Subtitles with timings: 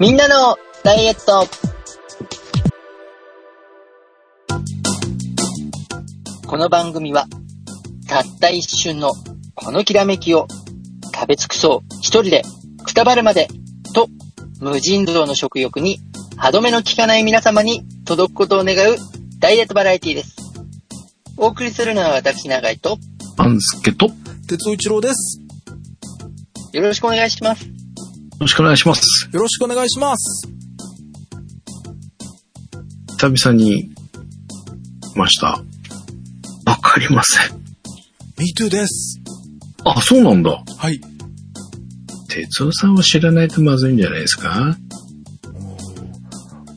[0.00, 1.44] みんなのダイエット
[6.46, 7.26] この番組は、
[8.06, 9.10] たった一瞬の
[9.56, 10.46] このきらめきを
[11.12, 12.44] 食べ尽くそう一人で
[12.84, 13.48] くたばるまで
[13.92, 14.06] と
[14.60, 15.98] 無尽蔵の食欲に
[16.36, 18.96] 歯止めの効かない皆様に届くことを願う
[19.40, 20.36] ダイエットバラエティです。
[21.36, 22.98] お送りするのは私長井と
[23.36, 24.12] パンスケと、よ
[24.46, 25.40] 哲夫一郎です。
[26.72, 27.77] よろしくお願いします。
[28.40, 29.28] ろしくお願いします。
[29.32, 30.48] よろしくお願いします。
[33.18, 33.90] 久々に、
[35.12, 35.62] 来ました。
[36.66, 37.58] わかりません。
[38.38, 39.20] Me too です。
[39.84, 40.62] あ、そうなんだ。
[40.76, 41.00] はい。
[42.28, 44.76] 哲夫さんを知らないとまずいんじゃないですか？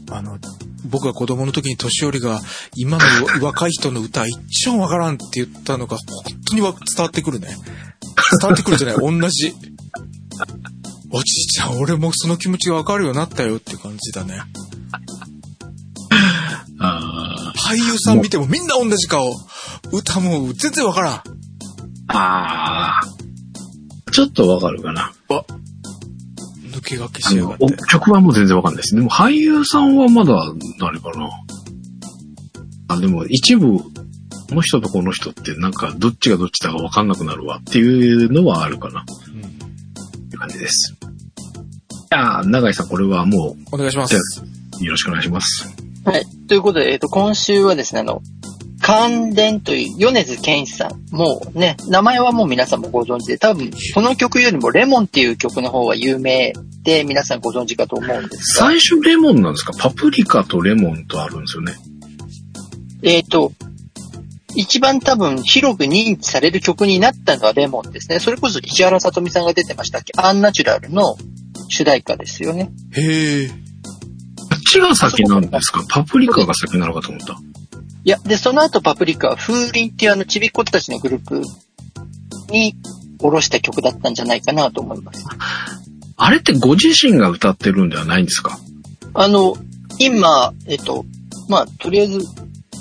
[0.09, 0.39] あの、
[0.85, 2.41] 僕が子供の時に年寄りが
[2.75, 6.07] 今の若い人の歌一番わからんって言ったのが本
[6.49, 7.49] 当にわ伝わってくるね。
[8.41, 9.53] 伝わってくるじゃない、 同じ。
[11.13, 14.41] おじいちゃん、俺もその気持ちがわかるようになったよって感じだね。
[16.79, 19.29] あ俳優さん見てもみんな同じ顔。
[19.91, 21.13] 歌も全然わからん。
[21.13, 21.21] あ。
[22.07, 23.01] ああ。
[24.11, 25.13] ちょっとわかるかな。
[25.27, 25.45] わ、
[26.69, 27.77] 抜け駆けあのしやがって。
[27.89, 28.95] 曲はもう全然わかんないです。
[28.95, 30.33] でも俳優さんはまだ、
[30.79, 31.29] 誰かな。
[32.87, 39.05] あ、でも一部、この人とこの人ってなんかどっちがどっちだかわかんなくなるわっていうのはあるかな。
[39.33, 39.60] うん
[40.41, 40.93] 感じです。
[40.93, 40.97] い
[42.09, 44.15] やー永井さん、これはもお願いします。
[44.15, 45.69] うよろしくお願いします。
[46.03, 46.25] はい。
[46.47, 48.23] ということで、えっ、と、今週はですね、あの、
[48.81, 51.15] 関電という米津玄師さん。
[51.15, 59.73] もうね、名前はもう皆さんもご存知で、多分、この曲よりもレモンっていう曲の方が有名で、皆さんご存知かと思うんですが、最初レモンなんですか？
[59.77, 61.73] パプリカとレモンとあるんですよね。
[63.03, 63.51] えっ、と、
[64.55, 68.19] 一番多分広く認知される曲になったのはレモンですね。
[68.19, 70.13] それこそ石原さとみさんが出てましたっけ？
[70.17, 71.15] アンナチュラルの
[71.69, 72.71] 主題歌ですよね。
[72.91, 73.47] へえ。
[73.47, 73.55] こ
[74.57, 75.83] っちが先なんですか？
[75.89, 77.37] パプリカが先なのかと思った。
[78.03, 81.41] いや、で、その後パプリカは風鈴っていうあのちびっ子たちのグループ
[82.49, 82.75] に
[83.19, 85.25] 下ろした曲だったんじゃないかなと思います。
[86.17, 88.59] あれってご自身が歌ってるんではないんですか？
[89.13, 89.55] あの、
[89.99, 91.05] 今、えっと、
[91.47, 92.19] まあ、とりあえず、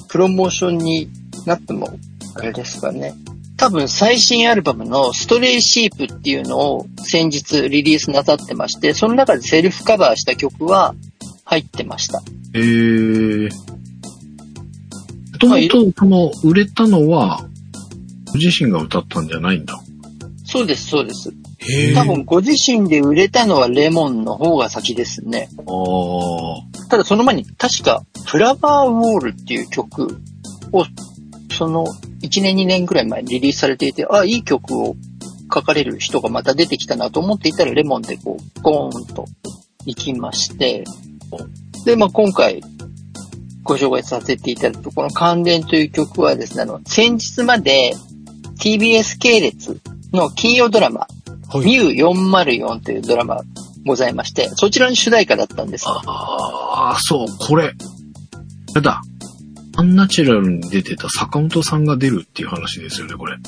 [0.08, 1.10] プロモーションに
[1.46, 1.90] なっても、
[2.34, 3.14] あれですかね。
[3.56, 10.94] 多分最新アルバムのストレイシープっていうのを先日リリースなさってまして、その中でセルフカバーした曲は
[11.44, 12.22] 入ってました。
[12.54, 13.50] へー。
[13.50, 17.44] もともと、この、売れたのは、
[18.32, 19.80] ご自身が歌ったんじゃないんだ。
[20.44, 21.32] そうです、そうです。
[21.94, 25.48] 多分ご自身で売れたのはレモンの方が先ですね。
[26.88, 30.18] ただその前に確かフラワーウォールっていう曲
[30.72, 30.84] を
[31.60, 31.84] その
[32.22, 34.96] 1年2年ぐらい前にリリースされていて、あ、いい曲を
[35.52, 39.26] 書かれる人がまた出てきたなと思っていたらレモンでこう、ゴーンと
[39.84, 40.84] 行きまして、
[41.84, 42.62] で、まあ今回
[43.62, 47.92] ご紹介させていただくと、この関連という曲はですね、あの、先日まで
[48.58, 49.82] TBS 系列
[50.14, 51.08] の金曜ドラマ、は
[51.56, 51.66] い。
[51.66, 53.42] ミュー404というドラマ
[53.84, 55.84] ございまして、そちらの主題歌だったんです。
[55.86, 57.64] ああ、そう、これ。
[57.64, 59.02] あれだ。
[59.80, 63.38] アンナチュラルに出てた坂本さんが出るっていう話ですよね、これ。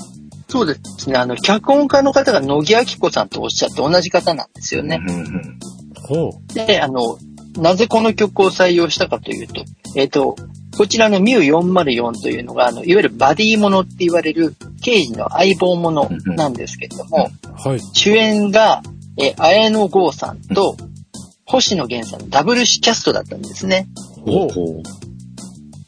[0.49, 1.19] そうですね。
[1.19, 4.99] あの、脚本家の方が野木明子さんとおっしゃって同じ方なんですよね。
[5.07, 5.59] うんうん。
[5.95, 6.55] ほう。
[6.55, 7.19] で、あの、
[7.59, 9.63] なぜこの曲を採用したかというと、
[9.95, 10.37] えっ、と、
[10.75, 17.29] こちらのミュー404というのが、あの、いわゆるバディものって言われる刑事の相棒ものなんですけれども、
[17.63, 17.81] はい。
[17.93, 18.83] 主演が、
[19.19, 20.79] えー、綾野剛さんと
[21.45, 23.87] 星野源さんのダブルキャストだったんですね。
[24.25, 24.83] ほうほ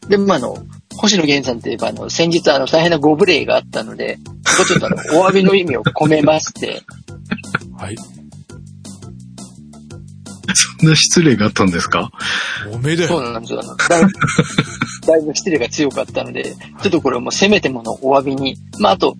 [0.08, 0.56] で、まあ、あの、
[0.96, 6.82] 星野源さんといえば、あの、先日、あの、大変なご無礼があったので、ここちょっとあの、お詫びの意味を込めまして、
[7.76, 7.96] はい。
[10.54, 12.10] そんな失礼があったんですか？
[12.72, 13.08] おめで。
[13.08, 13.62] そうなんですよ。
[13.88, 14.10] だいぶ、
[15.06, 18.56] だいぶ失礼が強かったので、ちょっとこれはもうせめてものお詫びに。
[18.78, 19.16] まあ、あと、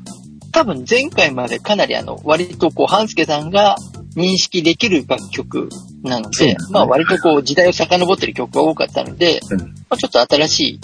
[0.53, 3.77] 多分前回までかなりあの、割とこう、半助さんが
[4.17, 5.69] 認識できる楽曲
[6.05, 10.81] なので、まあ割とこう、時代を遡ってる曲が多かったので、うんまあ、ちょっと新しい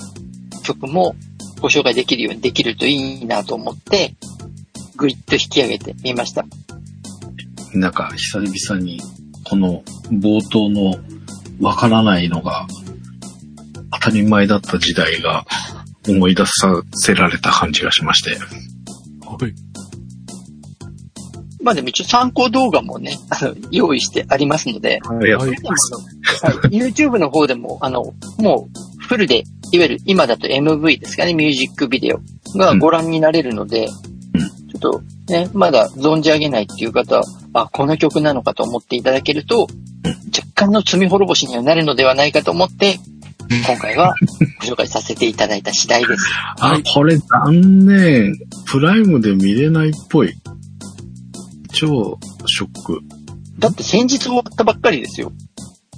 [0.64, 1.14] 曲も
[1.60, 4.14] ご紹介できるようにできるといいなと思って、
[4.96, 6.44] ぐいっと引き上げてみました。
[7.74, 9.00] なんか、久々に、
[9.44, 10.96] この冒頭の
[11.60, 12.66] わからないのが、
[13.92, 15.44] 当たり前だった時代が
[16.08, 18.30] 思い出させられた感じがしまして。
[18.30, 19.69] はい。
[21.62, 25.60] まあでも一応参考動画もね、あの、用意してありますので、ありがとうござ
[26.52, 32.20] いはい YouTube の方でも、あの、もう、フルで、いわゆる今だと MV ですかね、ミュージックビデオ
[32.56, 33.90] がご覧になれるので、うん。
[33.90, 35.02] ちょっと
[35.32, 39.66] ね、まだ存じ上げないっていう方は、あ、この曲なのかと思っていただけると、
[40.36, 42.98] 若干の罪滅ぼしにはなるのではないかと思って、
[43.66, 44.14] 今回は
[44.60, 46.24] ご紹介させていただいた次第です。
[46.60, 48.38] あ、これ残念。
[48.66, 50.34] プライムで見れないっぽい。
[51.72, 53.00] 超ショック。
[53.58, 55.32] だって先日終わったばっかりですよ。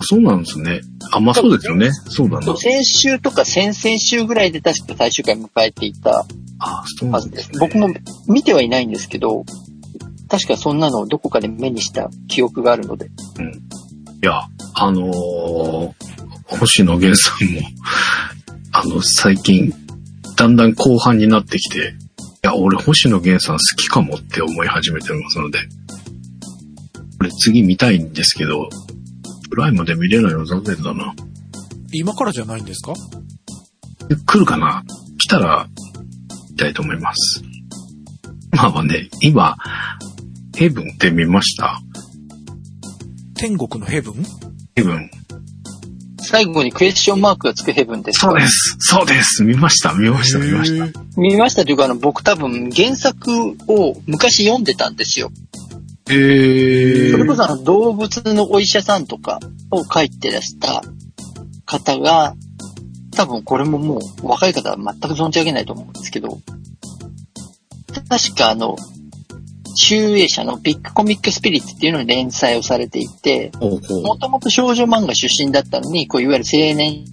[0.01, 0.81] そうなんですね。
[1.13, 1.91] あ、まあそうですよね。
[1.93, 2.57] そうだな。
[2.57, 6.27] 先週とか先々週ぐらいで確か最終回迎えていた
[6.59, 7.59] あ、そうなんですす。
[7.59, 7.89] 僕も
[8.27, 9.45] 見てはいないんですけど、
[10.29, 13.07] 確かそんなのをどこかで目にした記憶があるので。
[13.07, 13.09] い
[14.27, 15.93] や、あのー
[16.59, 17.61] 星野源さんも、
[18.73, 19.73] あの、最近、
[20.37, 21.83] だんだん後半になってきて、い
[22.43, 25.61] や、俺星野源さん好きかもって思い始めてますので、
[27.19, 28.69] これ次見たいんですけど、
[29.49, 31.15] プライムで見れないの残念だな。
[31.93, 32.95] 今からじゃないんですか？
[34.27, 34.83] 来るかな？
[35.19, 35.69] 来たら、
[36.51, 37.43] 見たいと思います。
[38.51, 39.57] まあね、今、
[40.57, 41.81] ヘブンって見ました？
[43.37, 44.15] 天国のヘブン？
[44.75, 45.11] ヘブン。
[46.33, 48.77] 最後にクエスチョンマークがつくヘブンですかそうです。
[48.79, 49.45] そうです。
[49.45, 49.93] 見ました。
[49.93, 50.39] 見ました。
[50.39, 51.01] 見ました。
[51.15, 55.31] 見ましたというか、あの、僕多分原作を昔読んでたんですよ。
[56.11, 59.41] えそれこそあの動物のお医者さんとか
[59.71, 60.83] を書いてらした
[61.67, 62.35] 方が、
[63.15, 66.39] 多分これももう若い方は全く存じ上げないと思うんですけど、
[68.09, 68.79] 確かあの、
[69.75, 77.05] 集英社のビッグコミックスピリッツっていうのに連載をされていて、もともと少女漫画出身だったのに、こういわゆる青年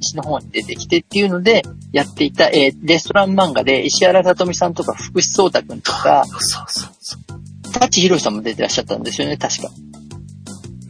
[0.00, 1.62] 誌の方に出てきてっていうので、
[1.92, 7.72] やっていた、えーレストラン漫画で石原さとみさんとか福士蒼太くんとか、そうそうそう。
[7.72, 9.70] 舘ひろしさんも出てらっしゃったんですよね、確か。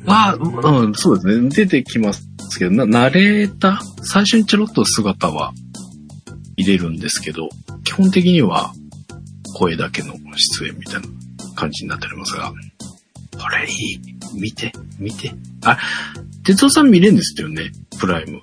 [0.05, 1.49] まあ、うん、そうですね。
[1.51, 2.27] 出てきます
[2.59, 4.05] けど、な、ナレーター？
[4.05, 5.53] 最初にちょろっと姿は
[6.57, 7.49] 入れるんですけど、
[7.85, 8.73] 基本的には
[9.55, 11.09] 声だけの出演みたいな
[11.55, 12.53] 感じになっておりますが、
[13.39, 13.67] これ？
[13.69, 14.01] いい。
[14.35, 15.33] 見て、見て？
[15.65, 15.79] あ、
[16.45, 17.71] 哲夫さん見れるんですよね？
[17.99, 18.41] プライム。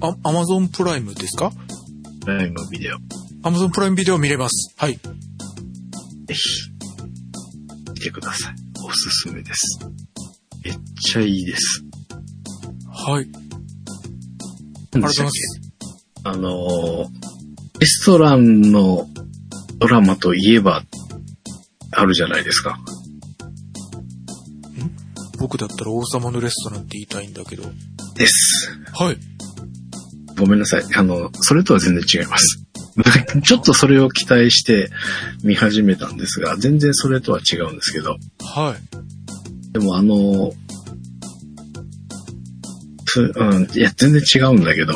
[0.00, 1.52] あ、アマゾンプライムですか？
[2.22, 2.96] プライムビデオ。
[3.42, 4.74] アマゾンプライムビデオ見れます。
[4.76, 4.94] はい。
[4.94, 5.00] ぜ
[6.28, 6.38] ひ、
[7.92, 8.54] 見てください。
[8.84, 9.80] おすすめです。
[10.64, 11.82] めっちゃいいです。
[12.88, 13.24] はい。
[13.24, 13.32] あり
[14.92, 15.60] 何がとうございます。
[16.24, 17.08] あのー
[17.80, 19.08] レストランの
[19.80, 20.82] ドラマといえば、
[21.92, 22.78] あるじゃないですか。
[25.38, 27.64] 僕だったら王様のレストランって言いたいんだけど。
[28.14, 28.78] です。
[28.92, 29.16] はい。
[30.38, 30.82] ごめんなさい。
[30.94, 32.62] あの、それとは全然違います。
[33.42, 34.90] ちょっとそれを期待して
[35.42, 39.72] 見始めたんですが、全然それとは違うんですけど、はい。
[39.72, 40.52] でもあの、
[43.06, 44.92] ふうん、いや、全然違うんだけど、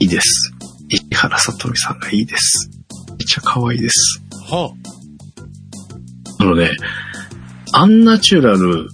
[0.00, 0.52] いいです。
[0.88, 2.73] 石原さとみさんがいいです。
[3.34, 4.22] ちゃ可愛いです。
[4.48, 4.72] は
[6.38, 6.70] あのね、
[7.72, 8.88] アンナチュラル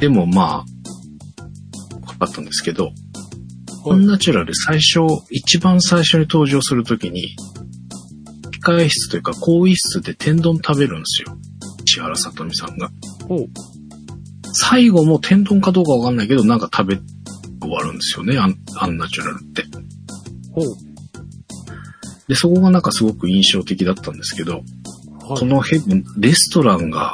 [0.00, 2.90] でもまあ、分かったんですけど、
[3.86, 3.92] あ。
[3.92, 5.00] アンナチュラル最初、
[5.30, 7.36] 一番最初に登場するときに、
[8.64, 11.38] 控え室というか、更衣室で天丼食べるんですよ。
[11.86, 12.90] 石原さとみさんが。
[14.52, 17.00] 最後も天丼かどうかわかんないけど、なんか食べ
[17.62, 19.62] 終わるんですよね、アンアンナチュラルって。
[22.30, 24.62] で、そこがなんかすごく印象的だったんですけど、はい。
[25.40, 27.12] このヘブン、レストランが、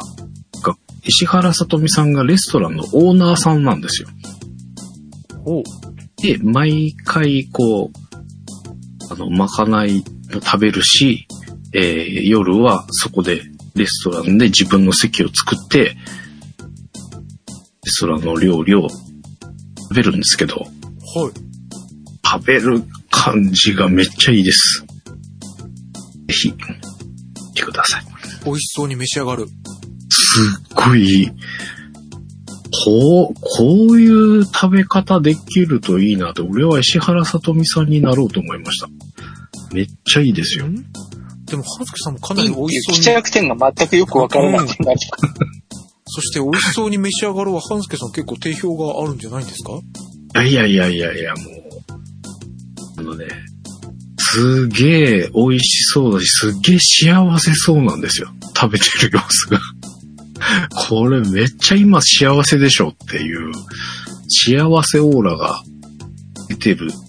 [0.62, 4.08] が石原さとみさんがレストランのオーナーさんなんですよ。
[6.22, 10.04] で、毎回こう、あの、まかない
[10.34, 11.26] も食べるし、
[11.72, 13.40] えー夜はそこで
[13.74, 15.96] レストランで自分の席を作って、レ
[17.86, 20.68] ストランの料理を食べるんですけど、はい。
[22.22, 24.85] 食べる感じがめっちゃいいです。
[26.28, 26.56] ぜひ、見
[27.54, 28.04] てください。
[28.44, 29.46] 美味しそうに召し上がる。
[29.46, 31.30] すっごい、
[32.84, 38.88] こう、こういう食べ方できるといいなって、俺は石原さとみさんになろうと思いました。
[39.72, 40.66] めっちゃいいですよ。
[40.66, 40.74] ん？
[41.46, 44.98] でも、はずきさんもかないり美味しそうに、記着点が全くよくわからなくなる。
[46.06, 50.42] そして美味しそうに召し上がるは、半助さん結構定評があるんじゃないんですか？
[50.42, 51.44] いやいやいやいや、もう、
[52.98, 53.26] あのね、
[54.36, 58.28] すげえ美味しそうだし、すげえ幸せそうなんですよ。
[58.54, 59.60] 食べてる様子が。
[60.88, 63.50] これめっちゃ今幸せでしょっていう、
[64.28, 65.62] 幸せオーラが
[66.50, 67.00] 出てる食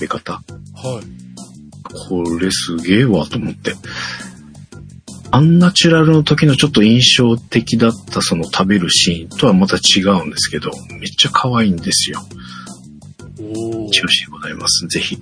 [0.00, 0.32] べ方。
[0.32, 0.42] はい。
[2.08, 3.76] これすげえわと思って。
[5.30, 12.20] アンナチュラルの時のちょっと印象的だったその食べるシーンとはまた違うんですけど、めっちゃ可愛いんですよ。
[13.88, 14.88] 一押しでございます。
[14.88, 15.16] ぜひ、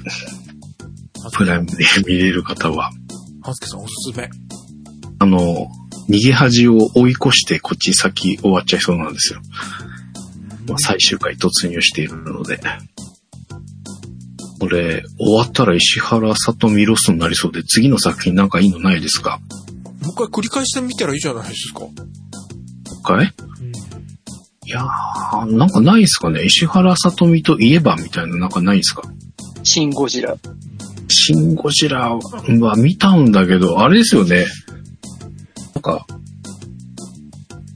[1.33, 2.91] プライムで見れる方は、
[3.43, 4.29] 半助さんおすすめ。
[5.19, 5.69] あの、
[6.09, 9.41] 逃げ恥を追い越してこっち先終わっちゃいそうなんですよ。
[10.67, 12.61] まあ、最終回突入しているので。
[14.59, 19.41] これ、終わったら石原さとみロスになりそうで、次の作品なんかいいのないですか？
[20.03, 21.81] もう一回繰り返してみたらいいじゃないですか。
[21.81, 23.35] もう一回？
[24.67, 26.45] いやー、なんかないですかね？
[26.45, 29.03] 石原さとみといえばみたいななんかないですか？
[29.63, 30.37] シン・ゴジラ。
[31.11, 34.45] シン・ゴジラは見たんだけど、あれですよね。
[35.75, 36.07] なんか、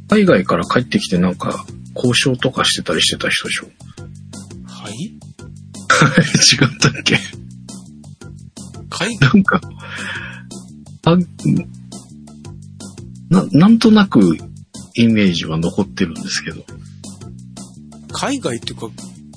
[0.08, 1.64] 海外から帰ってきてなんか、
[1.94, 3.66] 交渉とかしてたりしてた人でしょ。
[4.66, 4.94] はい？
[5.06, 5.16] 違
[6.64, 7.18] ったっけ？
[8.90, 9.60] 海なんか、
[11.06, 11.16] あ、
[13.30, 14.36] な、なんとなく
[14.94, 16.64] イメージは残ってるんですけど、
[18.12, 18.88] 海外っていうか、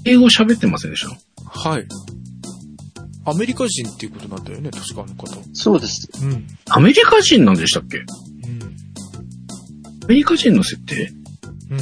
[0.06, 1.60] 英語喋ってませんでした？
[1.70, 1.88] はい。
[3.29, 5.27] アメリカ人っていうことなんだよね、確かあの方。
[5.53, 6.10] そうです。
[6.24, 6.31] うん。
[6.31, 6.48] うん。
[6.69, 8.00] アメリカ人なんでしたっけ？
[10.05, 11.12] アメリカ人の設定？
[11.69, 11.79] うん。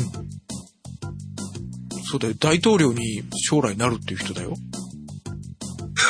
[2.04, 2.34] そうだよ。
[2.40, 4.56] 大統領に将来なるっていう人だよ。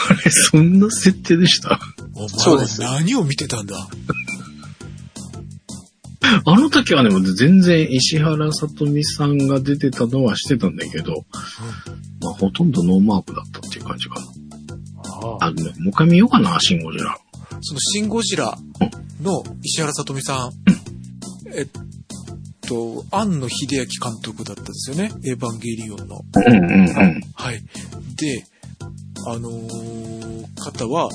[0.09, 1.79] あれ、そんな設定でした？
[2.13, 3.75] お前はそうです何を見てたんだ？
[6.45, 11.25] あの時はね、全然石原さとみさんが出てたのはしてたんだけど、
[12.21, 14.25] まあ、ほとんどノーマークだったっていう感じかな。
[15.41, 17.17] あももう一回見ようかな、シン・ゴジラ。
[17.61, 18.57] そのシン・ゴジラ
[19.21, 20.51] の石原さとみさん、
[21.57, 21.67] えっ
[22.67, 25.11] と、庵野秀明監督だったんですよね。
[25.25, 26.21] エヴァンゲリオンの。
[26.47, 27.21] うんうんうん。
[27.33, 27.61] はい。
[28.15, 28.45] で、
[29.27, 31.09] あのー方は、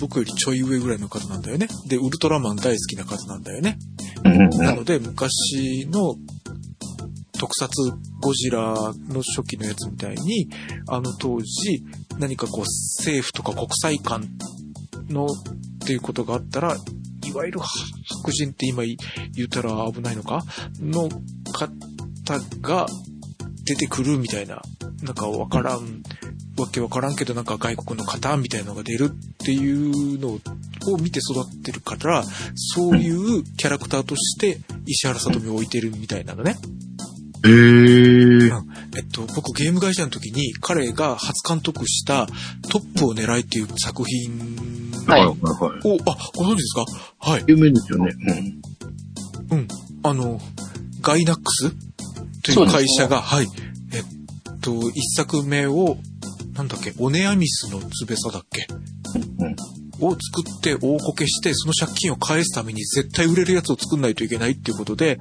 [0.00, 1.68] 僕よりちょい上ぐらいの方なんだよね。
[1.86, 3.78] で、ウルトラマン大好きな方なんだよね。
[4.24, 6.16] うんうんなので、昔の
[7.38, 7.68] 特撮
[8.20, 8.74] ゴジラ
[9.08, 10.48] の初期のやつみたいに、
[10.88, 11.84] あの当時、
[12.22, 14.22] 何かこう政府とか国際間
[15.10, 15.28] のっ
[15.84, 16.76] ていうことがあったら、
[17.26, 20.44] いわゆる白人って今言ったら危ないのか
[20.80, 21.08] の
[21.52, 22.86] 方が
[23.64, 24.62] 出てくるみたいな、
[25.02, 26.04] なんかわからん、
[26.56, 29.08] わけわからんけどなんか外国の方みたいなのが出るっ
[29.44, 30.38] ていうのを
[30.98, 32.22] 見て育ってるから、
[32.54, 36.54] そういうキャラクターとして石原さとみを置いてるみたいなのね。
[37.44, 38.71] へー。
[38.96, 42.26] えっと、僕ゲーム会社の時に彼が初監督した
[42.70, 45.88] トップを狙いっていう作品はいはいはい。
[45.88, 46.84] を、あ、ご存知ですか？
[47.18, 47.44] はい。
[47.46, 48.14] 有名ですよね。
[49.50, 49.58] うん。
[49.58, 49.68] うん。
[50.02, 50.40] あの、
[51.00, 51.70] ガイナックス？
[52.42, 53.46] という会社が、はい。
[53.92, 55.96] えっと、一作目を、
[56.54, 58.66] なんだっけ、オネアミスの翼だっけ？
[59.38, 59.56] うん
[60.00, 65.20] を作って大こけして、その借金を返すために絶対売れるやつを作んないといけないっていうことで、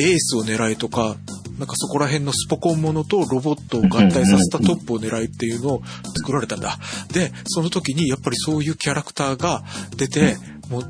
[0.00, 1.16] エースを狙いとか、
[1.58, 5.82] なんかそこら辺のスポコンものとロボットを合体させたトップを狙いっていうのを
[6.16, 6.78] 作られたんだ。
[7.12, 9.62] で、その時にやっぱりそういうキャラクターが
[9.96, 10.36] 出て、
[10.70, 10.82] もう、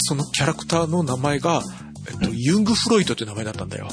[0.00, 1.62] そのキャラクターの名前が、
[2.10, 3.88] えっと、ユング・フロイトって名前だったんだよ。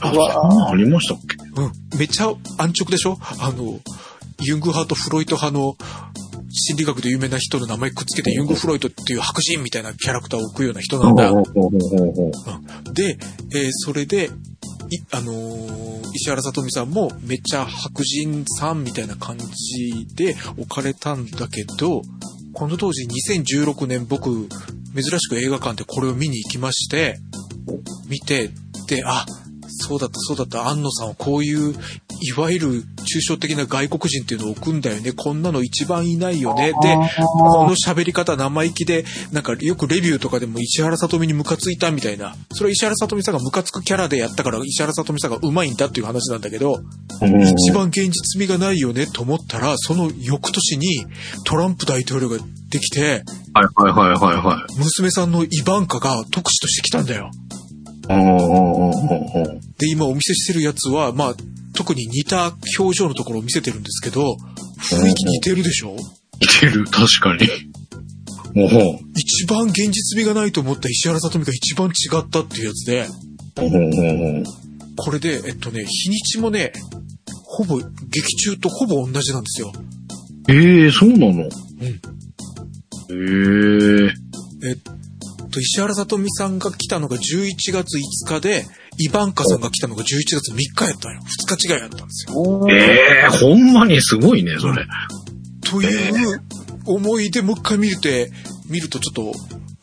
[0.00, 1.36] あ、ありましたっけ？
[1.60, 1.98] うん。
[1.98, 3.18] めっちゃ安直でしょ？
[3.40, 3.80] あの、
[4.40, 5.76] ユング派とフロイト派の
[6.50, 11.30] 心理学で有名な人の名前くっつけてユング・フロイトっていう白人みたいなキャラクターを置くような人なんだ。
[11.30, 12.30] ほうほうほうほうほ
[12.90, 13.18] うで、
[13.54, 14.30] えーそれで、い、
[15.10, 22.02] あのー石原さとみさんもめっちゃ白人さんみたいな感じで置かれたんだけど、
[22.54, 24.48] この当時2016年僕、
[24.94, 27.18] 珍しく映画館でこれを見に行きまして、
[28.08, 28.50] 見て、
[28.88, 29.26] で、あ、
[29.68, 31.74] そうだったそうだった、安野さんはこういう、
[32.20, 35.12] いわゆる抽象的な外国人っていうのを置くんだよね。
[35.12, 36.72] こんなの一番いないよね。
[36.72, 42.34] で、この喋り方生意気で、なんかよくレビューとかでも石原さとみにムカついたみたいな。
[42.52, 46.80] それは石原さとみさんがムカつくキャラでやったから石原さとみさんが上手いんだっていう話なんだけど、
[47.20, 51.06] うん一番現実味がないよねと思ったら、その翌年に
[51.44, 52.38] トランプ大統領が
[52.70, 54.78] できて、はいはいはいはいはい。
[54.78, 57.30] 娘さんのイバンカが特使として来たんだよ。
[59.78, 61.34] で、今お見せしてるやつは、まあ、
[61.78, 64.36] 特に似た表情のところを見せてるんですけど、
[64.80, 65.94] 雰囲気似てるでしょ？
[66.40, 67.48] いける、確かに。
[68.56, 73.06] おお一番現実味がないと思った石原さとみが一番違ったっていうやつで、
[73.60, 74.42] おおお
[74.96, 76.72] これで、えっとね、日にちもね、
[77.44, 79.72] ほぼ、劇中とほぼ同じなんですよ。
[80.48, 81.28] ええそうなの？
[81.30, 81.48] うん。
[83.10, 84.76] えええっ
[85.50, 88.66] と、石原さとみさんが来たのが11月5日で、
[88.98, 91.20] イバンカさんが来たのが11月3日やったんよ。
[91.22, 92.66] 2日違いやったんですよ。
[92.68, 94.86] ええほんまにすごいね、それ。
[95.60, 96.40] という
[96.84, 98.30] 思いでもう一回見るて、
[98.68, 99.32] 見るとちょっと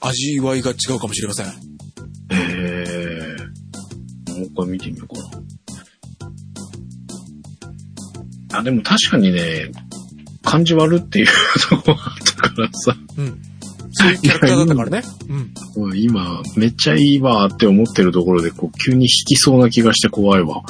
[0.01, 1.47] 味わいが違うかもしれません。
[2.31, 2.85] え
[4.29, 5.21] えもう一回見てみようか
[8.51, 8.59] な。
[8.59, 9.71] あ、でも確かにね、
[10.43, 11.27] 感じ悪っていう
[11.69, 12.95] とこあったからさ。
[13.17, 13.54] うん。
[13.97, 15.03] そういうキャラクターだったからね。
[15.77, 15.85] うん。
[15.85, 20.63] うん今、めっちゃいいわって思ってるところで、こう、急に引きそうな気がして怖いわ。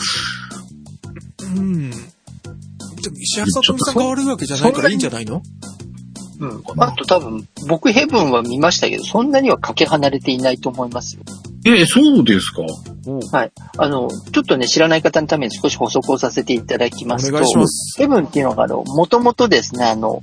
[1.41, 1.89] うん。
[1.89, 5.41] でも石原さとみさんが悪いわけじゃないからいいんじゃないの？
[6.39, 6.63] うん。
[6.77, 11.23] あと多分、僕ヘブンは見ましたけど、そんなにはかけ離れていないと思いますよ。
[11.65, 12.61] え、そうですか
[13.31, 13.51] はい。
[13.77, 20.21] あの、ちょっとね、知らない方のために少し補足をさせていただきますと、お願いしますヘブンっていうのが、あの、もともとですね、あの、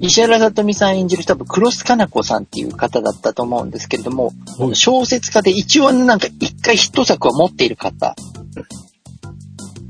[0.00, 4.74] 石原さとみさん演じる多分、クロスカナコさんっていう方だったと思うんですけれども、はい。
[4.74, 8.14] 小説家で一応なんか一回ヒット作を持っている方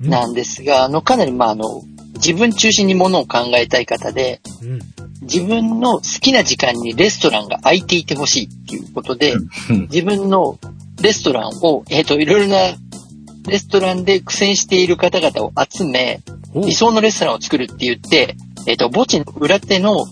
[0.00, 1.82] なんですが、あの、かなりまあ、あの、
[2.14, 4.80] 自分中心にものを考えたい方で、うん。
[5.22, 9.80] 自分の好きな時間にレストランが空いていてほしいっていうことで、うん。
[9.82, 10.58] 自分の
[11.00, 12.56] レストランを、えっ、と、いろいろな
[13.46, 16.20] レストランで苦戦している方々を集め、
[16.52, 18.36] お理想のレストランを作るって言って、
[18.66, 20.06] えっ、と、墓地の裏手の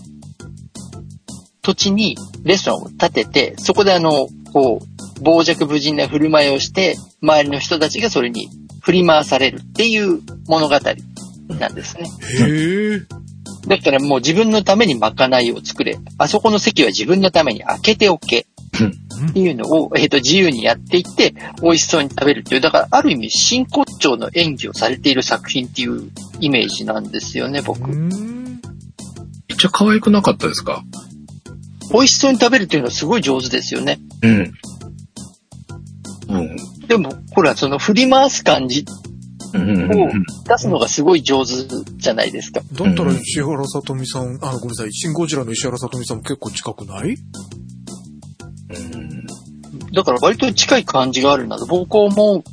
[1.61, 8.49] 土地にレストランを建てて、そこであの、こう、傍若無人な振る舞いをして、周りの人たちがそれに
[8.81, 10.79] 振り回されるっていう物語
[11.59, 12.09] なんですね。
[12.39, 13.01] へえ。
[13.67, 15.99] だからもう自分のためにまかないを作れ。
[16.17, 18.47] あそこの席は自分のために開けておけ。
[19.27, 26.09] っていうのを、えっ、と、自由にやっていって、美味しそうに食べるっていう、だから、ある意味、真骨頂の演技をされている作品っていう
[26.39, 27.91] イメージなんですよね、僕。
[27.91, 28.09] うん。
[28.09, 28.15] め
[29.53, 30.83] っちゃ可愛くなかったですか？
[31.91, 33.99] 美味しそうに食べるっていうのはすごい上手ですよね。
[34.21, 34.53] うん。
[36.29, 36.55] うん。
[36.87, 38.85] でも、ほら、その振り回す感じ
[39.51, 41.53] うんうんうん出すのがすごい上手
[41.97, 42.61] じゃないですか。
[42.73, 47.15] だったら石原さとみさん、あ、ごめんなさい、シンゴジラの石原さとみさんも結構近くない？
[48.69, 49.08] うん
[49.93, 52.43] だから割と近い感じがあるなと僕は思っ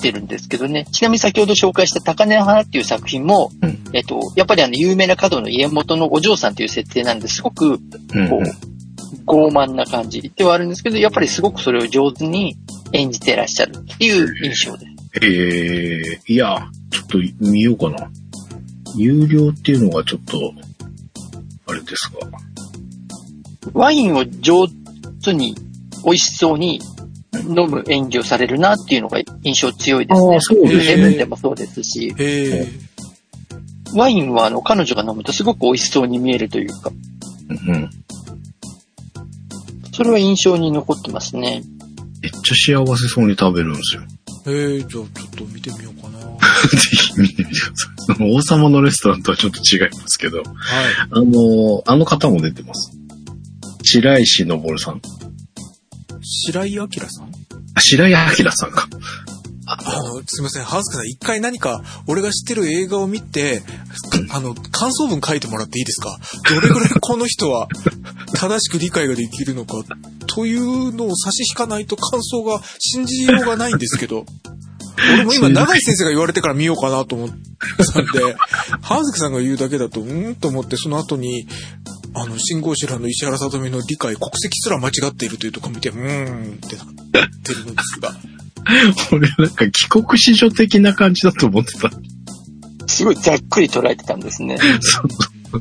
[0.00, 0.86] てるんですけどね。
[0.92, 7.78] ちなみに先ほど紹介した高根の花っていう作品も、うんえっと、やっぱりあの、有名な角の家元のお嬢さんという設定なんですごく、うん
[9.26, 12.56] こう、傲慢な感じではあるんですけど、やっぱりすごくそれを上手に
[12.92, 14.98] 演じてらっしゃるっていう印象です。
[15.22, 18.10] えー、いや、ちょっと見ようかな。
[18.96, 20.38] 有料っていうのがちょっと、
[21.66, 22.20] あれですが。
[23.72, 24.66] ワインを上
[25.22, 25.54] 手に、
[26.04, 26.80] 美味しそうに
[27.34, 30.38] 飲む演技をされるなっていうのが印象強いですね。
[30.40, 32.66] そうですねヘブンでもそうですし、へえ。
[33.94, 36.90] ワインはあの、彼女が飲むとすごく美味しそうに見えるというか、
[37.48, 37.90] うん。
[39.92, 41.62] それは印象に残ってますね。
[42.22, 44.02] めっちゃ幸せそうに食べるんですよ。
[44.46, 46.18] へえ、じゃあちょっと見てみようかな。
[46.18, 48.16] は ぜひ見てみてください。
[48.16, 50.42] その王様のレストランとはちょっと違いますけど、い。
[50.42, 52.92] あの、あの方も出てます。
[53.82, 55.00] 白石昇さん。
[56.22, 57.30] 白井明さん？
[57.74, 58.88] あ白井明さんか。
[59.70, 63.62] あの、すいません、ハウスケさん、一回何か、俺が知ってる映画を見て、
[64.30, 66.18] あの、感想文書いてもらっていいですか？
[66.54, 67.68] どれぐらいこの人は、
[68.34, 69.74] 正しく理解ができるのか、
[70.26, 74.24] というのを差し引かないと感想が信じようがないんですけど、
[75.14, 78.36] 俺も今、長井先生が言われてから見ようかなと思ったんで、
[78.80, 81.46] ハウスケさんが言うだけだと、うーんと思って、その後に、
[82.20, 88.14] あの、信号白の石原さとみの理解、国籍すら間違っているというとこ見て、うーんってなってるのですが。
[89.12, 91.90] 俺なんか帰国子女的な感じだと思ってた。
[92.86, 94.58] すごいざっくり捉えてたんですね。
[94.80, 95.60] そうそう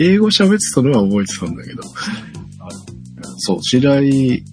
[0.00, 1.82] 英語喋ってたのは覚えてたんだけど。
[3.38, 4.44] そう、白井、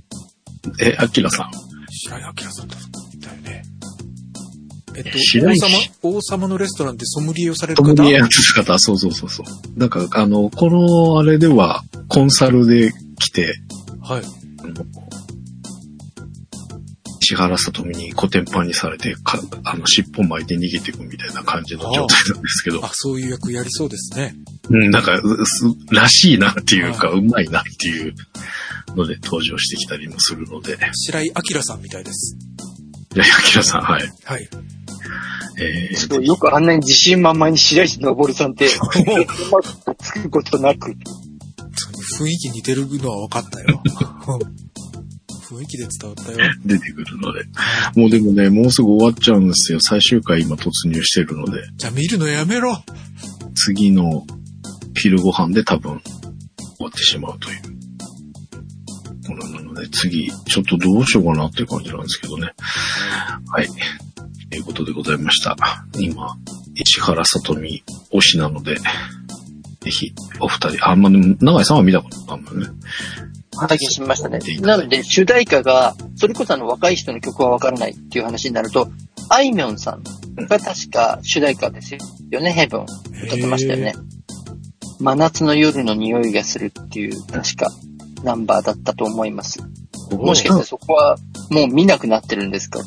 [0.80, 1.52] え、明さん。
[1.90, 2.78] 白井明さんだ。
[4.98, 7.96] えっと、王様、王様のレストランでソムリエをされる方？
[7.96, 9.80] トムニエやってた方、そうそうそうそう。
[9.80, 13.60] なんか、あの、このあれでは、コンサルで来て、
[14.02, 14.24] はい。
[17.22, 24.36] 石原さとみにコテンパンにされて、かあの、尻尾巻いて逃げていくみたいな感じの状態なんですけど、あ、そういう役やりそうですね。
[24.70, 28.14] うん、なんか、すらしいなっていうか、うまいなっていう
[28.96, 32.38] ので登場してきたりもするので、白井明さんみたいです。
[33.16, 34.04] いや、明さん、はい。
[34.24, 34.48] はい。
[35.58, 38.70] えーすごいよくあんなに自信満々に白石昇さんって、う
[39.52, 40.92] まくつくことなく、
[42.20, 43.82] 雰囲気似てるのは分かったよ。
[45.46, 46.38] 雰囲気で伝わったよ。
[46.66, 47.46] 出てくるので。
[47.96, 49.80] もうでもね、もうすぐ終わっちゃうんですよ。
[49.80, 52.84] 最終回今突入してるので、じゃあ見るのやめろ
[53.54, 54.26] 次の
[54.96, 57.76] 昼ご飯で多分終わってしまうという。
[59.30, 62.52] ものなので、次、ちょっとどうしようかなっていう感じなんですけどね。
[63.48, 63.68] はい。
[64.50, 65.56] ということでございました。
[66.00, 66.38] 今、
[66.76, 68.82] 石原さとみ推しなので、ぜ
[69.92, 72.68] ひ、お二人、あ、まあ、でも、長井さんは見たことあるんだよね。
[73.58, 74.40] 拝見しましたね。
[74.62, 78.90] なので、主題歌が、それこそあの若い人の曲はわからないっていう話になると、
[79.30, 80.04] あいみょんさん
[80.36, 81.96] が確か主題歌です
[82.30, 82.86] よね、ヘブン。
[83.26, 83.96] 歌ってましたよね。
[85.00, 87.68] 真夏の夜の匂いがするっていう、確か。
[88.24, 89.60] ナンバーだったと思います。
[90.12, 91.18] もしかしたらそこは
[91.52, 92.80] もう見なくなってるんですか？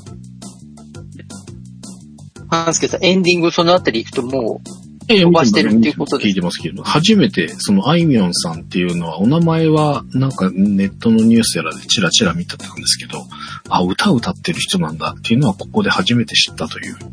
[2.50, 4.60] ハンスケさん、エンディングそのあたり行くとも
[5.06, 13.24] 飛ばしてるっていうことです聞いてますけど、初めて、そのあいみょんさんっていうのは、お名前はなんかネットのニュースやらでチラチラ見てたんですけど、
[13.68, 16.96] あ、歌歌ってる人なんだっていうのはここで初めて知ったという。
[16.98, 17.04] で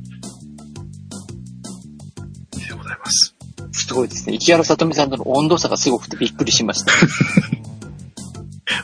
[2.76, 3.36] ございます。
[3.62, 4.36] う、すごいですね。
[4.36, 6.92] 石原さとみさんとの温度差がすごくてびっくりしました。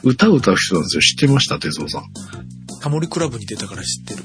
[0.03, 1.01] 歌歌う人なんですよ。
[1.01, 1.59] 知ってました？
[1.59, 2.03] 哲夫さん。
[2.81, 4.23] タモリ倶楽部に出たから知ってる。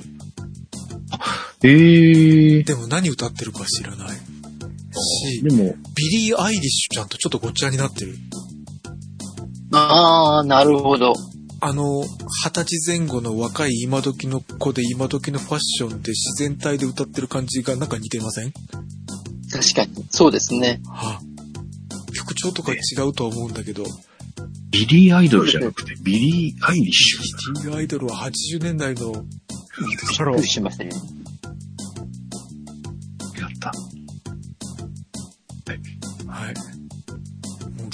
[1.63, 2.65] えー。
[2.65, 4.17] でも何歌ってるか知らない。
[4.99, 8.17] し、でも、ビリー・アイリッシュちゃんとちょっとごっちゃになってる。
[9.73, 11.15] あー、なるほど。
[11.61, 12.03] あの、
[12.45, 18.53] 二十歳前後の若い今時の子で今時のファッションで自然体で歌ってる感じがなんか似てません？
[19.51, 20.07] 確かに。
[20.11, 20.81] そうですね。
[20.87, 23.85] はあ、曲調とか違うとは思うんだけど、
[24.71, 27.55] ビリーアイドルじゃなくて、ビリーアイリッシュ。
[27.55, 29.23] ビリーアイドルは80年代の、びっ
[29.99, 30.91] くりしましたね。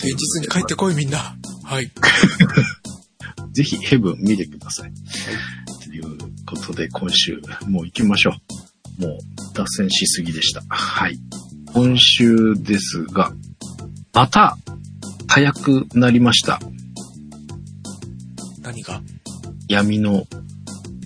[0.03, 1.37] もう現実に帰ってこいみんな。
[1.62, 1.91] はい。
[3.53, 4.93] ぜひヘブン見てください。
[5.85, 8.35] ということで、今週もう行きましょ
[8.99, 9.03] う。
[9.03, 9.19] もう
[9.55, 10.62] 脱線しすぎでした。
[10.69, 11.19] はい。
[11.67, 13.33] 今週ですが、
[14.12, 14.59] また
[15.29, 16.61] 早くなりました。
[18.61, 19.03] 何が？
[19.69, 20.27] 闇の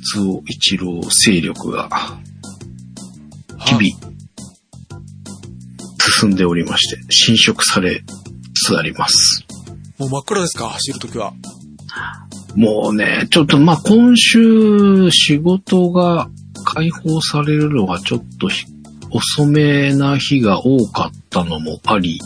[0.02, 1.88] 津尾一郎勢力が
[3.58, 4.14] 日々
[6.20, 8.02] 進んでおりまして、侵食され
[8.66, 9.46] つつあります。
[9.98, 11.32] もう真っ暗ですか走るときは。
[12.56, 16.28] もうね、ちょっとまあ今週仕事が
[16.64, 18.66] 解放されるのがちょっとひ
[19.10, 22.18] 遅めな日が多かったのもあり。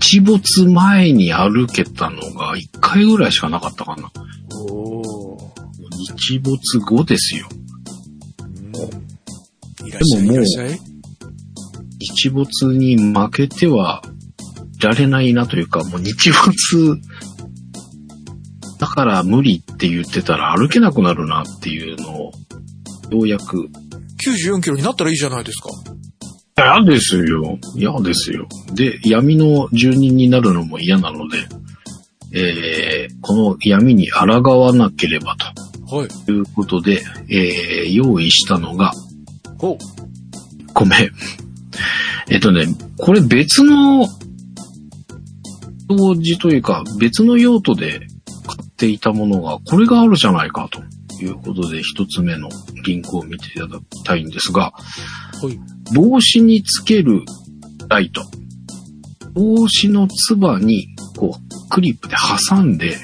[0.00, 4.10] 日没前に歩けたのが1回ぐらいしかなかったかな。
[4.54, 5.52] おー。
[6.16, 7.48] 日没後ですよ。
[9.86, 10.46] いらっしゃい、でももう。
[12.00, 14.11] 日没に負けてはい
[14.82, 17.00] られないなというか、もう日没
[18.78, 22.32] だから無理って言ってたら歩けなくなるなっていうのを、
[23.10, 23.68] ようやく
[24.24, 25.70] 94キロになったらいいじゃないですか。
[26.56, 27.58] 嫌ですよ。
[27.76, 28.46] 嫌ですよ。
[28.74, 31.38] で、闇の住人になるのも嫌なので、
[32.34, 34.26] えー、この闇に抗
[34.60, 35.36] わなければ
[35.90, 36.08] はい。
[36.26, 38.92] ということで、えー、用意したのが。
[40.74, 41.10] ごめん。
[42.30, 42.66] えっとね、
[42.98, 44.06] これ別の、
[45.96, 48.00] 用事というか、別の用途で
[48.46, 50.82] 買っていたものが、これがあるじゃないかと
[51.22, 52.48] いうことで、一つ目の
[52.84, 54.72] リンクを見ていただきたいんですが、
[55.42, 55.58] はい。
[55.94, 57.22] 帽子につける
[57.88, 58.22] ライト。
[59.34, 62.16] 帽子のつばに、こう、クリップで
[62.48, 62.96] 挟んで、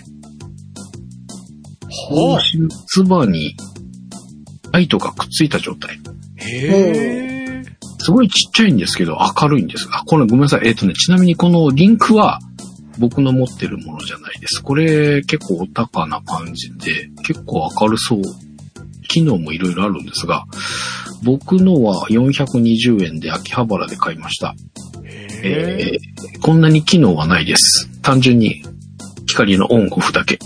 [2.11, 3.57] 帽は子のつばに、
[4.72, 5.98] ライトがくっついた状態。
[6.37, 7.64] へえ。
[7.98, 9.88] すごいちっちゃいんですけど、明るいんです。
[9.90, 10.61] あ、これごめんなさい。
[10.64, 12.40] えっ、とね、ちなみにこのリンクは、
[12.99, 14.63] 僕の持ってるものじゃないです。
[14.63, 18.23] これ結構お高な感じで、結構明るそう。
[19.09, 20.45] 機能もいろいろあるんですが、
[21.23, 24.55] 僕のは420円で秋葉原で買いました。
[25.05, 25.99] へえ。
[26.37, 27.89] ーこんなに機能はないです。
[28.03, 28.63] 単純に
[29.27, 30.39] 光のオンオフだけ。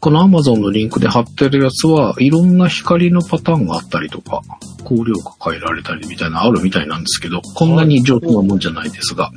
[0.00, 4.42] この Amazon のリンクで貼ってるやつはいろんな光のパターンがあったりとか、
[4.80, 9.30] 光量が変えられたりみたいなのあるみたいなんですけど、こんなに上手なもんじゃないですが、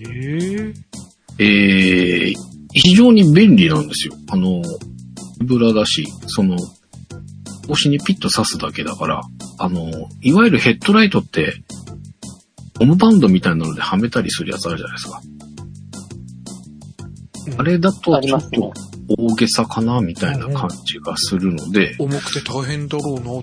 [0.00, 0.74] へえ。
[1.38, 2.34] えー、
[2.72, 4.14] 非常に便利なんですよ。
[4.30, 4.62] あの、
[5.44, 6.56] ブラだし、その、
[7.66, 9.22] 帽子にピッと刺すだけだから、
[9.58, 11.62] あの、いわゆるヘッドライトって、
[12.78, 15.20] ゴムバンドみたいなのではめたりするやつあるじゃないですか。
[17.56, 18.72] あれだとちょっと
[19.08, 23.42] 大げさかなみたいな感じがするので、重くて大変だろうなと思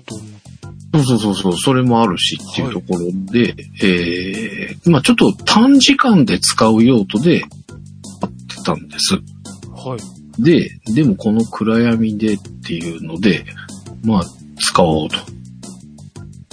[0.94, 7.48] そうそうそうそう、それもあるしっていうところで、えー、まあちょっと短時間で使う用途で買
[8.72, 9.14] ってたんです。
[9.72, 10.42] はい。
[10.42, 13.44] で、でもこの暗闇でっていうので、
[14.04, 14.24] まあ
[14.58, 15.16] 使おうと。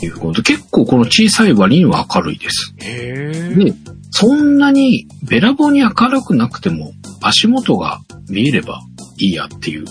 [0.06, 2.74] いうことで、結構この小さい割には明るいです。
[2.78, 3.56] へえ。
[3.56, 3.74] で、
[4.12, 8.00] そんなにべらぼうに明るくなくても足元が
[8.30, 8.82] 見えれば
[9.18, 9.86] いいやっていう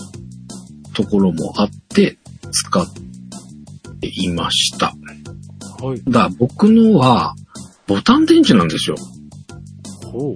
[0.93, 2.19] ところもあって
[2.51, 2.85] 使っ
[3.99, 4.93] ていました。
[5.83, 6.01] はい。
[6.07, 7.33] だ僕のは
[7.87, 8.95] ボタン電池なんですよ。
[10.11, 10.35] ほう。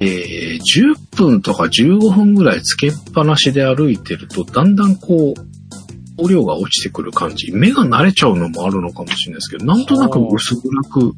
[0.00, 5.40] えー10分とか15分ぐらいつけっぱなしで歩いてると、だんだんこう、
[6.16, 7.52] 光量が落ちてくる感じ。
[7.52, 11.12] 目が慣れちゃうのもあるのかもしれないですけど、なんとなく薄暗く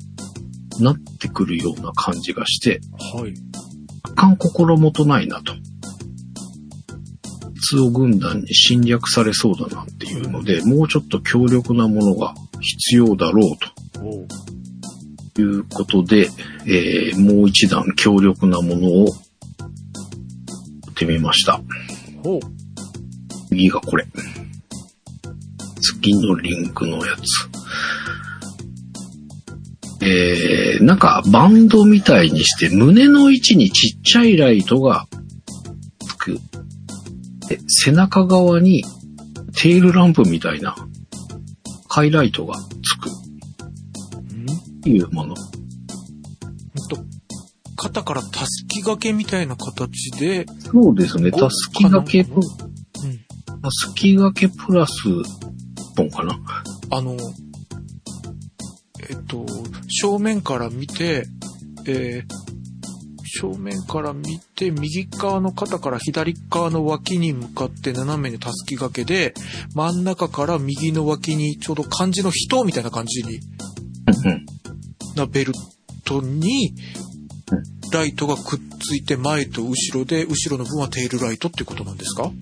[0.83, 2.81] なってくるような感じがして、
[3.15, 3.35] はい。
[4.03, 5.53] 若干心もとないなと
[7.67, 14.56] 松尾軍団に侵略されそうだなっていうので、もうちょっと強力なものが必要だろうと
[15.43, 16.29] いうことで、
[16.67, 21.61] えーもう一段強力なものを打ってみました。
[22.23, 22.41] ほう。
[23.49, 24.07] 次がこれ。
[25.81, 27.67] 次のリンクのやつ。
[30.05, 35.07] えー、なんかバンドみたいにして胸の位置にちっちゃいライトが
[36.07, 36.39] つく。
[37.49, 38.85] で背中側に
[39.55, 40.77] テールランプみたいな
[41.89, 43.26] ハイライトがつく
[44.89, 45.35] いうもの？
[45.35, 45.43] と、
[47.77, 51.31] 肩からたすき掛けみたいな形で、そうですね。
[51.31, 52.41] たすき掛け、うん。
[52.41, 54.93] たすき掛けプラス、
[55.97, 56.39] 本かな？
[56.91, 57.17] あの、
[59.09, 59.45] えっと、
[59.89, 61.27] 正面から見て、
[61.87, 62.47] えー
[63.39, 69.35] 正面から見て、右側の肩から左側の脇に向かって斜めにたすき掛けで、
[69.75, 73.37] 真ん中から右の脇にちょうど漢字の人みたいな感じに
[74.25, 74.47] うんうん。
[75.17, 75.53] なベル
[76.05, 76.75] トに
[77.49, 82.33] うん、ライトがくっついて前と後ろで、後ろの分はテールライトってことなんですか？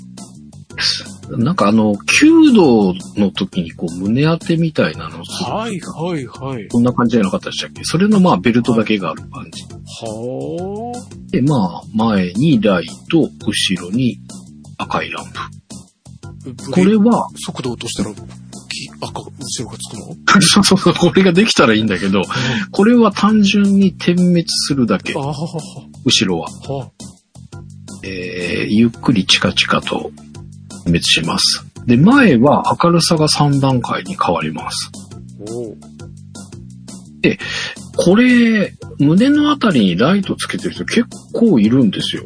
[1.30, 6.68] なんかあの、弓道の時にこう胸当てみたいなのはいはいはい。
[6.68, 7.84] こんな感じじゃなかったでしたっけ？
[7.84, 9.62] それのまあベルトだけがある感じ。
[9.62, 11.30] はあ。
[11.30, 14.18] で、まあ前にライト、後ろに
[14.78, 15.26] 赤いラン
[16.54, 16.72] プ。
[16.72, 18.14] これは、速度落としたら、
[18.74, 19.30] き赤、後
[19.62, 22.22] ろがつくのそうそうそう、 これができたらいいんだけど、
[22.70, 26.48] これは単純に点滅するだけ後ろは。
[26.68, 26.78] は。
[26.78, 26.90] は
[28.02, 30.10] えー、ゆっくりチカチカと
[30.84, 31.64] 点滅します。
[31.87, 34.90] で、前は明るさが3段階に変わります。
[35.50, 35.78] おう
[37.96, 42.24] これ、胸のあたりにライトつけてる人結構いるんですよ。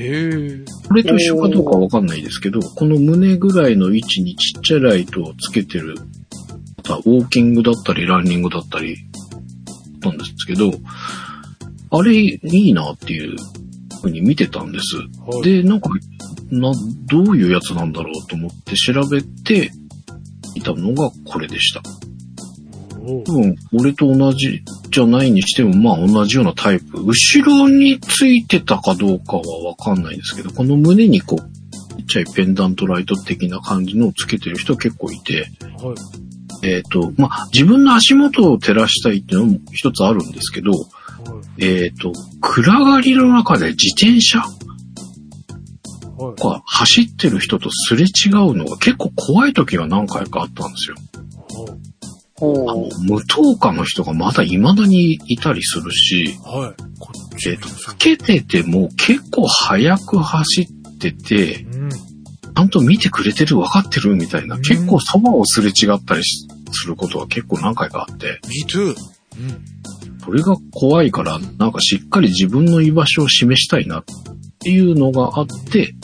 [0.00, 0.64] へえ。
[0.88, 5.94] これと一緒かどうかわかんないですけど、この胸ぐらいの位置にちっちゃいライトをつけてる、
[6.78, 8.96] またウォーキングだったりランニングだったり、
[10.00, 10.72] なんですけど、
[11.90, 13.36] あれいいなっていう
[14.00, 14.96] ふうに見てたんです。
[14.96, 15.42] はい。
[15.42, 15.90] で、なんか、
[16.50, 16.72] な、
[17.06, 19.70] どういうやつなんだろうと思って調べて
[20.54, 21.82] いたのがこれでした。
[23.10, 27.02] 多分、俺と同じじゃないにしても、まあ同じようなタイプ。
[27.02, 35.46] 後ろについてたかどうかはわかんないですけど、この胸にこう、ちっちゃいペンダントライト的な感じのをつけてる人結構いて、
[35.82, 35.94] は
[36.62, 36.66] い。
[36.66, 40.76] えっ、と、まあ自分の足元を照らしたいっていうのも一つあるんですけど、は
[41.58, 41.64] い。
[41.64, 46.42] えっ、と、暗がりの中で自転車はい。
[46.42, 50.96] が走ってる人とすれ違うのが結構怖い時が何回かあったんですよ。
[52.40, 56.82] 無灯火の人がまだ未だにいたりするし、はい。
[56.98, 61.90] こっちえっと、つけてても結構速く走ってて、うん。
[61.90, 68.88] ちゃんと見てくれてる分かってるみたいな、うん結構そばをすれ違ったりしすることが結構何回かあって、me too.
[68.88, 68.94] うん。
[70.24, 74.04] それが怖いから、なんかしっかり自分の居場所を示したいなっ
[74.60, 75.94] ていうのがあって、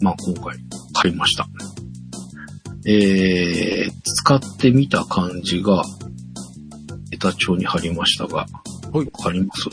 [0.00, 0.58] まあ今回
[0.92, 1.48] 買いました。
[2.86, 5.82] えー、使ってみた感じが、
[7.10, 8.46] ネタ帳に貼りましたが、
[8.92, 9.68] はいわかります？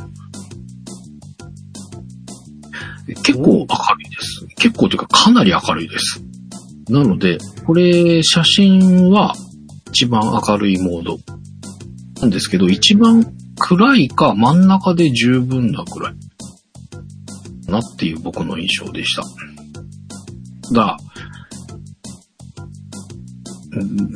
[3.23, 3.67] 結構明る
[4.05, 4.47] いです。
[4.57, 6.21] 結構というかかなり明るいです。
[6.89, 9.35] なので、これ、写真は
[9.89, 11.19] 一番明るいモード
[12.21, 16.15] なんですけど、一番暗いか真ん中で十分なくらい。
[17.67, 19.23] なっていう僕の印象でした。
[20.73, 21.04] が、うん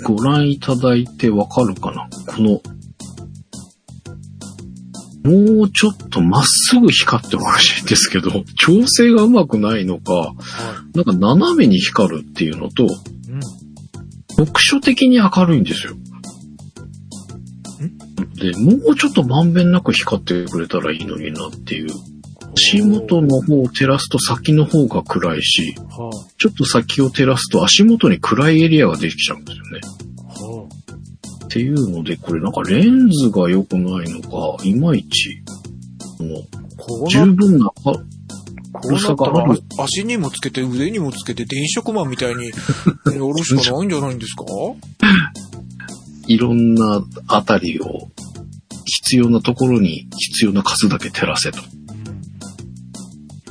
[0.03, 2.09] ご覧いただいてわかるかな？
[2.27, 2.61] この、
[5.23, 10.35] もうちょっとまっすぐ光ってほしいんですけど、 調整がうまくないのか、は
[10.95, 12.87] なんか斜めに光るっていうのと。
[14.39, 15.95] 読書的に明るいんですよ。
[18.35, 21.89] で、もうちょっとまんべんなく光ってくれたらいいのになっていう。
[22.55, 29.79] 足元の方を照らすと先の方が暗いし、はちょっと先を照らすと足元に暗いエリアができちゃうんですよね。
[30.27, 30.43] あ。
[30.43, 30.63] は
[31.45, 35.41] っていうので、これなんかレンズが良くないのか、いまいち、
[36.17, 36.41] その、あ。
[36.77, 37.93] こう十な、分な、あ
[38.71, 42.51] こうなったら足にもつけて腕にもつけて電飾マンみたいに や
[43.13, 44.45] るしかないんじゃないんですか？
[46.27, 48.09] いろんなあたりを、
[48.85, 51.57] 必要なところに必要な数だけ照らせと。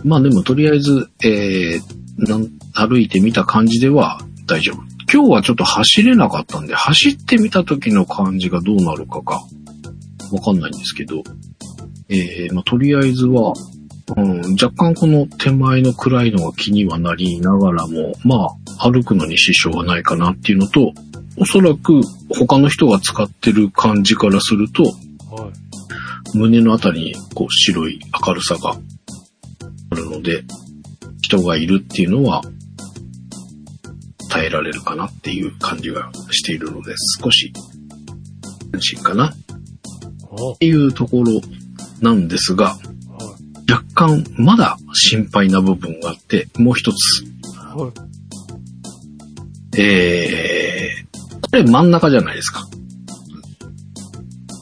[0.09, 4.83] まあでもとりあえず、えー、なん歩いてみた感じでは大丈夫。
[5.11, 9.41] 今日はちょっと走れなかったんで、走ってみた時の感じがどうなるかが
[10.33, 11.23] わかんないんですけど、
[12.09, 13.53] えー、まあとりあえずは
[14.17, 20.93] うん、若干この手前の暗いのが気にはなりながらも、まあ、歩くのに支障はないかなっていうのと、
[21.37, 22.01] おそらく
[22.35, 24.99] 他の人が使ってる感じからすると、はい。
[26.35, 28.77] 胸のあたりにこう白い明るさが
[29.91, 30.45] あるので、
[31.23, 32.43] 人がいるっていうのは
[34.31, 37.53] 耐えられるかなっていう感じがしているので、少し
[38.73, 39.37] 安心かなっ
[40.31, 41.41] おていうところ
[42.01, 42.79] なんですが、は
[43.69, 43.71] い。
[43.71, 47.25] 若干まだ心配な部分があって、もう一つ。
[47.57, 47.93] は
[49.77, 49.81] い。
[49.81, 52.67] えー、これ真ん中じゃないですか。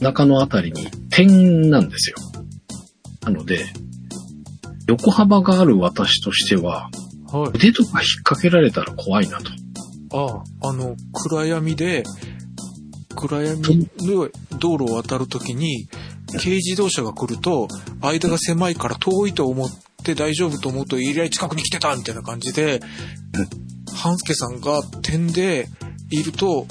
[0.01, 2.17] 中のあたりに点なんですよ。
[3.23, 3.65] なので、
[4.87, 6.91] 横幅がある私としては、
[7.33, 7.51] はい。
[7.57, 9.51] 腕とか引っ掛けられたら怖いなと。
[10.13, 12.05] ああ、あの、暗闇で、
[13.15, 15.89] 暗闇の道路を渡るときに、
[16.39, 17.69] 軽自動車が来ると、
[18.01, 19.71] 間が狭いから遠いと思っ
[20.05, 22.81] て大丈夫と思うと、いりゃ近くに来てたみたいな感じで、
[23.95, 25.69] 半助さんが点で
[26.11, 26.67] いると、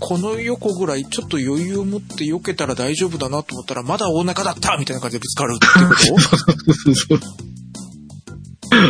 [0.00, 7.18] この横ぐらいちょっと余裕を持って避けたら大丈夫だなと思ったら、まだ大中だったみたいな感じでぶつかるってこ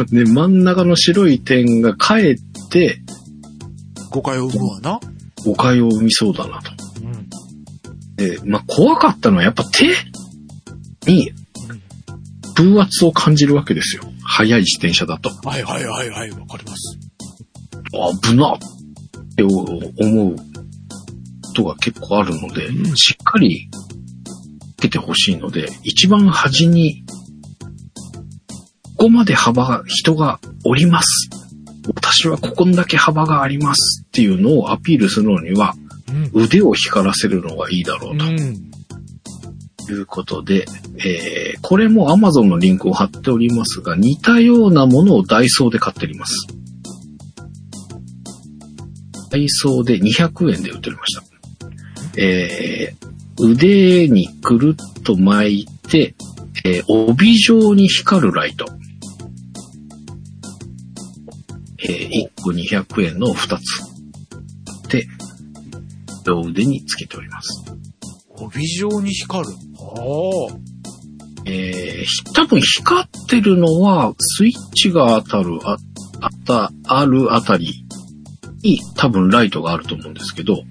[0.09, 2.37] とで、真ん中の白い点がかえっ
[2.71, 3.01] て
[4.11, 5.01] 誤解を生むわな。
[5.45, 6.71] 誤解を生みそうだなと。
[7.03, 7.29] うん。
[8.17, 9.87] で、まあ、怖かったのはやっぱ手
[11.11, 11.33] に
[12.55, 14.05] 風圧を感じるわけですよ。
[14.23, 15.31] 速い自転車だと。
[15.47, 16.99] はいはいはいはい、わかります。
[18.23, 18.59] 危なっ
[19.37, 20.37] て思う
[21.55, 23.69] ことが結構あるので、うんしっかり
[24.77, 27.05] つけてほしいので、一番端に、
[28.97, 31.31] ここまで幅が、人がおります。
[31.95, 35.75] 私はここんだけ幅がありますっていうのをアピールするのには、
[36.35, 36.43] うん。
[36.43, 38.35] 腕を光らせるのがいいだろうとうん。
[38.37, 40.67] いうことで、
[40.99, 46.47] えー、これも Amazon のリンクを貼っておりますが、似たようなものをダイソーで買っております。
[49.31, 51.34] ダイソーで200円で売っておりました。
[52.17, 56.15] えー、腕にくるっと巻いて、
[56.65, 58.67] えー帯状に光るライト。
[61.83, 64.89] えー、1個200円の2つ。
[64.89, 65.07] で、
[66.27, 67.65] 両腕につけております。
[68.37, 69.55] 帯状に光る。
[69.79, 70.75] あ
[71.47, 75.77] えー、ひ多分光ってるのは、スイッチが当たる、あ、
[76.21, 77.85] あった、あるあたり
[78.63, 80.63] に多分ライトがあると思うんですけど、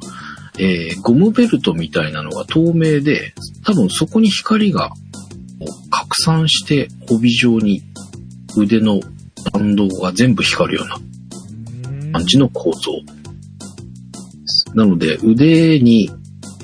[0.60, 3.34] えー、ゴムベルトみたいなのが透明で、
[3.66, 4.92] 多分そこに光が
[5.90, 7.82] 拡散して帯状に
[8.56, 9.00] 腕の
[9.52, 11.00] バンドが全部光るような
[12.20, 12.92] 感じの構造。
[14.76, 16.10] なので、腕に、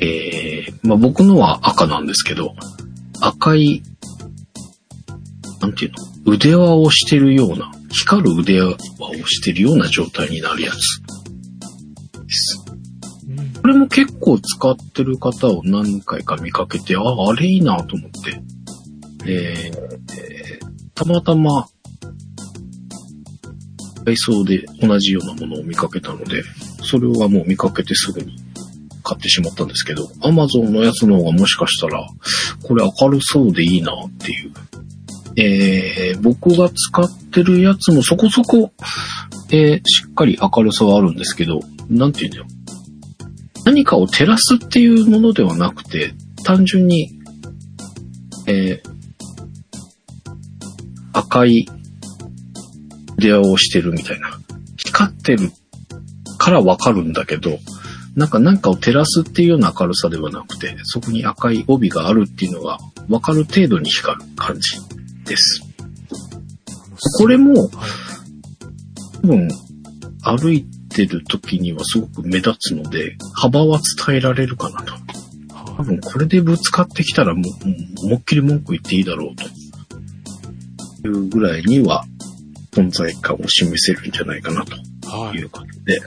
[0.01, 2.55] えー、まあ、僕のは赤なんですけど、
[3.21, 3.83] 赤い、
[5.61, 5.91] なんていう
[6.25, 6.33] の？
[6.33, 8.77] 腕輪をしてるような、光る腕輪を
[9.27, 10.79] してるような状態になるやつで
[12.29, 12.58] す。
[13.69, 18.41] これも結構使ってる方を何回か見かけて、あ、あれいいなと思って、
[19.31, 21.67] えーたまたま、
[24.03, 26.41] ダイソーで同じようなものを見かけたので、
[26.81, 28.37] それはもう見かけてすぐに
[29.03, 32.07] 買ってしまったんですけど、アマゾンのやつの方がもしかしたら、
[32.63, 34.51] これ明るそうでいいなっていう。
[35.35, 38.73] えー、僕が使ってるやつもそこそこ、
[39.51, 42.47] えーしっかり明るさはあるんですけど、なんていうんだよ。
[43.69, 47.11] 何かを照らすっていうものではなくて、単純に、
[48.47, 48.89] えー
[51.11, 51.67] 赤い
[53.17, 54.39] 出会をしてるみたいな。
[54.77, 55.51] 光ってる
[56.37, 57.59] からわかるんだけど、
[58.15, 62.77] なんか何かを照らすっていうような明るさではなくて、そこに赤い帯があるっていうのが
[63.09, 64.79] わかる程度に光る感じ
[65.25, 65.61] です。
[67.19, 67.69] これも、はい
[69.21, 69.49] 多分、
[70.23, 74.93] 歩いてる時にはすごく目立つので、幅は伝えられるかなと。
[75.77, 79.45] 多分これでぶつかってきたらもう、思いっきり文句言っていいだろうと。
[81.07, 82.03] いうぐらいには
[82.73, 84.75] 存在感を示せるんじゃないかなと
[85.09, 85.97] はいいうことで。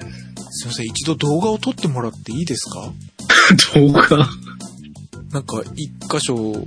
[0.51, 2.93] すいません、一度動画を撮ってもらっていいですか？
[3.75, 4.29] 動画？
[5.33, 6.67] なんか、一箇所、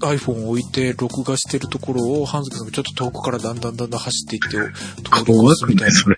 [0.00, 5.90] iPhone を置いて録画してるところを、ハンズケさんがちょっと遠くからだんだんだんだん走っていって、通り怖越すみたいな。
[5.90, 6.16] くないそれ。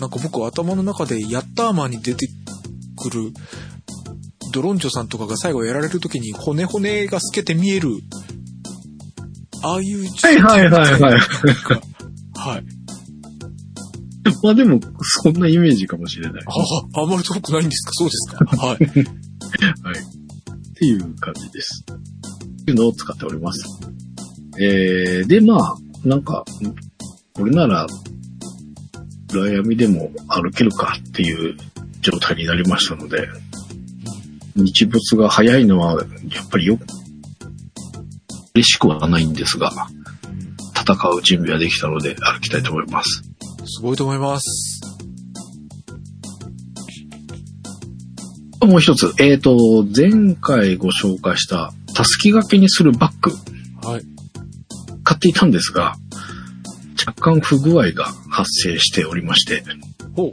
[0.00, 2.28] んなんか僕頭の中で、ヤッターマンに出て
[2.96, 3.32] くる、
[4.52, 7.90] ドロンチョさんとかが最後やられるときに骨骨が透けて見える、
[9.62, 11.00] ああいう状はいはいはいはい。
[11.12, 12.64] はい。
[14.42, 14.80] まあでも、
[15.22, 16.42] そんなイメージかもしれない。
[16.94, 17.92] あ、あんまり遠くないんですか？
[17.92, 18.76] そうですか はい。
[18.76, 21.84] っていう感じです。
[22.68, 23.62] いうのを使っております。
[24.58, 26.44] えー、で、まあ、なんか、
[27.34, 27.86] これなら、
[29.32, 31.56] 暗闇でも歩けるかっていう
[32.00, 33.28] 状態になりましたので、
[34.56, 36.78] 日没が早いのは、やっぱりよ、
[38.54, 39.72] 嬉しくはないんですが、
[40.74, 43.22] 戦う準備はできたので歩きたいと思います。
[43.66, 44.80] すごいと思います。
[48.62, 49.56] もう一つ、えっ、と、
[49.96, 53.30] 前回ご紹介した、たすき掛けにするバッグ、
[53.88, 54.02] はい。
[55.02, 55.96] 買っていたんですが、
[56.98, 59.62] 若干不具合が発生しておりまして、
[60.16, 60.32] ほう。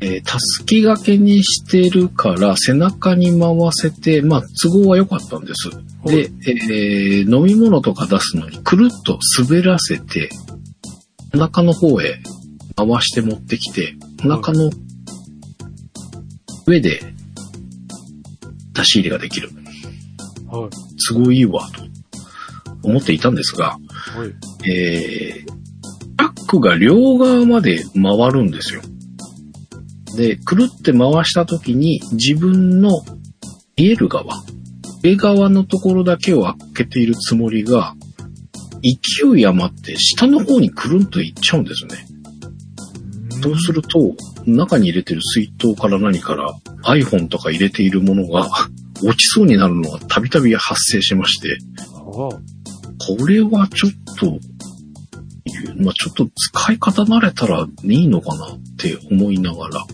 [0.00, 5.68] えーたすき掛けにしてるから背中に回せて、まあ、都合は良かったんです。
[5.68, 10.30] はいで、えー飲み物とか出すのにくるっと滑らせて、
[11.34, 12.20] お腹の方へ
[12.76, 13.94] 回して持ってきて、
[14.24, 14.70] お腹の
[16.66, 17.00] 上で
[18.72, 19.50] 出し入れができる。
[20.48, 20.70] はい。
[21.08, 24.26] 都合いいわ、と思っていたんですが、は
[24.64, 24.70] い。
[24.70, 25.52] えー、
[26.46, 28.82] クが両側まで回るんですよ。
[30.16, 32.90] で、くるって回した時に自分の
[33.76, 34.42] 見える側、
[35.02, 37.94] 上側のところだけを開けているつもりが、
[38.82, 42.06] 勢い余って下の方にくるんといっちゃうんですね。
[43.42, 44.14] そうすると、
[44.46, 48.48] 中に入れてる水筒から何から iPhone とか入れているものが
[49.02, 51.58] 落ちそうになるのがたびたび発生しまして。
[52.02, 54.38] これはちょっと、
[55.76, 59.84] まあちょっと使い方慣れたらいいのかなって思いながら。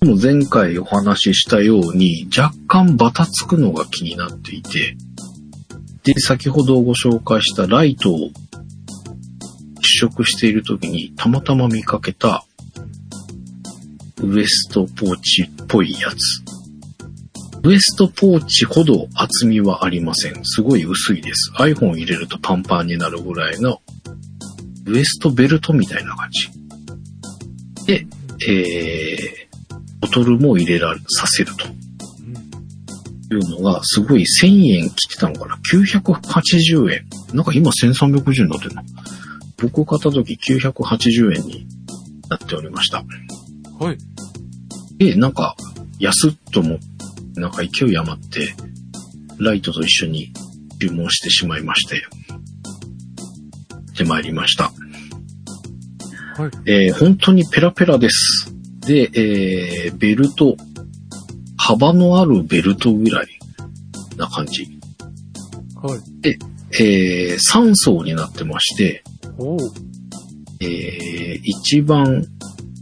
[0.00, 4.96] でも前回お話ししたように若干バタつくのが気になっていて、
[6.04, 8.30] で、先ほどご紹介したライトを
[9.80, 12.44] 試食している時にたまたま見かけた
[14.22, 16.44] ウエストポーチっぽいやつ。
[17.62, 20.44] ウエストポーチほど厚みはありません。
[20.44, 21.50] すごい薄いです。
[21.56, 23.80] iPhone 入れるとパンパンになるぐらいの
[24.86, 26.50] ウエストベルトみたいな感じ。
[27.86, 28.06] で、
[28.48, 31.66] えー、ボトルも入れられ、させると
[33.34, 37.06] いうのが、すごい1000円切ってたのかな ?980 円。
[37.32, 38.82] なんか今1360円になってるの。
[39.58, 41.66] 僕買った時980円に
[42.28, 43.04] なっておりました。
[43.78, 43.98] はい。
[44.98, 45.56] で、なんか、
[45.98, 48.54] 安っと思って、なんか勢い余って、
[49.38, 50.32] ライトと一緒に
[50.80, 52.02] 注文してしまいまして、
[53.96, 54.64] で参りました。
[56.36, 56.50] はい。
[56.66, 58.52] えー本当にペラペラです。
[58.86, 60.56] で、えーベルト、
[61.56, 63.28] 幅のあるベルトぐらい
[64.16, 64.66] な感じ。
[65.82, 66.00] はい。
[66.80, 69.04] えー3層になってまして、
[69.38, 69.58] おう。
[70.60, 72.24] えー一番、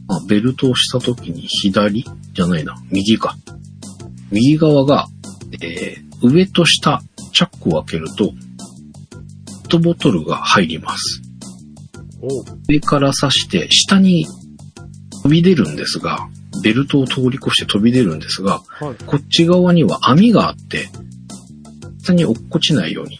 [0.09, 3.37] あベルトをした時に左じゃないな、右か。
[4.31, 5.07] 右側が、
[5.63, 7.03] えー上と下、
[7.33, 8.33] チャックを開けると、
[9.73, 11.23] トボトルが入ります。
[12.69, 14.27] 上から刺して、下に
[15.23, 16.29] 飛び出るんですが、
[16.63, 19.05] ベルトを通り越して飛び出るんですが、はい。
[19.07, 20.91] こっち側には網があって、
[22.03, 23.19] 下に落っこちないように、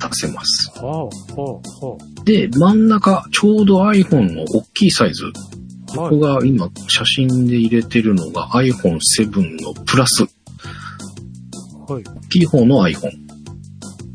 [0.00, 0.72] 出せます。
[0.80, 1.10] はあ、は
[1.80, 5.26] あ、はで、真ん中、ちょうど iPhone の大きいサイズ。
[5.86, 10.24] ここが今、写真で入れてるのが iPhone7 のプラス。
[10.24, 10.26] い。
[11.92, 12.02] はい。
[12.02, 13.21] 大きい方の iPhone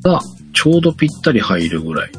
[0.08, 0.22] が
[0.54, 2.12] ちょうどぴったり入るぐらい。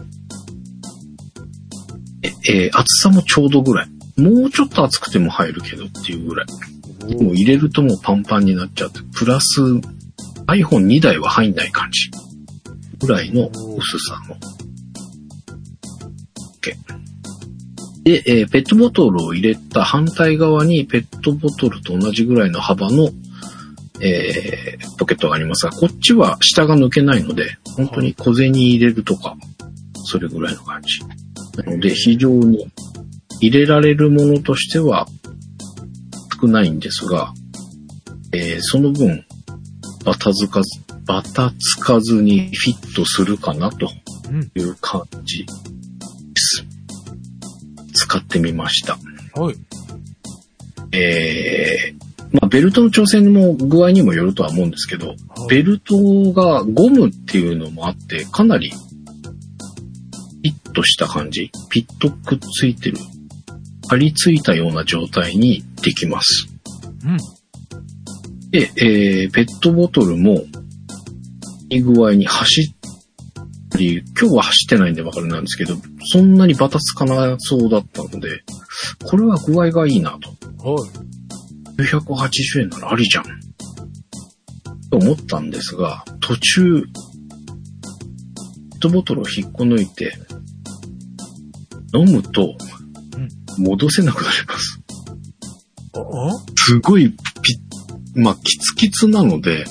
[2.22, 2.28] え、
[2.66, 3.88] えー厚さもちょうどぐらい。
[4.20, 6.46] もうちょっと厚くても入るけどっていうぐらい。
[7.16, 9.62] おもう入れるともうパンパンになっちゃって、プラス
[10.46, 12.10] iPhone2 台は入んない感じ。
[13.00, 14.36] ぐらいの薄さの。
[16.60, 16.98] OK
[18.04, 23.08] で、えーペットボトルを入れた反対側にペットボトルと同じぐらいの幅の、
[24.00, 29.36] えーポケットがありますが、こっちは下が抜けないので、本当に小銭入れるとか、
[30.04, 31.00] それぐらいの感じ。
[31.62, 32.66] なので、非常に
[33.40, 35.06] 入れられるものとしては
[36.40, 37.32] 少ないんですが、
[38.32, 39.24] えーその分、
[40.04, 43.88] バタつかず、バタつかずにフィットするかなと
[44.30, 44.42] うん。
[44.54, 45.52] いう感じで
[46.36, 46.64] す。
[47.94, 48.98] 使ってみました。
[49.40, 49.54] はい。
[50.92, 55.14] えーまあ、ベルトの調整も具合にもよるとは思うんですけど、
[55.48, 55.96] ベルト
[56.32, 58.70] がゴムっていうのもあって、かなり、
[60.42, 62.98] ピッとした感じ、ピッとくっついてる、
[63.88, 66.48] 張り付いたような状態にできます。
[67.04, 67.16] うん。
[68.50, 70.44] で、えーペットボトルも、
[71.70, 72.74] いい具合に走
[73.76, 75.76] り、今日は走ってないんでわかるなんですけど、
[76.06, 78.42] そんなにバタつかなそうだったので、
[79.04, 80.70] これは具合がいいなと。
[80.70, 81.17] はい。
[81.78, 83.24] 980円ならありじゃん。
[84.90, 86.88] と思ったんですが、途中、ペ
[88.76, 90.12] ットボトルを引っこ抜いて、
[91.94, 92.56] 飲むと、
[93.58, 94.80] 戻せなくなります。
[95.94, 96.00] あ
[96.56, 97.16] すごいピ
[98.16, 99.64] ッ、まあ、キツキツなので、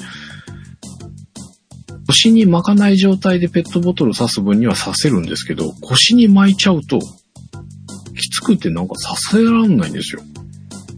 [2.08, 8.96] 腰に巻かない状態でペットボトル刺す分には刺せるんですけど、腰に巻いちゃうと、きつくてなんか
[9.30, 10.22] 刺せらんないんですよ。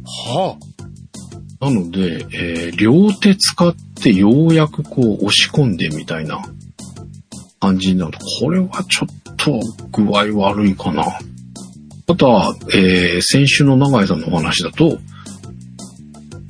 [0.06, 0.58] は
[1.62, 6.42] なので、えー両手使ってようやくこう押し込んでみたいな
[7.60, 9.60] 感じになると、これはちょっと
[9.92, 11.04] 具合悪いかな。
[12.08, 15.00] あとは、えー先週の永井さんのお話だと、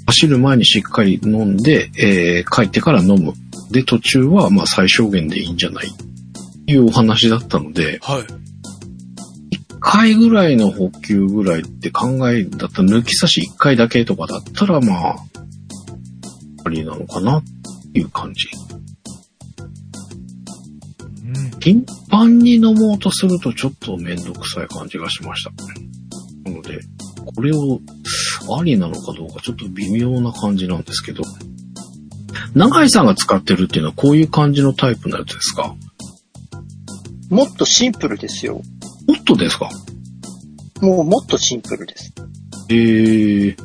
[0.05, 3.34] 走る前にしっかり飲んで、えー帰ってから飲む。
[3.72, 8.24] で、途中はまあ最小限でいいんじゃないっていうお話だったので、はい。
[9.80, 15.16] 1回ぐらいの補給ぐらいって考えだったら抜き差し1回だけとかだったらまあ、
[16.66, 17.44] ありなのかなっ
[17.94, 18.50] ていう感じ。
[21.26, 21.60] うん。
[21.60, 25.52] 頻繁に飲もうとするとちょっとめんどくさい感じがしました。
[26.50, 26.82] なので、
[27.34, 27.80] これを
[28.60, 31.24] ありなのかどうかちょっと微妙な感じなんですけど、
[32.54, 35.74] 永井さんが使ってるっていうのはこういう感じのタイプのやつですか？
[37.30, 38.62] もっとシンプルですよ。
[39.10, 39.72] もっとですか？
[40.82, 42.14] もうもっとシンプルです。
[42.70, 43.55] えー、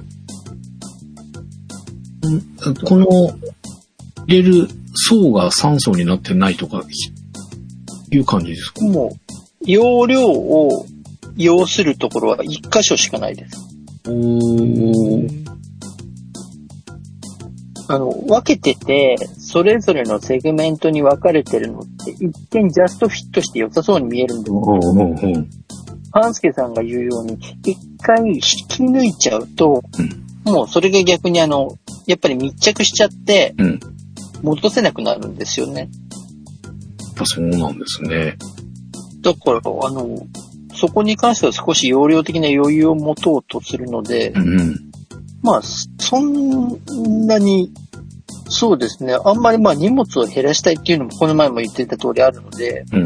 [2.71, 3.07] んこの
[4.27, 6.83] 入れる層が3層になってないとか
[8.11, 8.87] いう感じですか？
[8.87, 10.87] もう、容量を
[11.37, 13.59] 要するところは一箇所しかないです。
[14.07, 15.44] おー
[17.95, 25.51] あの、分けてて、それぞれのセグメントに分かれてるのって、一見ジャストフィットして良さそうに見えるんですけど、うんうんうん
[26.13, 29.83] パンスケさんが言うように、一回引き抜いちゃうと、
[30.45, 31.77] もうそれが逆にあの、
[32.07, 33.81] やっぱり密着しちゃって、うん
[34.45, 35.89] 戻せなくなるんですよね。
[37.25, 38.37] そうなんですね。
[39.23, 40.19] だから、あの、
[40.75, 44.77] そこに関しては少し容量的な余裕を持とうとするので、うんうん。
[45.43, 47.73] まあ、そんなに、
[48.55, 53.05] そうですね、あんまりまあ荷物を減らしたいっていうのもこの前も言っていた通りあるので、うん。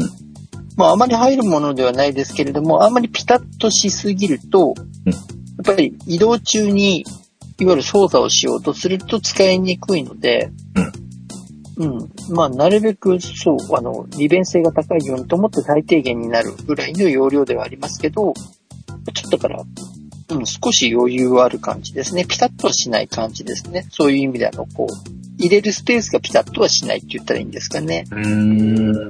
[0.77, 4.75] まああまり入るものではないですけれども、あんまりピタッとしすぎると、
[5.05, 7.01] うんやっぱり移動中に、
[7.59, 10.51] いわゆる操作をしようとすると使いにくいので、
[11.75, 12.09] うん。
[12.29, 18.33] まあ、なるべく、そう、あの、利便性が高いようにと思って最低限になるぐらいの容量ではありますけど、
[19.13, 19.63] ちょっとだから、
[20.29, 22.25] うん、少し余裕はある感じですね。
[22.25, 23.85] ピタッとはしない感じですね。
[23.91, 28.05] そういう意味であの、こう、入れるスペースがピタッとはしないって言ったらいいんですかね。
[28.11, 29.09] うーん。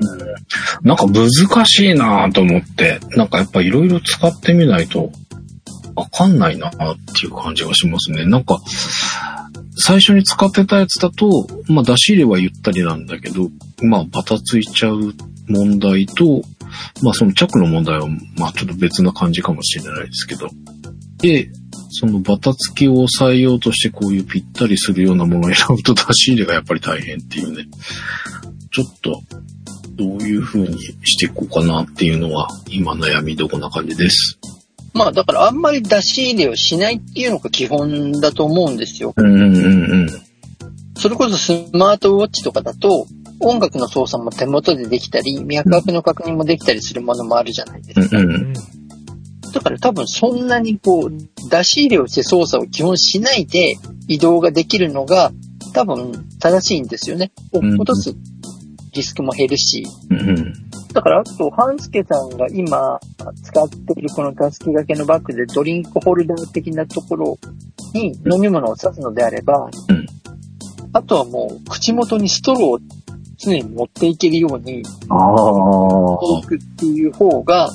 [0.83, 5.11] なんか難しいなと思って、なんかやっぱいろいろ使ってみないと
[5.95, 6.73] わかんないなっ
[7.19, 8.25] ていう感じがしますね。
[8.25, 8.59] なんか、
[9.75, 13.49] 最初に使ってたやつだと、まあ出し入れはゆったりなんだけど、
[13.81, 15.13] まあバタついちゃう
[15.47, 16.43] 問題と、
[17.01, 18.07] まあその着の問題は、
[18.37, 20.49] まあちょっと別な感じかもしれないですけど。
[21.17, 21.51] で、
[21.89, 27.65] そのバタつきを抑えようとしてこういうぴったりするようなものを選ぶと出し入れがやっぱり大変っていうね。
[28.71, 29.21] ちょっと、
[29.95, 34.39] どういう風にしていこうかなっていうのは、今悩みどこな感じです。
[34.93, 39.13] まあ、だからあんまり出し入れをしないっていうのが基本だと思うんですよ。
[39.15, 40.29] うんうんうん
[40.99, 43.07] それこそスマートウォッチとかだと、
[43.39, 48.17] 音楽の操作も手元でできたり、脈拍の確認もできたりするものもあるじゃないですか。
[48.17, 48.53] うんうんうん。
[49.53, 53.75] だから多分そんなにこう、出し入れをして操作を基本しないで
[54.07, 55.31] 移動ができるのが
[55.73, 57.31] 多分正しいんですよね。
[57.53, 58.13] 落とす
[58.93, 59.85] リスクも減るし。
[60.09, 60.53] うんうん
[60.91, 62.99] だからあと、半助さんが今
[63.43, 67.37] 使っているこのたすき掛けのバッグでドリンクホルダー的なところ
[67.93, 70.05] に飲み物を刺すのであれば、うん
[70.91, 72.79] あとはもう口元にストローを
[73.37, 75.33] 常に持っていけるようにああ。
[75.35, 77.69] 置くっていう方が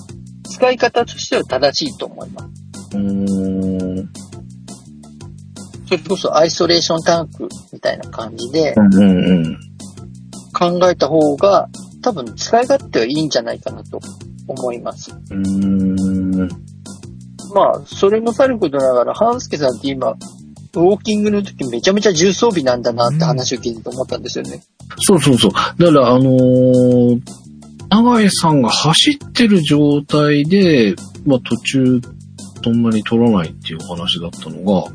[0.45, 2.97] 使い方としては正しいと思います。
[2.97, 4.09] うーん。
[5.87, 8.75] それこそアイソレーションタンクみたいな感じで。
[10.55, 11.69] 考えた方が
[12.01, 13.99] 多分使い勝手はいいんじゃないかなと
[14.47, 15.11] 思います。
[15.11, 16.49] うーん。
[17.53, 24.63] まあ、それもさることながら、半助さんって今、ウォーキングの時めちゃめちゃ重装備なんだなって話を聞いてて思ったんですよね。
[24.99, 25.53] そうそうそう。
[25.53, 27.21] だから、あのー
[27.95, 32.01] 長井さんが走ってる状態で、まあ途中、
[32.65, 34.91] そんなに取らないっていうお話だったのが、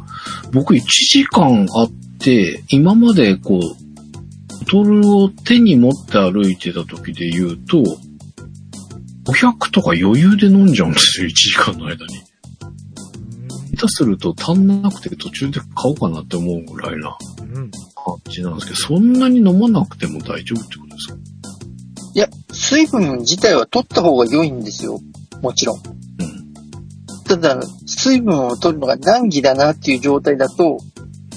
[0.52, 7.84] 僕1時間あって、今までこう、ボトルを手に持って歩いてた時で言うと、
[9.26, 12.16] 500とか余裕で飲んじゃうんですよ、1時間の間に。
[13.78, 17.18] 下手すると足んなくて途中で買おうかなって思うぐらいな
[17.96, 21.16] 感じなんですけど、そんなに飲まなくても大丈夫ってことですか？
[22.20, 25.00] いや、水分自体は取った方が良いんですよ。
[25.42, 25.78] もちろん。
[25.78, 27.24] うん。
[27.24, 30.80] ただ、水分を取るのが難儀だなっていう状態だと、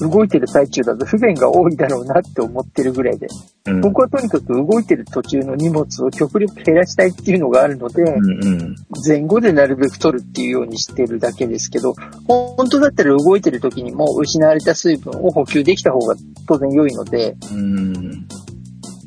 [0.00, 3.28] 動いてる最中だと不便が多いだろうなって思ってるぐらいで。
[3.66, 3.80] うん。
[3.80, 8.74] 僕はとにかく動いてる途中の荷物を極力減らしたいっていうのがあるので、うんうん。
[9.06, 11.94] 前後でなるべく取るっていうようにしてるだけですけど、
[12.26, 16.16] 本当だったら動いてる時にも失われた水分を補給できた方が
[16.48, 18.26] 当然良いので、うん。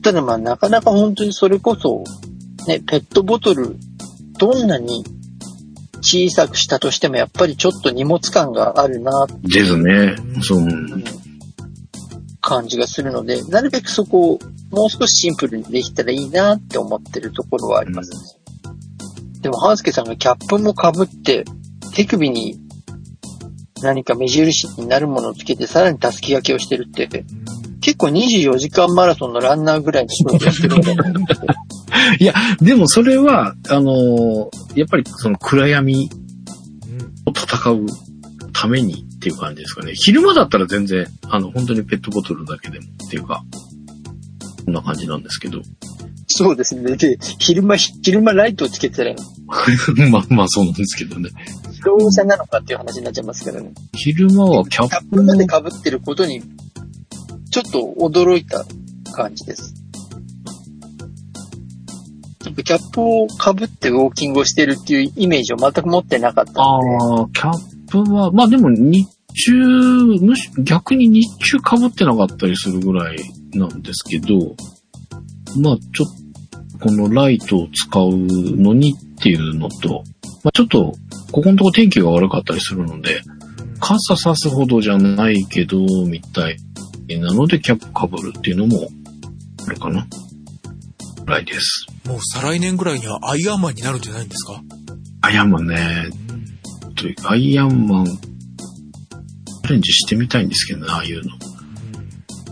[0.06, 2.04] ただまあなかなか本当にそれこそ、
[2.68, 3.76] ね、ペットボトル、
[4.38, 5.04] どんなに
[6.02, 10.16] 小さくしたとしてもやっぱりちょっと荷物感があるなですね。
[10.44, 10.60] そう。
[10.60, 11.04] うん
[12.40, 14.40] 感じがするので、なるべくそこを
[14.70, 18.18] もう少しシンプルにできたらいいなって思ってるところはありますね。
[19.42, 21.46] でも、半助さんがキャップも被って、
[21.96, 22.60] 手首に
[23.82, 27.26] 何か目印になるものをつけて、さらにたすき掛けをしてるって、
[27.82, 30.94] 結構24時間マラソンのランナーぐらいの人がしてるんだ。
[32.20, 37.86] いや、でもそれは、あのーやっぱりその暗闇うんを戦う
[38.52, 39.94] ためにっていう感じですかね。
[39.96, 43.44] 昼間だったら全然、あの、本当にペットボトルだけでもっていうか、
[44.66, 45.62] こんな感じなんですけど。
[46.28, 46.96] そうですね。
[46.98, 49.16] で、昼間、昼間ライトをつけてたら、
[50.10, 51.30] まあまあそうなんですけどね。
[51.70, 53.72] 自動車なのかっていう話になっちゃいますからね。
[53.94, 56.42] 昼間はキャキャップまで被ってることに、
[57.56, 58.66] ちょっと驚いた
[59.14, 59.74] 感じです。
[62.44, 73.18] キャップを被ってウォーキングをしてるっていうイメージを全く持ってなかったので、あ、キャップは、まあでも日中、むし逆に日中被ってなかったりするぐらい
[73.54, 74.36] なんですけど、
[75.58, 80.04] まあちょっと、このライトを使うのにっていうのと、
[80.44, 80.92] まあちょっと、
[81.32, 83.22] ここのとこ天気が悪かったりするので、
[83.80, 86.58] 傘さすほどじゃないけど、みたい
[87.08, 88.90] なのでキャップ被るっていうのも、
[89.68, 90.08] あるかな。
[91.26, 91.86] ぐらいです。
[92.06, 94.62] もう再来年ぐらいにはアイアンマンになるんじゃないんですか？
[95.22, 96.10] アイアンマンね、
[96.96, 101.32] とアイアンマン、チャレンジしてみたいんですけどね、ああいうの。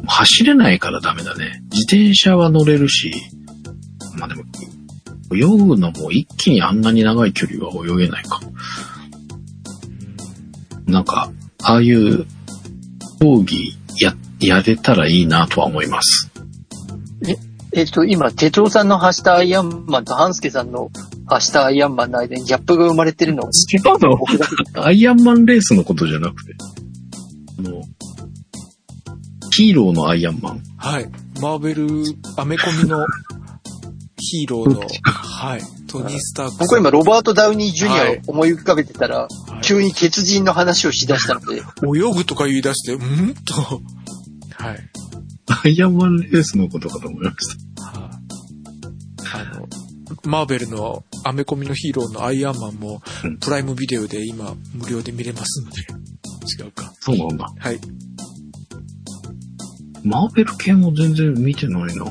[0.07, 1.61] 走れないからダメだね。
[1.71, 3.13] 自転車は乗れるし、
[4.17, 4.43] まあでも、
[5.33, 8.39] 泳ぐのも一気にあんなに長い距離は泳げないか。
[10.87, 11.31] なんか、
[11.63, 12.25] ああいう
[13.21, 14.13] 競技や、
[14.47, 16.29] やれたらいいなとは思います。
[17.75, 20.91] えっと、今、哲夫さんの発したアイアンマンと半助さんの
[21.25, 23.43] 発したアイアンマンの間にギャップが生まれてるの？
[23.45, 23.99] を 違う
[24.75, 24.85] の？
[24.85, 26.53] アイアンマンレースのことじゃなくて、
[27.57, 27.81] あの、
[29.51, 30.61] ヒーローのアイアンマン。
[30.77, 31.09] はい。
[31.41, 31.87] マーベル、
[32.37, 33.07] アメコミの
[34.19, 35.61] ヒーローの、 はい。
[35.87, 36.57] トニー・スターク。
[36.59, 39.27] 僕は今、ロバート・ダウニー・ジュニアをはい思い浮かべてたら、はい
[39.63, 43.81] 急に鉄人の話をしだしたので、 泳ぐとか言い出して、うんと。
[44.63, 44.79] はい。
[45.65, 47.99] アイアンマンレースのことかと思いました。
[47.99, 48.13] はい
[49.35, 49.67] あの、
[50.25, 55.81] マーベルのアメコミのヒーローのアイアンマンもうん、プライムビデオで今無料で見れますので。
[56.63, 56.93] 違うか。
[56.99, 57.51] そうなんだ。
[57.57, 57.79] はい。
[60.03, 62.05] マーベル系も全然見てないな。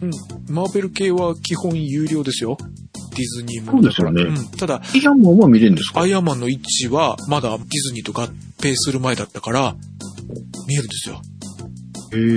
[0.00, 0.10] うん。
[0.48, 2.56] マーベル系は基本有料ですよ。
[3.14, 4.08] ディズニーものだから。
[4.10, 4.58] そうですよねうん。
[4.58, 6.00] ただ、アイアンマンは見れるんですか？
[6.00, 9.74] アイアンマンの1はまだディズニーと合併する前だったから、
[10.66, 11.20] 見えるんですよ。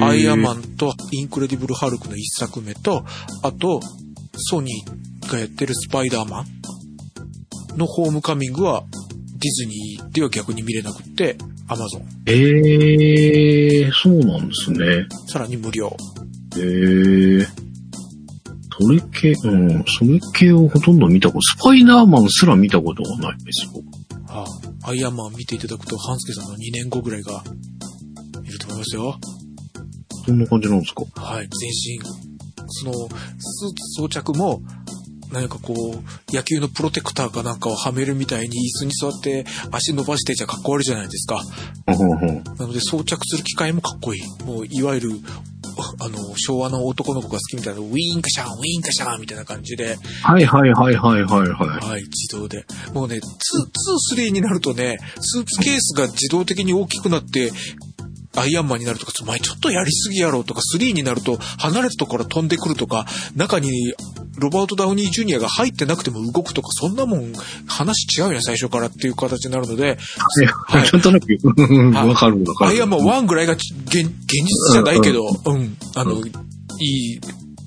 [0.06, 0.60] アイアンマン。
[0.60, 3.06] ンとインクレディブル・ハルクの一作目と、
[3.44, 3.80] あと、
[4.36, 6.46] ソニーがやってるスパイダーマン
[7.78, 8.84] のホームカミングは
[9.38, 12.08] ディズニーでは逆に見れなくって、アマゾン。
[12.26, 15.06] ええー、そうなんですね。
[15.28, 15.96] さらに無料。
[16.56, 17.67] ええー。
[18.80, 23.84] それ系、うん、それ系をほとんど見たこと、スパイダーマンすら見たことがないですよ。
[24.28, 24.46] は
[24.84, 27.44] あ、アイアンマン見ていただくと、ハンスケさんの2年後ぐらいが
[28.44, 29.20] いると思いますよ。
[30.26, 31.06] そんな感じなんですか？
[31.16, 32.00] はい、全身。
[32.70, 34.62] その、スーツ装着も、
[35.32, 41.42] 何かこう、野球のプロテクターかなんかをはめるみたいに椅子に座って足伸ばしてじゃかっこ悪いじゃないですか。
[41.86, 41.96] な
[42.66, 44.44] ので装着する機械もかっこいい。
[44.44, 45.12] もう、いわゆる、
[46.00, 51.86] あの、昭和の男の子が好きみたいな、ウィーンカシャン、ウィーンカシャンみたいな感じで、はいはいはいはいはいはい。
[51.86, 52.66] はい、自動で。
[52.94, 57.52] もうね、2、2、3になるとね、スーツケースが自動的に大きくなって、
[58.36, 63.94] アイアンマンになるとか、お前ちょっとやりすぎやろうとか、3になると離れたところ飛んでくるとか、中に
[64.38, 67.34] ロバート・ダウニー・ジュニアが入ってなくても動くとか、そんなもん
[67.68, 69.98] 話違うよね、最初からっていう形になるので、
[70.68, 72.72] はいなんとなく、うんわかるわかる。
[72.72, 77.20] アイアンマン1ぐらいが現現実じゃないけど、うん、あの、いい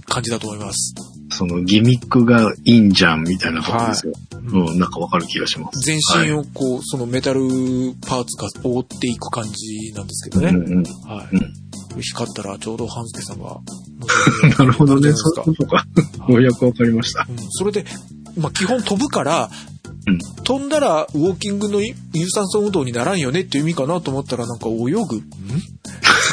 [0.07, 0.95] 感じだと思います。
[1.33, 4.13] そのギミックがいいんじゃんみたいなことですよ。
[4.53, 5.81] うん、なんかわかる気がします。
[5.81, 7.41] 全身をこう、そのメタル
[8.07, 10.61] パーツが覆っていく感じなんですけどはい、ね。
[10.61, 10.85] うんうん。
[11.09, 11.37] はい。
[11.37, 13.59] うん光ったらちょうど半助さんが。
[14.59, 15.13] なるほどね。
[15.13, 15.85] そそうか。
[16.29, 17.27] ようやくわかりました。
[17.29, 17.85] うん、それで、
[18.37, 19.51] まあ、基本飛ぶから、
[20.07, 21.95] うん飛んだらウォーキングの有
[22.29, 25.05] 酸素運動にならんよねっていう意味かなと思ったらなんか泳ぐん？
[25.05, 25.07] と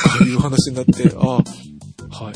[0.09, 2.33] かいう話になって、 ああ、はい。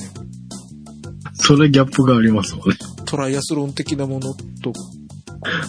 [1.34, 2.76] それギャップがありますもんね。
[3.06, 4.74] トライアスロン的なものと、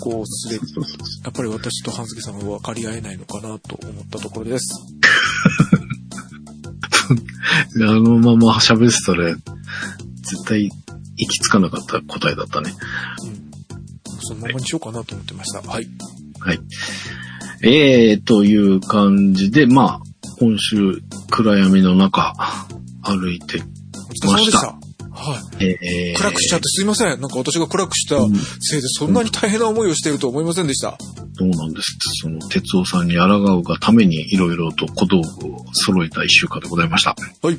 [0.00, 4.74] こうすれ、やっぱり私と半助さんは分かり合えないのかなと思ったところです。
[7.76, 10.70] あのまま喋ってたら、絶対
[11.16, 12.72] 行き着かなかった答えだったね。
[13.24, 14.20] うん。
[14.20, 15.60] そのままにしようかなと思ってました。
[15.60, 15.88] はい。
[16.40, 16.60] はい。
[17.62, 20.00] えー、という感じで、まあ、
[20.38, 22.34] 今週、暗闇の中、
[23.02, 23.62] 歩いて、
[24.22, 24.91] お疲れ様でした。
[25.14, 25.64] はい。
[25.64, 27.20] えー、暗くしちゃってすいません。
[27.20, 30.96] なんか私が暗くしたうんせいでそんなに大変な思いをしているとは思いませんでした。
[31.34, 31.96] そうなんです。
[32.22, 37.14] その、哲夫さんに抗うがためにいろいろと小道具を揃えた一週間でございました。
[37.42, 37.58] はい。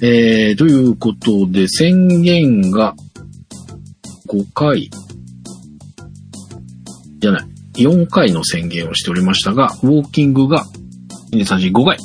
[0.00, 2.94] えー、ということで、宣言が
[4.28, 4.90] 5回、
[7.18, 10.66] じゃない、4回の宣言をしておりましたが、ウォーキングが
[11.32, 11.98] 2、3、4、5回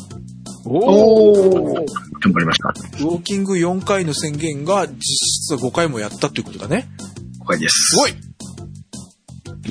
[0.65, 2.70] おー頑張りました。
[2.70, 6.88] ウォーキング4回の宣言が実質5回もやったということだね。
[7.41, 7.95] 5回です。
[7.95, 8.30] すごい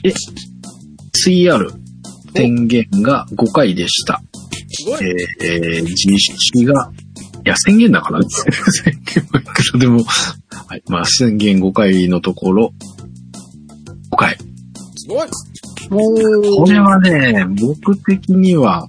[0.02, 0.14] で、
[1.26, 1.70] CR
[2.34, 4.22] 宣言が5回でした。
[4.70, 5.04] すごい
[5.42, 6.90] えー、実施が、
[7.44, 8.26] いや、宣言だからね。
[8.30, 10.82] 宣言はいくらでも、はい。
[10.88, 12.72] まあ、宣言5回のところ、
[14.10, 14.36] 5回。
[14.96, 15.28] すごい
[15.88, 18.86] これはね、僕的には、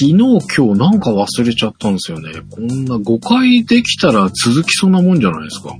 [0.00, 2.30] 昨日今日なんか忘れちゃったんですよね。
[2.52, 5.74] こんな5回できたら続きそうなもんじゃないですか。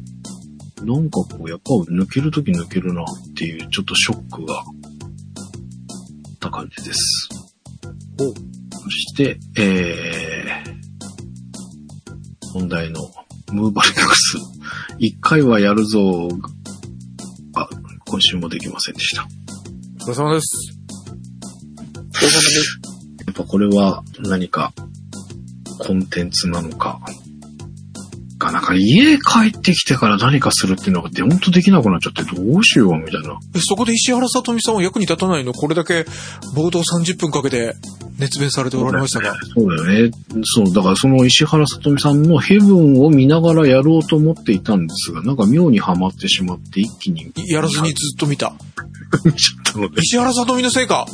[0.82, 3.06] なんかこう、やっぱ抜けるとき抜けるなっ
[3.36, 4.64] ていうちょっとショックが、あっ
[6.40, 7.28] た感じです。
[8.20, 8.24] お
[8.80, 13.00] そして、えー、問題の
[13.52, 14.36] ムーバリックス。
[14.98, 16.26] 1回はやるぞ
[17.54, 17.68] が、
[18.04, 19.28] 今週もできませんでした。
[20.00, 20.76] お疲れ様です。
[22.20, 22.28] や
[22.77, 22.77] っ
[23.38, 24.72] ぱこれは何か
[25.78, 27.00] コンテンツなのか。
[28.38, 33.38] かなんか家帰ってきてから何かするっていうのが本当できなくなっちゃってどうしようみたいな。
[33.54, 35.52] えそこで石原さとみさんは役に立たないの？
[35.52, 36.06] これだけ
[36.54, 37.74] 冒頭30分かけて
[38.18, 39.34] 熱弁されておられましたが。
[39.54, 40.16] そうだよね。
[40.44, 48.54] そう、だからその石原さとみさんのヘブンを見ながらやろうと思っていたんですが、なんか妙にハマってしまって一気にやらずにずっと見た。
[49.24, 51.06] 見ちゃったので、石原さとみのせいか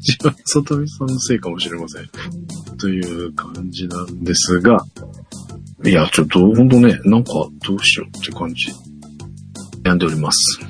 [0.00, 2.08] 石原さとみさんのせいかもしれません。
[2.78, 4.78] という感じなんですが、
[5.84, 7.32] いや、ちょっと本当ね、なんか
[7.66, 8.72] どうしようって感じ。
[9.82, 10.60] 悩んでおります。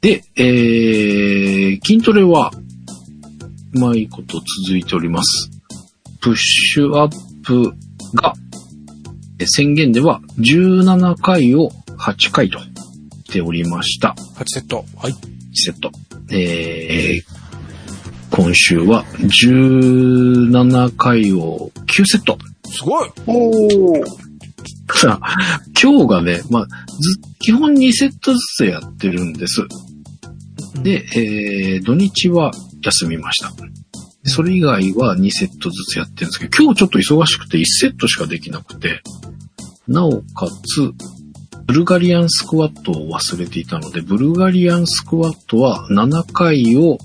[0.00, 2.50] で、えー、筋トレは、
[3.74, 5.50] うまいこと続いております。
[6.20, 7.74] プッシュアップ
[8.14, 8.34] が、
[9.38, 14.14] え宣言では17回を8回としておりました。
[14.36, 14.84] 8セット。
[14.96, 15.14] はい。
[15.54, 15.90] セット。
[16.30, 17.35] えー、
[18.36, 22.36] 今週は17回を9セット。
[22.70, 24.06] すごいおー。
[24.94, 25.36] さあ、
[25.82, 26.68] 今日がね、まあ、ず、
[27.38, 29.66] 基本2セットずつやってるんです。
[30.82, 33.54] で、えー、土日は休みました。
[34.24, 39.00] それ以外は2セットずつやってるんですけど、今日ちょっと忙しくて1セットしかできなくて、
[39.88, 40.92] なおかつ、
[41.64, 46.98] ブルガリアンスクワットを忘れていたので、ブルガリアンスクワットは7回を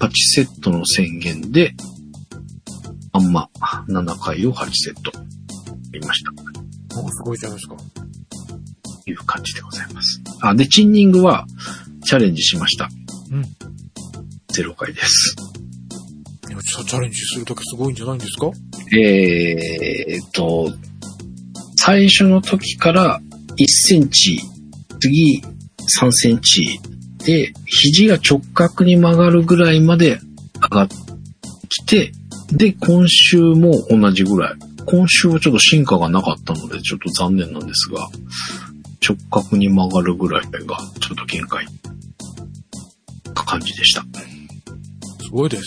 [0.00, 1.74] 8セットの宣言で、
[3.12, 3.48] あんま
[3.88, 5.24] 7回を8セットや
[5.94, 6.30] りました。
[7.00, 7.76] おすごいじゃないですか。
[9.04, 10.20] という感じでございます。
[10.42, 11.46] あ、で、チンニングは
[12.04, 12.88] チャレンジしました。
[13.32, 13.42] うん。
[14.52, 15.36] 0回です。
[16.48, 18.50] いやチャレンジするときすごいんじゃないんですか？
[18.96, 20.72] えーっと、
[21.76, 23.20] 最初の時から
[23.56, 24.40] 1センチ、
[25.00, 25.42] 次
[26.00, 26.80] 3センチ
[27.28, 30.18] で、肘が直角に曲がるぐらいまで
[30.62, 30.96] 上がって
[31.68, 32.12] きて、
[32.50, 34.54] で、今週も同じぐらい。
[34.86, 38.08] 今週はちょっと進化がなかったので、ちょっと残念なんですが、
[39.06, 41.66] 直角に曲がるぐらいがちょっと限界。
[41.66, 44.00] な感じでした。
[45.22, 45.64] すごいです。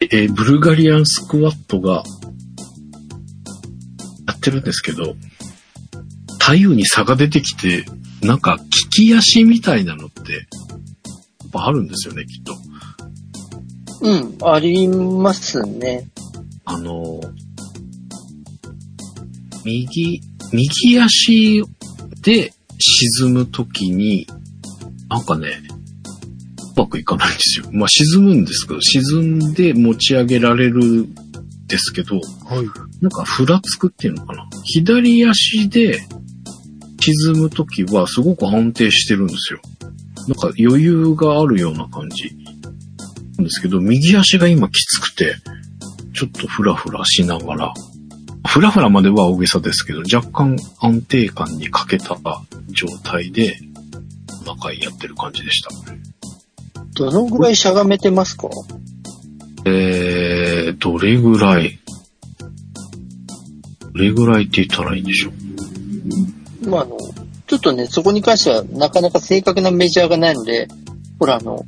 [0.00, 2.02] えーブルガリアンスクワットが、
[4.26, 5.14] やってるんですけど、
[6.40, 7.84] 左右に差が出てきて、
[8.26, 8.58] なんか、
[8.94, 12.54] 利き足みたいなのって、やっぱあるんですよね、きっと。
[14.02, 16.08] うん、ありますね。
[16.64, 17.20] あの、
[19.64, 20.20] 右
[20.52, 21.62] 右足
[22.22, 24.26] で沈むときに、
[25.08, 25.62] なんかね、
[26.76, 27.66] うまくいかないんですよ。
[27.72, 31.14] まあ沈むんですけど、沈んで持ち上げられるん
[31.66, 32.20] ですけど、は
[32.62, 32.66] い。
[33.00, 34.48] なんかふらつくっていうのかな。
[34.64, 36.00] 左足で
[37.14, 39.60] 沈むときはすごく安定してるんですよ。
[40.28, 42.30] なんか余裕があるような感じ。
[43.36, 45.36] なんですけど、右足が今きつくて、
[46.14, 47.74] ちょっとフラフラしながら、
[48.48, 52.18] フラフラまでは大げさですけど、若干安定感に欠けた
[52.70, 53.56] 状態で、
[54.44, 55.70] 中やってる感じでした。
[56.94, 58.48] どのぐらいしゃがめてますか？
[59.64, 61.78] えー、どれぐらい、
[63.92, 65.32] どれぐらいって言ったらいいんでしょう。
[66.66, 66.96] まあ、あの、
[67.46, 70.68] ちょっとね、そこに関してはなかなか正確なメジャーがないので、
[71.18, 71.64] ほら、あの、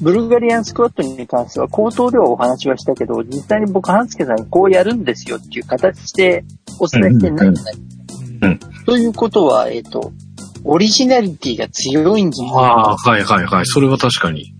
[0.00, 6.44] ブルガリアンスクワットに関しては口頭ではお話はしたけど、実際に僕、半助さんにこうやるんですよっていう形で
[6.78, 7.74] お伝えしてないじゃない。
[8.42, 10.12] うんということは、えっ、と、
[10.64, 13.66] オリジナリティが強いんじゃないああ、はいはいはい。
[13.66, 14.54] それは確かに。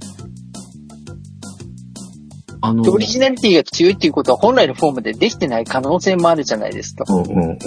[2.60, 7.04] あの、オリジナリティが強いっていうことは本来のフォームでできてない可能性もあるじゃないですか。
[7.08, 7.58] うんうんうん。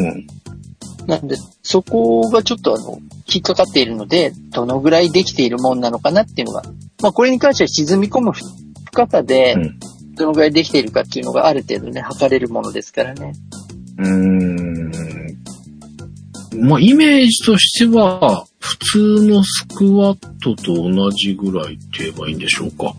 [1.07, 2.99] なんで、そこがちょっとあの、
[3.31, 6.63] 引っかかっているので、どのぐらいできているもんなのかなっていうのが、
[7.01, 8.31] まあこれに関しては沈み込む
[8.85, 9.79] 深さでうん、
[10.15, 13.33] どのぐらいできているかっていうのがある程度ね、測れるものですからね。
[13.97, 14.85] うーん。
[16.57, 22.93] まあ、イメージとしては、普通のスクワットと同じぐらいって言えばいいんでしょうか。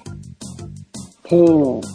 [1.25, 1.87] ほう。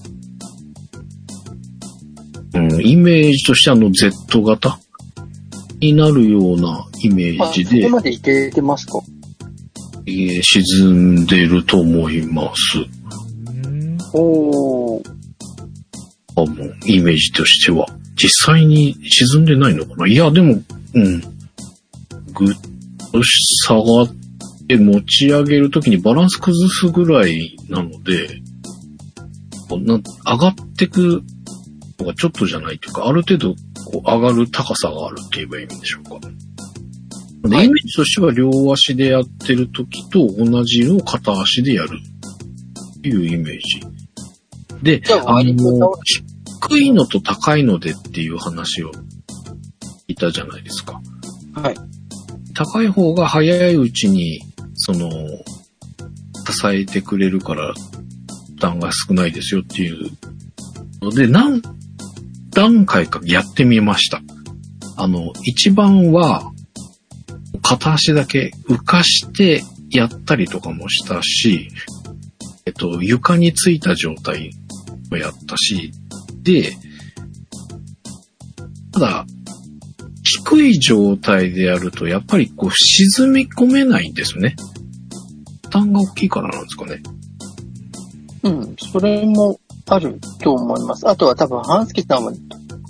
[2.54, 4.80] うん、イメージとしてあの Z 型？
[5.82, 9.00] になるようなイメまあ、ージでそこ、までいけてますか？
[10.06, 12.80] えー沈んでると思います。
[12.80, 15.12] うんおー。
[16.38, 17.88] あもうイメージとしては。
[18.16, 20.08] 実際に沈んでないのかな？
[20.08, 20.62] いや、でも、
[20.94, 21.20] うん。
[22.34, 22.56] ぐっ
[23.12, 24.08] と下がっ
[24.68, 28.42] て持ち上げるときにバランス崩すぐらいなので、
[29.68, 31.22] こうな上がってく
[32.00, 33.56] のがちょっとじゃないというか、ある程度
[33.86, 36.28] こう上がる高さがあるって言えばいいんでしょうか。
[37.50, 42.00] ではいイメージとしては両足でやってるときと同じのを片足でやる
[43.00, 43.82] っていうイメージ。
[44.84, 45.94] であの、
[46.70, 48.92] 低いのと高いのでっていう話を
[50.08, 51.02] いたじゃないですか。
[51.54, 51.76] はい。
[52.54, 54.42] 高い方が早いうちに、
[54.76, 60.12] その、支えてくれるから、負担が少ないですよっていう
[61.02, 61.28] ので、
[62.56, 64.22] 何段階かやってみました。
[64.98, 66.52] あの、一番は、
[67.62, 71.70] 片足だけ浮かしてやったりとかもしたし、
[72.66, 74.52] えっと、床についた状態
[75.10, 75.92] もやったし、
[76.44, 76.76] で、
[78.92, 79.26] ただ、
[80.24, 84.56] 低い状態でやると、やっぱりこう沈み込めないんですね。
[85.64, 87.02] 負担が大きいからなんですかね。
[88.44, 91.08] うん、それもあると思います。
[91.08, 92.34] あとは多分、半助さんは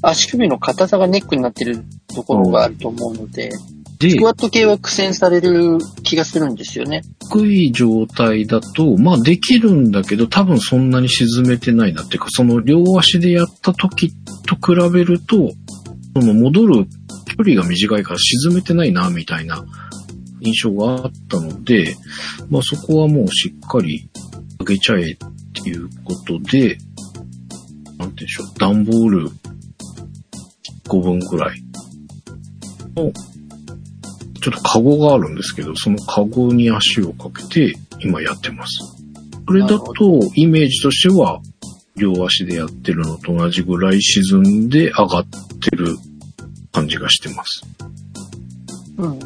[0.01, 1.83] 足首の硬さがネックになってる
[2.13, 3.51] ところがあると思うので、
[3.99, 7.03] でスク、ワット系は苦戦される気がするんですよね。
[7.31, 14.11] 低い状態だと、まあできるんだけど、多分そんなに沈めてないなっていうか、その両足でやった時
[14.47, 15.51] と比べると、
[16.15, 16.87] その戻る
[17.37, 19.63] 距離が短いから沈めてないな、みたいな
[20.41, 21.95] 印象があったので、
[22.49, 24.09] まあそこはもうしっかり
[24.59, 25.15] 上げちゃえ
[25.59, 26.77] っていうことで、
[27.97, 29.29] なんて言うんでしょう、段ボール
[30.85, 31.61] 5分くらい
[32.95, 33.11] の、
[34.41, 38.79] ちょっとカゴがあるんですけど、そのカゴに足をかけて今やってます。
[39.45, 39.83] これだと、
[40.35, 41.41] イメージとしては、
[41.95, 45.25] 両足でやってるのと同じぐらい沈んで上がっ
[45.61, 45.97] てる
[46.71, 47.63] 感じがしてます。
[48.97, 49.19] うん。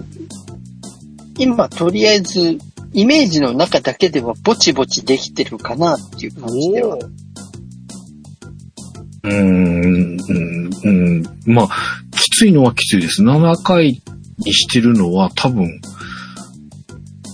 [1.38, 2.57] 今、とりあえず、
[2.96, 6.98] イメージの中だけではぼちぼちできてるかなっていう感じでは。
[9.24, 10.89] うーん、うん、う
[11.20, 11.24] ん。
[11.46, 11.70] まあ、
[12.18, 13.22] きついのはきついです。
[13.22, 14.02] 7回
[14.38, 15.82] にしてるのは多分、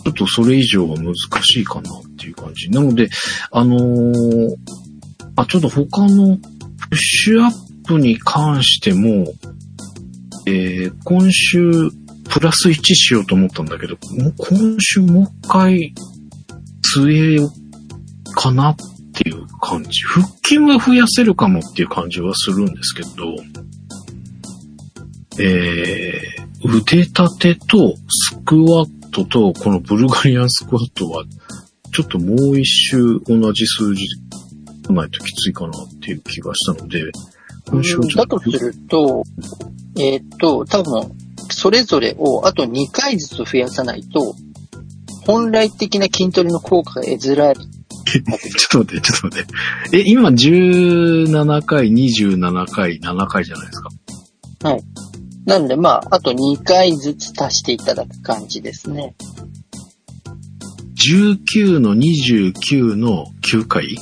[0.04, 2.72] ちょっとそれ以上は難しいかなっていう感じ。
[2.72, 3.10] なので、
[3.52, 4.56] あのー
[5.36, 7.52] あ、ちょっと他のプッシュアッ
[7.86, 9.28] プに関しても、
[10.48, 11.92] えー今週
[12.32, 15.94] プラス1しようと思ったんだけど、もう今週もう一回、
[16.96, 18.76] 据えようかなっ
[19.14, 20.02] ていう感じ。
[20.04, 23.10] 腹筋は増やせるかもっていう感じはするんですけど、
[25.40, 31.26] えー、腕立てとスクワットとこのブルガリアンスクワットは、
[31.94, 34.06] ちょっともう一周同じ数字
[34.90, 37.12] ないときついかなっていう気がしたので、
[37.70, 39.24] 今週はちょっとだとすると、
[39.98, 41.12] えーっと、多分、
[41.62, 44.34] それぞれをあと2回ずつ増やさないと、
[45.28, 47.56] 本来的な筋トレの効果が得づらい。
[47.56, 48.32] ちょっと
[48.80, 49.46] 待って、ちょっと待っ
[49.92, 49.98] て。
[50.00, 53.90] え、今17回、27回、7回じゃないですか？
[55.46, 59.16] なので、まあ、あと2回ずつ足していただく感じですね。
[60.96, 63.96] 19の29の9回？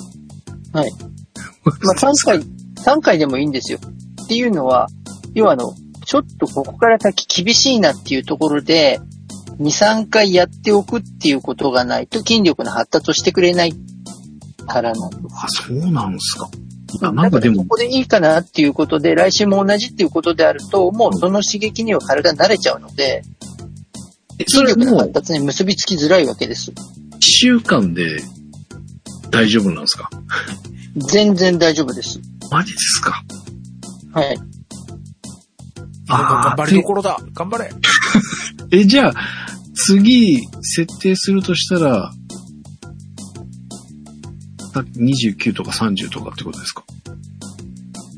[0.71, 0.91] はい。
[1.65, 3.79] まあ、3回、3回でもいいんですよ。
[4.23, 4.87] っていうのは、
[5.33, 5.73] 要はあの、
[6.09, 8.99] ちょっとここから先厳しいなっていうところで、
[9.59, 13.73] 2、3回やっておくっていうことがないと筋力の発達をしてくれない
[14.65, 15.23] からなんです。
[15.35, 16.49] あ、そうなんですか。
[17.11, 23.21] なんかでもこ、こでいいかなっていうことで、来週も同じっていうことであると、もうその刺激には体慣れちゃうので、
[24.47, 26.71] 筋力の発達に結びつきづらいわけです。
[26.71, 26.73] 1
[27.21, 28.17] 週間で
[29.29, 30.09] 大丈夫なんですか？
[30.95, 32.19] 全然大丈夫です。
[32.49, 33.23] マジですか
[34.11, 34.39] はい。
[36.09, 37.71] 頑張りどころだ頑張れ
[38.71, 39.13] え、じゃあ、
[39.75, 42.11] 次、設定するとしたら、
[44.73, 46.83] さ29とか30とかってことですか？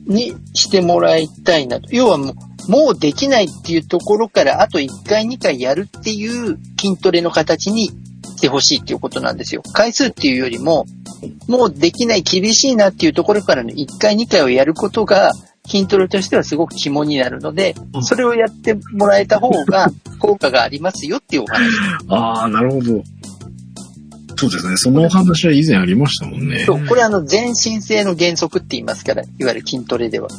[0.07, 1.95] にしてもらいたいなと。
[1.95, 2.33] 要はも
[2.67, 7.93] う、もうできないっていうところから、あと1回2回やるっていう筋トレの形にし
[8.41, 9.61] てほしいっていうことなんですよ。
[9.73, 10.85] 回数っていうよりも、
[11.47, 15.31] もうできない厳しいなっていうところからの1回2回をやることが、
[15.71, 21.69] 筋トレとしてはすごく肝になるのでう、んそれをやってもらえた方が 効果がありますよっていうお話。
[22.09, 23.03] ああ、なるほど。
[24.35, 24.75] そうですね。
[24.75, 26.63] そのお話は以前ありましたもんね。
[26.65, 30.29] そう、これあの全身性の原則って言いますから、いわゆる筋トレでは。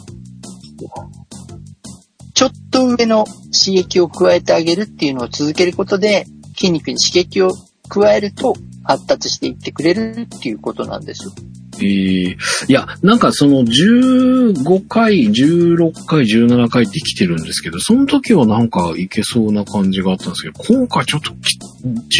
[2.35, 3.24] ちょっと上の
[3.64, 6.26] 刺激を加えてあげるっていうのを続けることで、
[6.57, 7.53] 筋肉に刺激を
[7.89, 11.33] 加えると発達していってくれるっていうことなんですよ。
[11.79, 12.37] えー
[12.68, 21.59] いや、なんかその15回、16回、17回って来てるんですけど、その時はなんかいけそうな感じがあったんですけど、今回ちょっとき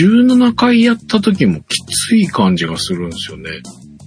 [0.03, 3.51] 17回やった時もきつい感じがするんですよね。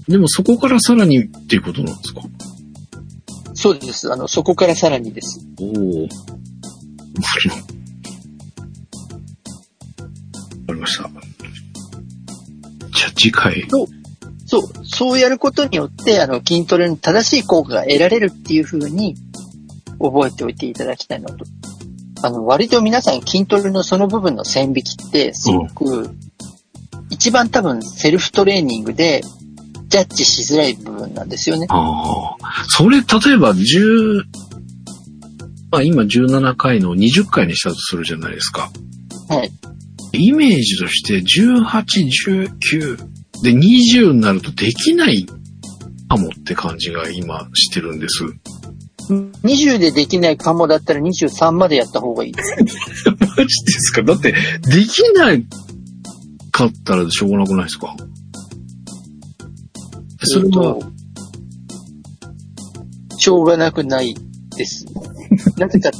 [0.08, 2.22] でもそこからさらにっていうことなんですか？
[3.54, 4.12] そうです。
[4.12, 5.39] あの、そこからさらにです。
[5.60, 6.04] おお。
[6.04, 6.10] わ
[10.68, 11.04] かりました。
[11.04, 13.66] じゃあ次回。
[14.46, 19.16] そう、そうやることによって、あの、筋トレの正しい効果が得られるっていう風に
[20.00, 21.46] 覚えておいていただきたいのと。
[22.22, 26.16] あの、割と皆さん筋トレのその部分の線引きって、すごく、
[27.10, 29.22] 一番多分セルフトレーニングで
[29.88, 31.68] ジャッジしづらい部分なんですよね。
[31.70, 32.66] ああ。
[32.68, 34.24] それ、例えば10、
[35.72, 38.72] まあ今17回の20回にしたとするじゃないですか。
[39.30, 39.52] はい。
[40.14, 45.26] イメージとして18、19で20になるとできない
[46.08, 48.24] かもって感じが今してるんです。
[49.44, 52.56] 20でできないかもだったら23までやった方がいいです。
[53.20, 54.02] マジですか？
[54.04, 54.38] だって、で
[54.86, 55.46] きない
[56.52, 57.96] かったらしょうがなくないですか？
[60.24, 60.80] それは、
[63.18, 64.16] しょうがなくない
[64.58, 64.86] です。
[65.58, 65.92] なぜか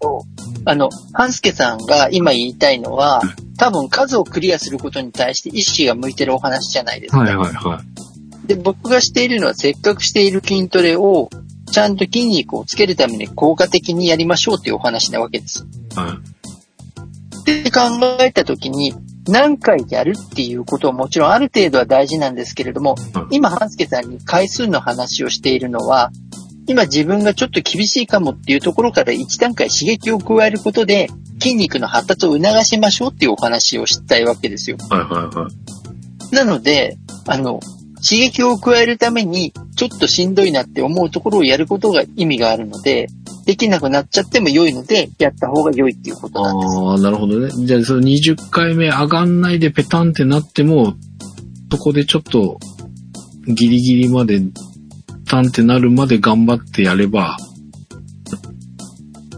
[0.00, 0.24] と
[0.64, 3.20] あの、半助さんが今言いたいのは、
[3.62, 7.20] 多分数をクリアすることに対して意識が向いてるお話じゃないですか。
[7.20, 7.80] はいはいは
[8.44, 8.48] い。
[8.48, 11.30] で、僕がしているのは、せっかくしている筋トレを、
[11.70, 15.64] ちゃんと筋肉をつけるために効果的にやりましょうっていうお話なわけです。
[15.94, 16.18] は
[17.40, 17.80] って考
[18.20, 18.94] えたときに、
[19.28, 26.10] 何回やるっていうことはもちろんある程度は大事なんですけれどもうん、今、半助さんに回数の話をしているのは、
[26.66, 31.08] 今自分がちょっと厳しいかもっていうところから一段階刺激を加えることで、
[31.40, 34.76] 筋肉の発達を促しましょうっていうお話をしたいわけですよ。
[34.80, 36.34] いはいはいはい。
[36.34, 36.96] なので、
[37.26, 37.60] あの、
[38.08, 43.08] 刺激を加えるために、ちょっとしんどいなって思うところをやることが意味があるので、
[43.46, 46.76] できなくなっちゃっても良いので、やった方が良いっていうことなんです。
[46.78, 47.50] ああ、なるほどね。
[47.66, 50.94] じゃあ、その20回目上がんないでペタンってなっても、
[51.70, 52.58] そこでちょっと、
[53.46, 54.40] ギリギリまで、
[55.32, 57.38] タンってなるまで頑張ってやれば、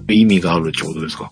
[0.09, 1.31] 意味があるってことですか？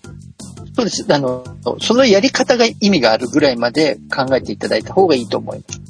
[0.73, 1.05] そうです。
[1.13, 1.43] あの、
[1.81, 5.81] そのやり方が意味があるぐらいまで考えていただいた方がいいと思います。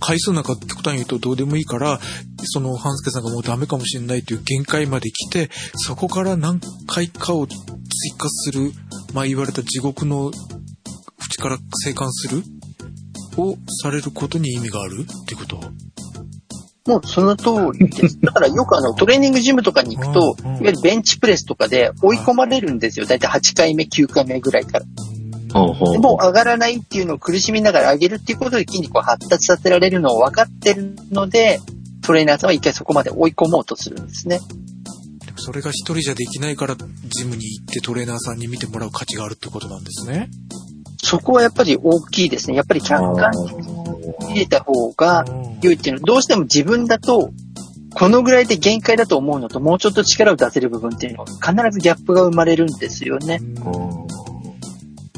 [0.00, 2.00] 回数なんか極端に言うとどうでもいいから、
[2.42, 7.56] その半助さんがもうダメかもしれないという限界まで来て、そこから何回かを追
[8.18, 8.72] 加する、
[9.14, 10.32] まあ言われた地獄の
[11.20, 12.42] 淵から生還する
[13.36, 15.60] をされることに意味があるってこと？
[16.86, 18.18] もうその通りです。
[18.22, 23.06] だからよくあのトレーニングジムとかに行くと、いわゆるベンチプレスとかで追い込まれるんですよ。
[23.06, 24.84] だいたい8回目、9回目ぐらいから。
[25.54, 31.60] もう上がらないっていうのを苦しみながら上げるっていうことで筋肉を発達させられるのを分かってるので、
[32.02, 34.40] トレーナーさんは一回そこまで追い込もうとするんですね。
[35.24, 40.30] でもそれが一人じゃできないから、ジムに行ってトレーナーさんに見てもらう価値があるってことなんですね。
[41.02, 42.56] そこはやっぱり大きいですね。
[42.56, 45.24] やっぱり客観的に見れた方が
[45.60, 47.30] 良いっていうのは、どうしても自分だと、
[47.94, 53.40] このぐらいで限界だと思うのと、もうちょっと力を出せる部分っていうのは、必ずギャップが生まれるんですよね。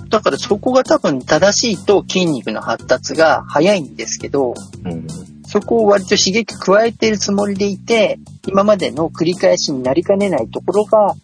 [0.09, 4.55] だからそこが多分正しいと筋肉の発達が早いんですけど、
[4.85, 5.07] うん
[5.47, 8.19] そこを割と刺激加えているつもりでいて、
[8.49, 11.15] 今までの繰り返しになりかねないところが、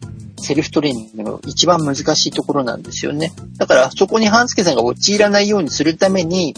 [0.41, 3.33] セルフトレーニングの一番難しいところなんですよね。
[3.59, 6.55] だからそこに半助さんが陥らないようにするために、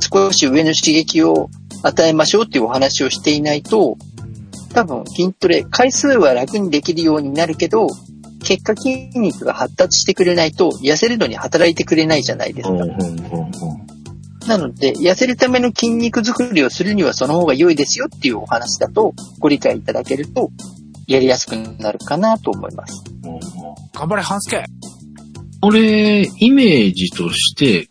[0.00, 1.48] 少し上の刺激を
[1.82, 3.96] 与えましょうっていうお話をしていないと、
[4.72, 7.88] 多分筋トレ、回数は楽にできるようになるけど、
[8.44, 12.74] 結果筋肉が発達してくれないと痩せるのに働いてくれないじゃないですか。
[12.74, 13.86] うんうんうん
[14.46, 20.50] なので、痩せるための筋肉作りをするにはその方が良いですよっていうお話だとご理解いただけると、
[21.06, 23.04] やりやすくなるかなと思います。
[23.24, 23.66] うん
[23.98, 24.62] 頑張れ、半助
[25.62, 27.88] これ、イメージとして、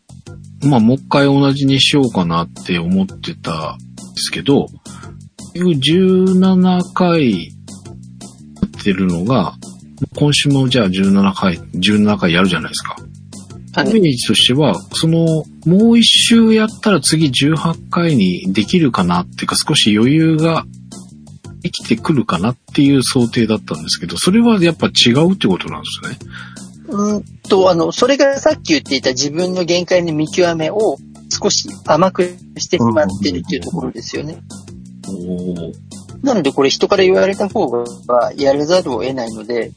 [0.67, 3.83] まあ、もう一回同じにしようかなって思ってたんで
[4.17, 4.67] すけど、
[5.55, 7.49] 17回や
[8.67, 9.55] ってるのが、
[10.15, 12.95] 今週もじゃあ17回、17回やるじゃないですか。
[12.95, 20.65] はいイメージとしては、その、もう一周やったら次18回にできるかなっていうか少し余裕が
[21.65, 26.17] 生きてくるかなっていう想定だったんですけど、それはやっぱ違うってことなんですね。
[26.87, 30.97] うーんと、あの、それがさっき言っていた自分の限界の見極めを
[31.29, 34.37] 少し甘くしてしまってるっていうところですよね。
[36.21, 39.71] なのでこれ人から言われた方がやらざるを得ないので、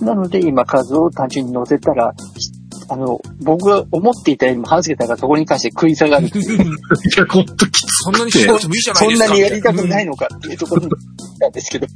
[0.00, 2.14] なので今数を単純に乗せたら、
[2.88, 6.46] あの、僕が思っていたよりも半助さんがそこに関して食い下がるって いや、
[7.28, 9.28] ほんときつそんなにしなくてもいいじゃないそんですか。
[9.28, 10.88] なにやりたくないの、のかっていうところ
[11.40, 11.86] なんですけど。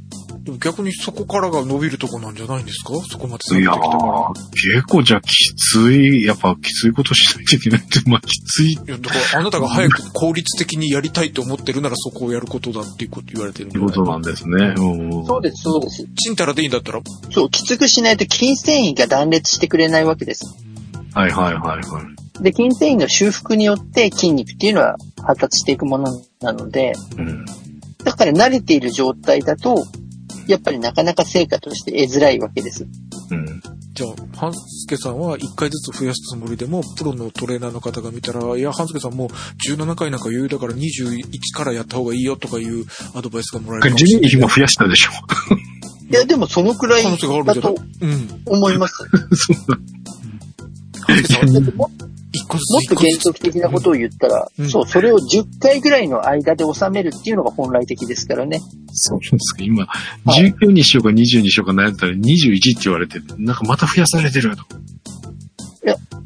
[0.43, 2.93] でも逆にそこからが伸びるとこなんじゃないんですか？
[3.09, 3.93] そこまで下いてきたから。
[3.93, 4.33] ー、
[4.73, 14.73] 結構じゃあきつい、やっぱきついことしないといけないって、まあきついっいや、だからあなたが早く効率的にやりたいと思ってるならそこをやることだっていうこと言われてるんてことなんですね。
[14.77, 15.25] うん。
[15.25, 16.05] そうです、そうです。
[16.19, 20.55] チンタラでいいんだったら、そう、きつくしないと筋繊維が断裂してくれないわけです。
[21.13, 22.01] はいはいはいは
[22.39, 22.43] い。
[22.43, 27.45] で、筋繊維の修復によって筋肉っていうのは発達していくものなので、うん。
[28.03, 29.85] だから慣れている状態だと、
[30.47, 32.87] やっぱりなかなか成果として得づらいわけです。
[33.29, 33.61] うん。
[33.93, 39.27] じゃあ、半助さんは1回ずつ増やすつもりでも、プロのトレーナーの方が見たら、いや、半助さんもう
[39.69, 41.21] 17回なんか余裕だから21
[41.53, 44.27] からやった方がいいよとかいうアドバイスがもらえるかもし地れない。
[44.27, 45.11] 味に今増やしたでしょ。
[46.09, 47.17] いや、でもそのくらいだ
[47.55, 47.75] と。
[48.01, 48.41] うん。
[48.45, 49.03] 思います。
[51.75, 51.89] も
[52.33, 58.61] 1個ずつもっと原則的なことを言ったら、うんそう、それを10回ぐらいの間で収めるっていうのが本来的ですからね。
[58.93, 59.63] そうですか。
[59.63, 59.87] 今、
[60.25, 64.63] 19にしようか20にしようか悩んだら21って言われて、なんかまた増やされてると。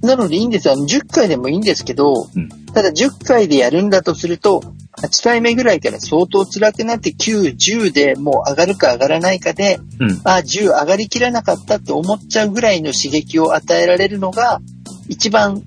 [0.02, 0.76] なのでいいんですよ。
[0.76, 4.62] あの10回でもいいんですけど、うんただ10回でやるんだとすると、
[5.02, 10.22] 8回目ぐらいから相当辛くなって9、10でもう上がるか上がらないかで、うん。
[10.26, 14.60] あ、10上がりきらなかったって思っちゃうぐらいの刺激を与えられるのが、
[15.08, 15.64] 一番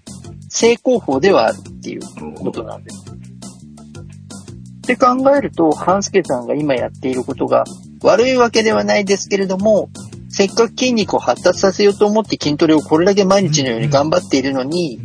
[0.49, 3.05] 成功法ではあるっていうことなんです。
[3.09, 7.64] って考えると、半助さんが今やっていることが
[8.03, 9.91] 悪いわけではないですけれども、
[10.30, 15.01] せっかく筋肉を発達させようと思って筋トレをこれだけ毎日のように頑張っているのに、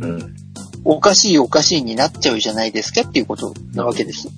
[0.84, 4.28] おかしいおかしいになっちゃうじゃないですかっていうことなわけです。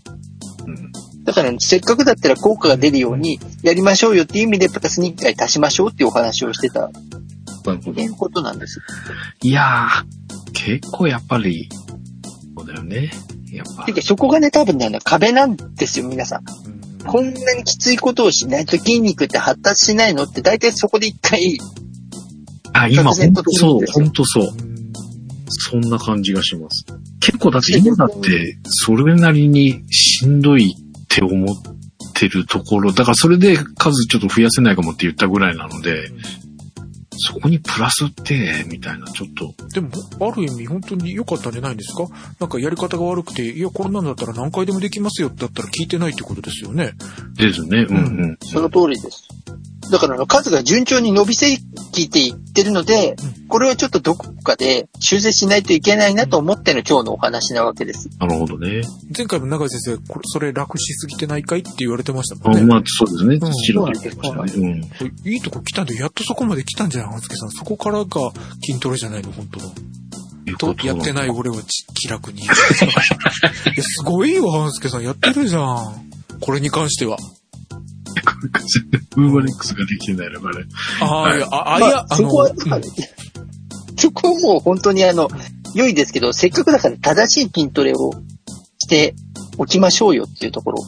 [0.66, 0.92] うん。
[1.24, 6.90] だから、せっかくだったら効果が出るようにやりましょうよっていう意味でプラス2回足しましょうっていうお話をしてた
[7.66, 8.80] なるほどいうことなんです。
[9.42, 11.68] いやー、結構やっぱり、
[12.56, 13.10] そうだよね。
[13.52, 13.92] やっぱて。
[13.92, 16.44] か、そこがね、多分ね、あの壁なんですよ、皆さん。
[16.70, 16.76] うん
[17.06, 21.56] こんなにきついことをしないと筋肉って発達しないのって大体そこで一回、
[22.72, 24.44] あ、今ほんとそう、ほんとそう。
[24.44, 24.76] うん
[25.48, 26.86] そんな感じがします。
[27.20, 31.56] 結構だって今だって、それなりにしんどいって思っ
[32.14, 36.10] てるところ、だからそれで数ちょっと増やせないかもって言ったぐらいなので、
[37.18, 39.90] そこにプラスって、みたいな、ちょっと、でも、
[40.20, 42.06] ある意味本当に良かったんじゃないんですか？
[42.40, 46.92] なんかやり方が悪くて、いや、こんなんだったら何回でもできますよだったら聞いてないってことですよね。
[47.36, 47.86] ですね。
[47.88, 48.00] うんう
[48.32, 48.38] ん。
[48.42, 49.28] その通りです。
[49.88, 51.58] だからあの数が順調に伸びて
[51.92, 53.14] きていってるので、
[53.48, 58.08] これをちょっとどこかで修正しないといけないなと思っての今日のお話なわけです。
[58.18, 58.82] なるほどね。
[59.16, 62.62] 前回も永井先生、これ、それ楽しすぎてないかいって言われてましたもんね。
[62.62, 63.54] あまあ、そうですねうん。
[63.54, 64.68] 白と言ってましたね。
[64.72, 64.82] うん。
[64.82, 64.88] こ
[65.24, 67.50] れいいとこ来たんで、やっとそこまで来たんじゃない半助さん。
[67.50, 68.32] そこからが
[68.64, 70.74] 筋トレじゃないの、本当の。
[70.74, 72.42] と、やってない俺はち気楽に。
[72.42, 72.54] いや、
[73.82, 75.02] すごいよ、半助さん。
[75.02, 76.10] やってるじゃん。
[76.40, 77.18] これに関しては。
[79.16, 80.64] ウーバーレックスができてないのかね。
[81.00, 82.82] ああ、はいあ、あ、いまや、あの、そこは、うん
[83.98, 85.28] そこはもう本当にあの、
[85.74, 88.12] 良いですけど、せっかくだから正しい筋トレを
[88.78, 89.14] して
[89.58, 90.78] おきましょうよっていうところ。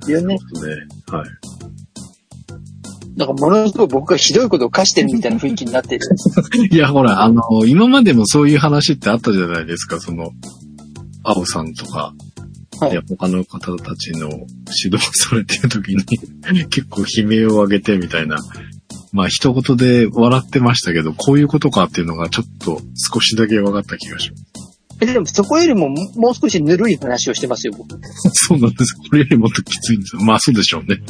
[0.00, 0.36] ですよね。
[0.52, 0.80] そうです
[1.12, 1.18] ね。
[1.18, 1.28] はい。
[3.20, 6.00] なんかものすごい僕がひどいことを課してるみたいな雰囲気になってる。
[6.72, 10.32] いや、ほら、あの、今までもそういう話ってあったじゃないですか、その、
[11.22, 12.14] 青さんとか、
[12.80, 14.30] はいいや他の方たちの
[14.82, 16.02] 指導されてる時に、
[16.70, 18.38] 結構悲鳴を上げてみたいな、
[19.12, 22.80] まあ、一言で笑ってましたけど、こういうことかっていうのがちょっと
[23.12, 24.44] 少しだけ分かった気がします。
[25.02, 28.00] えでもそこよりももう少しぬるい話をしてますよ、僕。
[28.32, 28.94] そうなんです。
[28.96, 30.22] これよりもっときついんですよ。
[30.22, 31.02] まあ、そうでしょうね。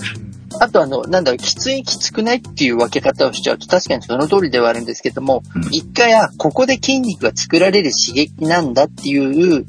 [0.60, 9.64] あとあの、なんだろう、きついきつくないっていう分け方をしちゃうと確かにその通りではあるんですけども、うん一回、あ、ここで筋肉が作られる刺激なんだっていう、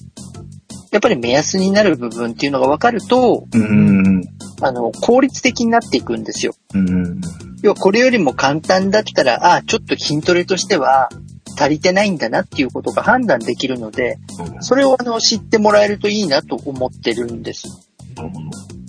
[0.92, 4.24] やっぱり目安になる部分っていうのが分かると、うーん。
[4.62, 6.54] あの、効率的になっていくんですよ。
[6.74, 7.22] うん。
[7.62, 11.10] 要はこれよりも簡単だったら、あ、ちょっと筋トレとしては
[11.58, 14.20] 足りてないんだなっていうことが判断できるので、
[14.60, 17.68] それをあの知ってもらえるといいなと思ってるんです。
[18.16, 18.81] なるほど。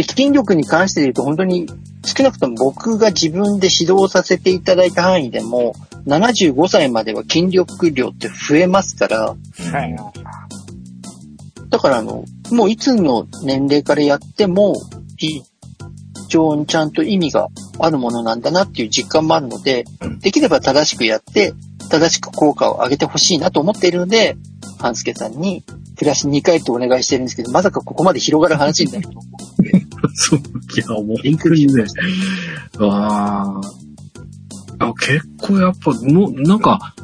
[0.00, 1.66] で、筋力に関して言うと本当に
[2.06, 5.74] 少なくとも僕が自分で指導させていただいた範囲でも、
[6.06, 9.36] 75歳までは筋力量って増えますから、
[11.68, 14.74] だからあの、もういつの年齢からやっても、
[15.18, 15.42] 非
[16.30, 17.48] 常にちゃんと意味が
[17.78, 21.52] あるものなんだなっていう実感もあるのでうん、できれば正しくやって、
[21.90, 24.38] 正しく効果を上げてほしいなと思っているので、
[24.78, 25.62] 半助さんに
[26.00, 29.20] プラス2回とお願いしてるんですけど、まさかここまで広がる話になると。
[30.14, 30.42] そう、い
[30.78, 31.84] や、もう本当にね、
[32.78, 33.60] あ
[34.78, 36.94] あ、あ結構やっぱ、もう、なんか、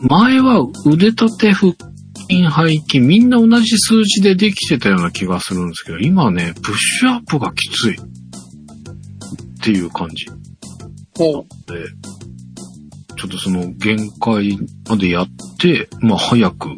[0.00, 1.74] 前は腕立て腹
[2.30, 7.96] 筋背筋みんな同じ数字でできてたような気がするんですけど、今はね、プッシュアップがきつい。
[7.96, 11.84] っていう感じもで、
[13.18, 14.58] ちょっとその限界
[14.88, 15.28] までやっ
[15.58, 16.70] て、まあ早く、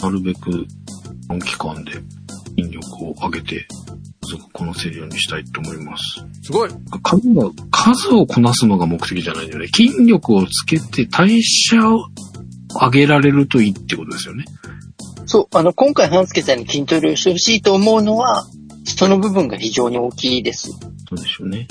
[0.00, 0.66] なるべく
[1.28, 1.92] 短期間で
[2.56, 3.66] 筋力を上げて、
[4.52, 6.02] こなせるようにしたいと思います。
[6.42, 6.70] すごい。
[7.02, 9.68] 数が、数をこなすのが目的じゃないんだよね。
[9.68, 12.08] 筋力をつけて代謝を
[12.80, 14.44] 上げられるといいってことですよね。
[15.24, 18.46] うそう、あの、今回半助さんに筋トレをしてほしいと思うのは、
[18.84, 20.70] その部分が非常に大きいです。
[20.70, 20.78] そ
[21.12, 21.66] うでしょうね。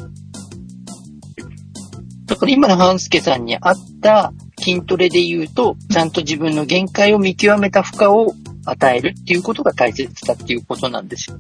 [2.26, 8.34] だから今の半助さんに合った筋トレで言うと、ちゃんと自分の限界を見極めた負荷を
[8.66, 11.38] 与えるっていうことが大切だっていうことなんですよ。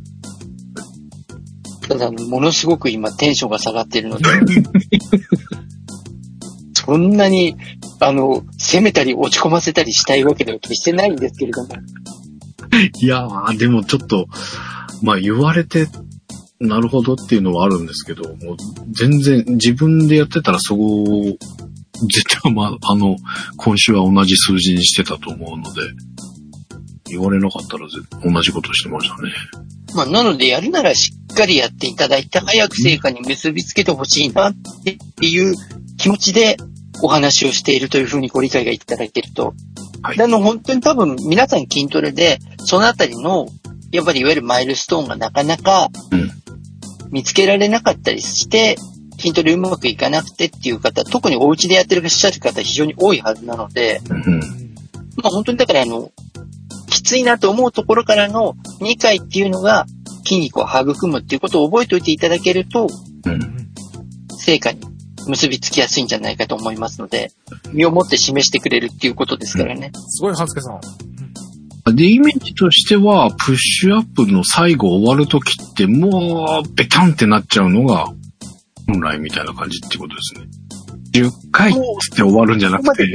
[1.87, 4.25] ただ、ものすごく今テンションが下がっているので、
[6.73, 7.55] そんなに、
[7.99, 11.69] あの、責めたり落ち込ませたりしたいわけでは決してないんですけれども。
[12.99, 14.27] いやー、でもちょっと、
[15.01, 15.87] まあ言われて、
[16.59, 18.57] なるほどっていうのはあるんですけど、もう
[18.91, 21.37] 全然自分でやってたらそう、
[22.01, 23.15] 絶対まあ、あの、
[23.57, 25.81] 今週は同じ数字にしてたと思うので、
[27.05, 29.31] 言われなかったらぜ同じことしてましたね。
[29.95, 34.53] まあ、なのでやるならしっかりやっていただいて、早く成果に結びつけてほしいなっ
[34.83, 35.55] ていう
[35.97, 36.57] 気持ちで
[37.01, 39.53] お話をしているというふうにご理解がいただけると。
[40.01, 43.47] はいであの、本当に多分皆さん筋トレで、そのあたりの、
[43.91, 46.31] やっぱりいわゆるマイルストーンがなかなかうん
[47.09, 48.77] 見つけられなかったりして、
[49.17, 54.39] 筋トレうまくいかなくてっていう方、特にお家でやってるらっしゃる方非常に多いはずなので、うん。
[55.17, 56.11] まあ本当にだからあの、
[56.89, 59.85] きついなと思うところからの2回っていうのが
[60.23, 62.87] 筋肉を育むっていうことを覚えておいていただけると、
[63.25, 63.57] うん。
[64.37, 64.79] 成果に
[65.27, 67.31] 結びつきやすいんじゃないかと思いますので、
[67.73, 69.91] 身をもって示してくれるっていうことですからね。
[70.07, 71.95] すごい、半助さん。
[71.95, 78.07] で、イメージとしては、プッシュアップの最後終わるときって、もう、ベタンってなっちゃうのが、
[78.87, 80.47] 本来みたいな感じってことですね。
[81.13, 83.05] 10回っつって終わるんじゃなくて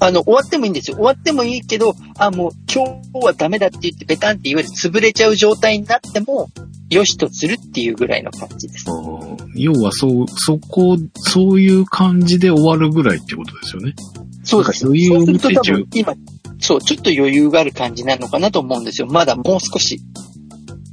[0.00, 0.96] あの、終わってもいいんですよ。
[0.96, 6.48] 終わってもいいけど、あ、もう今日はダメだって言ってベタンっていわゆる潰れちゃう状態になっても、
[6.90, 8.86] よしとするっていうぐらいの感じです。
[8.90, 13.94] うん要はそう、そこ、そういう感じで終わるぐらいってことですよね。
[14.44, 14.86] そうです。
[14.86, 16.14] 余裕を持てちゃう分今、
[16.60, 19.08] そう、ちょっと余裕がある感じなのかなと思うんですよ。
[19.08, 20.00] まだもう少し。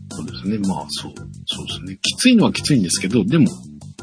[0.09, 0.57] そうですね。
[0.67, 1.13] まあ、そう、
[1.45, 1.97] そうですね。
[2.01, 3.47] きついのはきついんですけど、でも、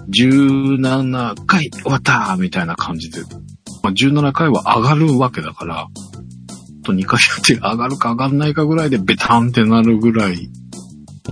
[0.08, 3.22] 17回終わったみたいな感じで、
[3.82, 5.88] まあ、17回は上がるわけだから、あ
[6.84, 10.50] と2回やって上がるか上がんないかぐらいでベタンってなるぐらい、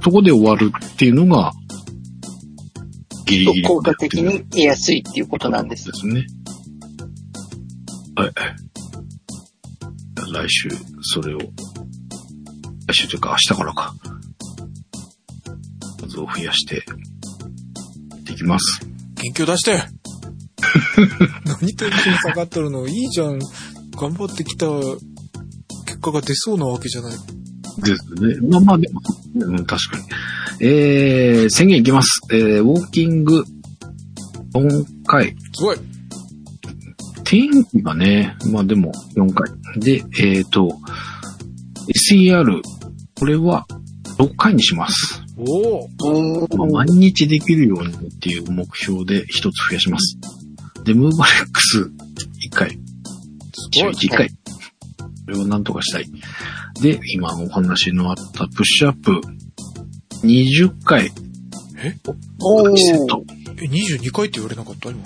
[0.03, 1.53] そこで終わるっていうのが、
[3.27, 3.69] ギリギリ。
[3.69, 5.93] 効果的に得やすいっていうことなんですで。
[5.93, 6.27] すね。
[8.16, 8.32] はい。
[10.32, 10.69] 来週、
[11.03, 11.39] それを、
[12.86, 13.94] 来週というか明日からか。
[16.12, 16.85] 数を増やして、
[18.23, 18.81] いってきます。
[19.16, 19.73] 元気を出して
[21.44, 22.86] 何テンション下がってるの？
[22.86, 23.39] いいじゃん。
[23.97, 24.66] 頑張ってきた
[25.86, 27.16] 結果が出そうなわけじゃない。
[27.82, 28.49] ですね。
[28.49, 29.01] まあまあでも、
[29.35, 30.05] うん、確かに。
[30.61, 32.20] えー、宣言いきます。
[32.31, 33.44] えー、ウォーキング、
[34.55, 35.35] 4回。
[35.55, 35.77] すごい
[37.24, 39.51] 天気がね、まあでも4回。
[39.81, 40.78] で、えっ、と、
[42.12, 42.61] SER、
[43.19, 43.66] これは
[44.19, 45.22] 6回にします。
[45.37, 45.89] おお
[46.51, 50.19] おまあ、毎日できるようにっていう目標で一つ増やします。
[50.85, 51.91] で、ムーバレックス1
[52.55, 52.71] 回。
[52.71, 52.77] す
[53.73, 54.29] 週ごい1回。
[54.29, 54.35] こ
[55.29, 56.07] れをなんとかしたい。
[56.81, 59.21] で、今お話のあったプッシュアップ
[60.25, 61.13] 20回。
[61.85, 61.97] え？
[62.41, 63.25] おセット。
[63.57, 64.91] え、22回って言われなかった？
[64.91, 65.03] 今。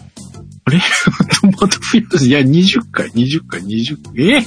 [0.64, 0.80] あれ？
[1.60, 2.26] また増やす。
[2.26, 4.28] いや、20回、20回、20回。
[4.30, 4.42] え？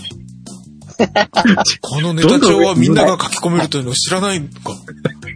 [1.82, 4.76] このネタ帳はみんなが書き込めるというのを知らないのか。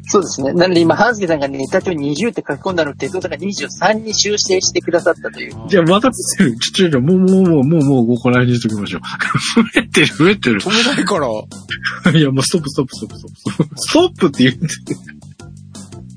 [0.06, 0.52] そうですね。
[0.54, 5.54] なので今、ハンスケさんがネタ帳20って書き込んだのを哲夫さんが23に修正してくださったという。
[5.68, 6.58] じゃあまた増える。
[6.58, 9.02] ちょ、ちょ、ちょ、もう、もう、もう、もう、もう、ここら辺にしときましょう。
[9.02, 10.62] 増えてる、増えてる。
[10.62, 13.76] 止めないから、いや、もうストップ、ストップ、ストップ、ストップ。
[13.78, 14.68] ストップって言って。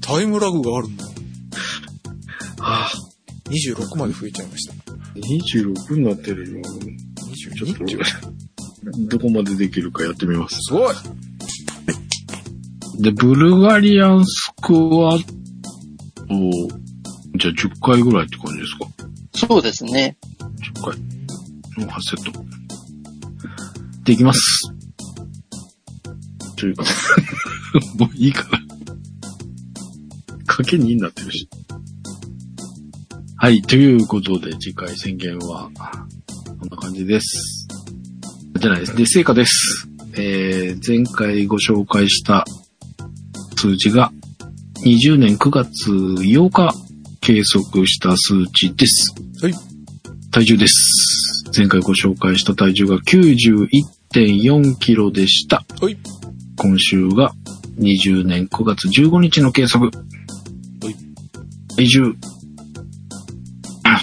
[0.01, 1.05] タイムラグがあるんだ。
[1.05, 1.11] は
[2.61, 2.91] あ、
[3.51, 4.75] 26まで増えちゃいました。
[5.15, 6.63] 26になってるよ。
[6.65, 7.75] ちょっ。
[7.75, 10.59] と、どこまでできるかやってみます。
[10.63, 10.95] すごい
[12.99, 15.33] で、ブルガリアンスクワット、
[17.39, 19.49] じゃあ10回ぐらいって感じですか？
[19.49, 20.17] そうですね。
[20.75, 20.91] 10
[21.77, 21.85] 回。
[21.85, 22.45] の8セット。
[24.05, 24.73] できます。
[26.57, 26.85] というか、
[27.99, 28.59] もういいかな。
[30.47, 31.49] かけ2になってるし。
[33.37, 35.71] はい、ということで、次回宣言は、
[36.59, 37.69] こんな感じです。
[38.59, 38.97] じゃないです。
[38.97, 39.87] で、成果です。
[40.15, 42.47] えー、前回ご紹介した
[43.57, 44.13] 数字が、
[44.85, 46.73] 20年9月8日
[47.21, 49.15] 計測した数値です。
[49.43, 49.55] はい。
[50.31, 51.43] 体重です。
[51.57, 55.65] 前回ご紹介した体重が91.4キロでした。
[55.81, 55.97] はい。
[56.59, 57.33] 今週が
[57.79, 59.91] 20年9月15日の計測。
[59.91, 60.95] はい。
[61.77, 62.13] 体重、
[63.85, 64.03] あ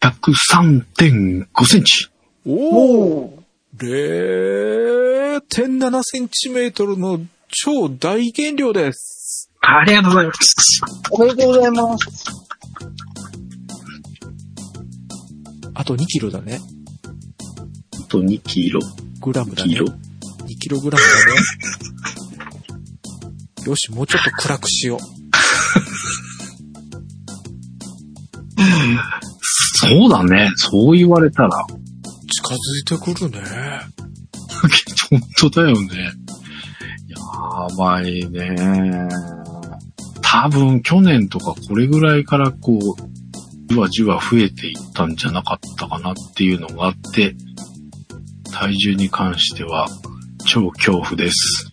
[0.00, 2.10] !103.5 センチ。
[2.46, 3.42] おおおう
[3.78, 9.50] 0.7センチメートルの超大減量です。
[9.62, 10.82] ありがとうございます。
[11.10, 12.06] おめでとうございます。
[15.72, 16.60] あと2キロだね。
[18.16, 18.80] あと2キロ。
[19.20, 19.74] グラムだね。
[19.74, 19.86] キロ。
[19.86, 21.10] 2キログラムだ
[23.64, 23.66] ね。
[23.66, 25.00] よし、もうちょっと暗くしよう。
[29.78, 30.50] そうだね。
[30.56, 31.50] そう言われたら。
[31.68, 33.42] 近づいてくるね。
[35.10, 35.20] 本
[35.50, 36.12] 当だよね。
[37.08, 37.18] や
[37.76, 39.08] ばいね。
[40.22, 42.82] 多分去年とかこれぐらいからこう、
[43.68, 47.34] じわじわ増えていったんじゃなかったかなっていうのがあって、
[48.52, 49.88] 体重に関しては
[50.46, 51.72] 超恐怖です。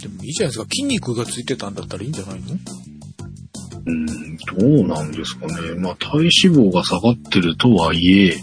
[0.00, 0.64] でもいいじゃないですか。
[0.64, 2.58] 筋肉がついてたんだったらいいんじゃないの？
[3.86, 5.74] うん、どうなんですかね。
[5.78, 8.36] まあ体脂肪が下がってるとはいえ、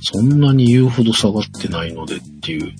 [0.00, 2.74] そんなに言うほど下がってないのでっていう。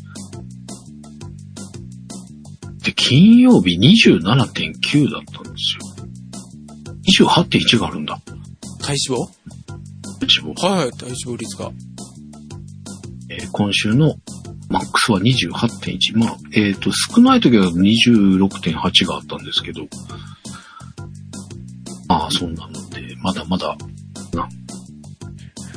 [2.83, 5.77] で、金曜日27.9だったんです
[7.25, 7.35] よ。
[7.37, 8.21] 28.1があるんだ。
[8.81, 9.29] 体脂肪？
[10.19, 10.67] 体脂肪。
[10.67, 11.71] はいはい、体脂肪率が。
[13.39, 14.17] えー今週の
[14.73, 16.19] マックスは28.1。
[16.19, 19.83] まあ、えっ、と、少ない時は26.8があったんですけど。
[22.09, 23.77] ああ、そんなので、まだまだ、
[24.33, 24.49] な。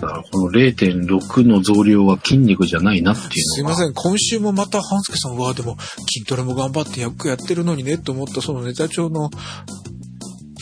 [0.02, 3.34] だからこの0.6の増量は筋肉じゃないなっていうのが。
[3.34, 9.30] すいません、今週もまた半助さんは、でも筋トレも頑張ってよくやってるのにね、と思ったそのネタ帳の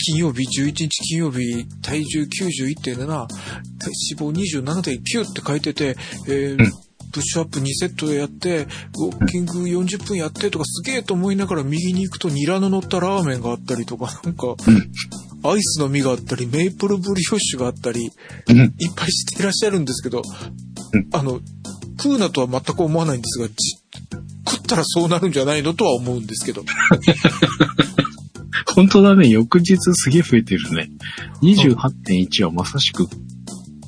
[0.05, 3.27] 金曜日、11日金曜日、体重91.7、体脂
[4.17, 5.95] 肪27.9って書いてて、
[6.27, 6.82] えーうん
[7.13, 8.63] プッシュアップ2セットでやって、
[8.97, 14.55] ウォーキング40分やってとかすげえと思いながら右に行くとニラの乗ったラーメンがあったりとか、なんか、
[15.43, 18.11] アイスの実があったり、メイプルブリオッシュがあったり、
[18.49, 18.57] うん。
[18.57, 20.23] いっぱいしていらっしゃるんですけど
[20.93, 21.39] うん、あの、
[22.01, 23.53] 食うなとは全く思わないんですが、じ
[24.49, 26.63] 食ったらそうなるんじゃないのとは思うんですけど。
[28.75, 30.89] 本当だね、翌日すげえ増えてるね。
[31.41, 33.07] 28.1はまさしく、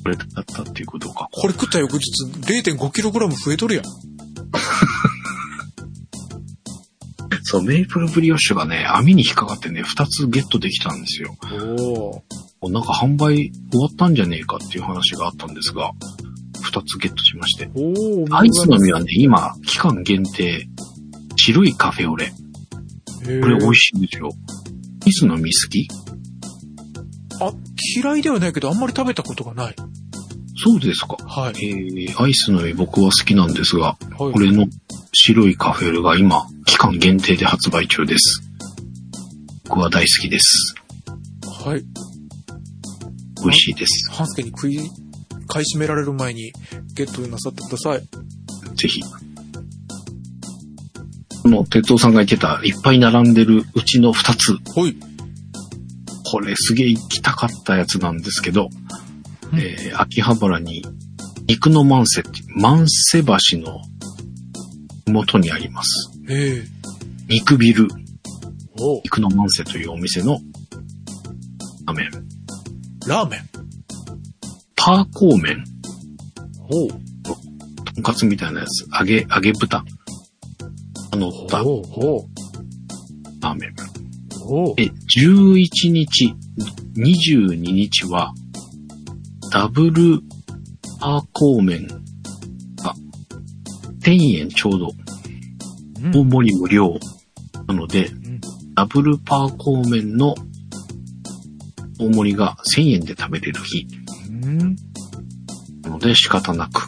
[0.06, 1.28] これだったっていうことか。
[1.32, 3.84] これ食った翌日 0.5kg 増えとるやん。
[7.42, 11.36] そう、メイプルブリオッシュがね、網に引っかかってね、2つゲットできたんですよ。
[11.80, 12.22] お
[12.60, 12.70] お。
[12.70, 15.90] なんか販売終わったんじゃねえかっていう話があったんですが、
[16.62, 17.68] 2つゲットしまして。
[17.74, 17.80] お
[18.22, 18.26] お。
[18.30, 20.68] アイスの実はね、今、期間限定、
[21.34, 22.30] 白いカフェオレ。
[22.30, 22.34] こ
[23.26, 24.30] れ美味しいんですよ。
[25.04, 26.05] アイスの実好き
[27.40, 27.52] あ、
[27.96, 29.74] 嫌いではないけど、あんまり食べたことがない。
[30.58, 31.16] そうですか。
[31.26, 31.64] はい。
[31.64, 34.32] えー、アイスの実僕は好きなんですが、はい。
[34.32, 34.66] これの
[35.12, 38.42] 白いカフェオレが今、期間限定で発売中です。
[39.64, 40.74] 僕は大好きです。
[41.64, 41.84] はい。
[43.42, 44.10] 美味しいです。
[44.12, 44.78] 半助に食い、
[45.46, 46.52] 買い占められる前に
[46.94, 48.00] ゲットなさってください。
[48.76, 49.00] ぜひ。
[51.42, 54.52] この、哲夫さんが言ってた、いっぱい並んでるうちの二つ。
[54.52, 54.96] はい。
[56.30, 58.68] これすげえ行きたかったやつなんですけど、
[59.52, 60.84] うんえー、秋葉原に、
[61.46, 63.80] 肉の万世って万世橋の
[65.06, 66.10] 元にあります。
[66.28, 66.64] ええ
[67.28, 67.88] 肉ビル、
[68.80, 70.40] お肉の万世というお店の
[71.86, 72.10] ラーメン。
[73.06, 73.48] ラーメン？
[74.74, 75.64] パーコー麺、
[76.68, 79.84] おとんかつみたいなやつ、揚げ、揚げ豚。
[81.12, 82.28] あのったおお
[83.40, 83.74] ラーメン。
[84.48, 86.32] おえ、11日、
[86.96, 88.32] 22日は、
[89.50, 90.20] ダブル
[91.00, 92.94] パーコー麺が、
[94.02, 94.92] 1000円ちょうど、
[96.14, 96.96] 大盛り無料。
[97.66, 98.40] なので、ん
[98.76, 100.36] ダブルパーコー麺の
[101.98, 103.88] 大盛りが1000円で食べれる日。
[104.30, 104.76] うん。
[105.82, 106.86] なので仕方なく。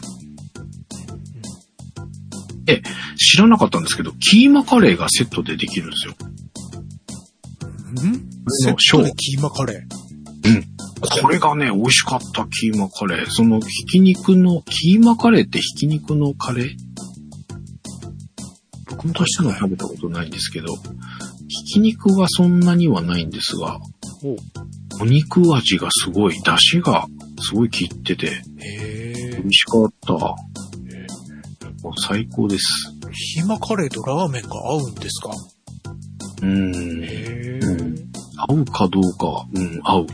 [2.67, 2.81] え、
[3.17, 6.13] 知らなかったんですけど、キーマカレーがセットでできるんですよ。
[7.89, 8.29] うん？
[8.63, 9.99] セットでキーマカレー。
[11.21, 13.29] これがね、美味しかった、キーマカレー。
[13.29, 16.75] その、ひき肉の、キーマカレーってひき肉のカレー？
[18.89, 20.67] 僕もとしての食べたことないんですけど、
[21.47, 23.79] ひき肉はそんなにはないんですが、
[24.23, 24.35] お
[25.01, 27.05] お肉味がすごい、出汁が
[27.41, 29.45] すごい効いてて、へえ美。
[29.45, 30.13] 味しかった。
[30.13, 30.35] も
[31.91, 32.65] う最高です。
[33.35, 35.31] キーマカレーとラーメンが合うんですか？
[36.41, 37.03] うーん。
[37.03, 38.09] へうん
[38.47, 40.07] 合うかどうかは、うん、合う。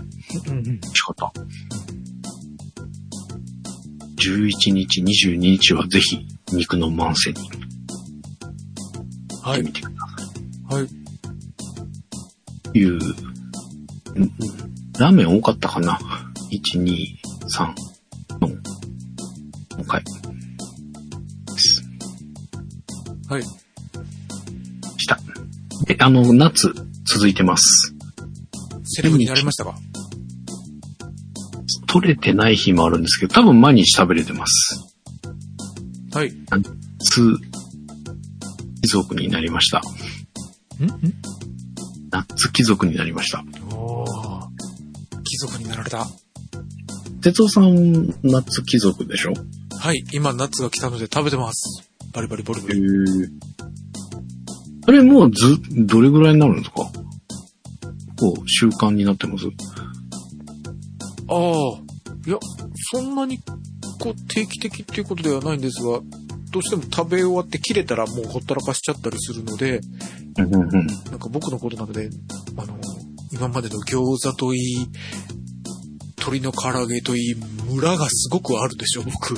[0.47, 0.63] うんうん。
[0.63, 1.31] 美味しかった。
[4.17, 9.61] 11日、22日はぜひ、肉の万世に行はい。
[9.61, 9.99] ってみてくだ
[10.69, 10.81] さい。
[10.81, 10.89] はい。
[12.77, 12.99] いう、
[14.99, 15.99] ラーメン多かったかな
[16.51, 16.95] ?1、2、
[17.47, 17.73] 3、
[18.39, 18.57] 4、
[19.77, 20.03] 5回。
[20.03, 20.09] で
[21.57, 21.83] す。
[23.29, 23.43] はい。
[25.85, 25.93] した。
[25.93, 26.73] で、あの、夏、
[27.05, 27.93] 続いてます。
[28.83, 29.75] セレブになりましたか？
[31.87, 34.79] 取れてない日もあるんですけど、多分毎日食べれてます。
[36.11, 36.33] はい。
[36.49, 37.37] 夏、
[38.81, 39.79] 貴族になりました。
[39.79, 40.85] ん？
[40.85, 41.13] ん？
[42.11, 43.43] ナッツ貴族になりました。
[43.75, 44.47] おー
[45.23, 46.07] 貴族になられた。
[47.21, 49.33] 哲夫さん、ナッツ貴族でしょ？
[49.79, 50.03] はい。
[50.13, 51.89] 今、ナッツが来たので食べてます。
[52.13, 52.79] バリバリボリボへリ。
[52.79, 52.83] え。
[54.87, 56.75] あれもうず、どれぐらいになるんですか？
[58.17, 59.45] こう、習慣になってます？
[61.27, 61.39] ああ。
[62.27, 62.37] いや、
[62.91, 63.39] そんなに、
[63.99, 65.99] こう、定期的っていうことではないんですが、
[66.51, 69.81] どうしても食べ終わって切れたらもうほったらかしちゃったりするので、
[70.37, 70.87] うんうんうん。
[70.87, 72.09] なんか僕のことなので、
[72.57, 72.79] あの、
[73.31, 74.87] 今までの餃子といい、
[76.17, 77.35] 鶏の唐揚げといい、
[77.69, 79.35] ムラがすごくあるでしょ、僕。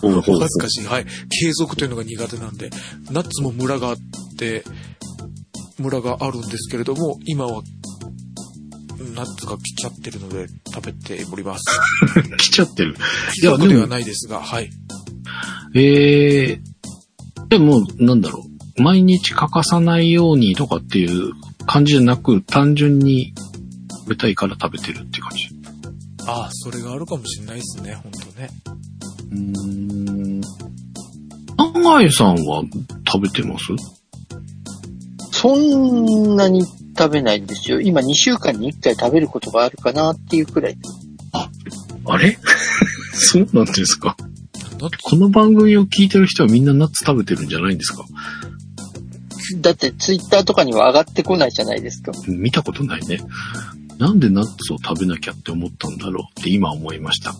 [0.00, 0.84] ほうほうほう恥ずかしい。
[0.86, 1.04] はい。
[1.04, 2.70] 継続というのが苦手なんで、
[3.10, 3.96] ナッツもムラがあっ
[4.38, 4.64] て、
[5.78, 7.62] ムラがあるんですけれども、今は、
[9.14, 11.64] ナッツが来ちゃってるので、食べております。
[12.38, 12.96] 来ちゃってる。
[13.34, 14.70] 貴族ではないですが、はい。
[15.74, 16.60] ええ
[17.48, 18.44] でも、なんだろ
[18.78, 18.82] う。
[18.82, 21.32] 毎日欠かさないようにとかっていう
[21.66, 23.32] 感じじゃなく、単純に
[24.00, 25.48] 食べたいから食べてるっていう感じ。
[26.26, 28.50] ああ、それがあるかもしれないですね、ほんとね。
[29.30, 29.65] うーん。
[31.86, 32.62] 長井さんは
[33.06, 33.64] 食べてます？
[35.32, 36.64] そんなに
[36.98, 37.80] 食べないんですよ。
[37.80, 40.76] 今2週間に1回食べることがあるかなっていうくらい。
[42.06, 42.38] あれ？
[43.12, 44.16] そうなんですか
[44.80, 48.04] ナッツこの番組を聞いてる人はみんなナッツ食べてるんじゃないんですか？
[49.60, 52.12] だってツイッターとかには上がってこないじゃないですか。
[52.26, 53.20] 見たことないね。
[53.98, 57.34] なんでナッツを食べなきゃって思ったんだろうって今思いました。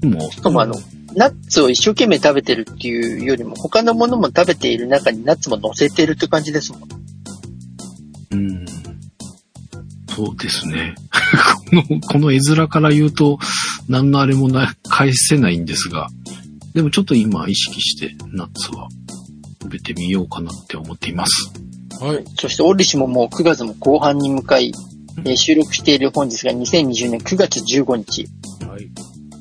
[0.00, 0.74] でも、しかもあの、
[1.14, 6.82] ナッツを一生懸命食べてるっていうよりも、他のものも食べている中にナッツも乗せてるって感じですもん。
[8.32, 8.66] うん。
[10.08, 10.94] そうですね。
[11.70, 13.38] この、この絵面から言うと、
[13.88, 16.08] 何のあれもな、返せないんですが、
[16.74, 18.88] でもちょっと今意識してナッツは
[19.60, 21.52] 食べてみようかなって思っています。
[22.00, 22.24] はい。
[22.36, 24.72] そして、オリシももう9月も後半に向かい、
[25.24, 28.26] えー収録している本日が2020年9月15日。
[28.66, 28.90] はい。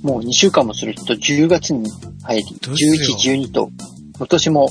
[0.01, 1.89] もう2週間もすると10月に
[2.23, 3.71] 入り、ですよ11、12と、
[4.17, 4.69] 今年も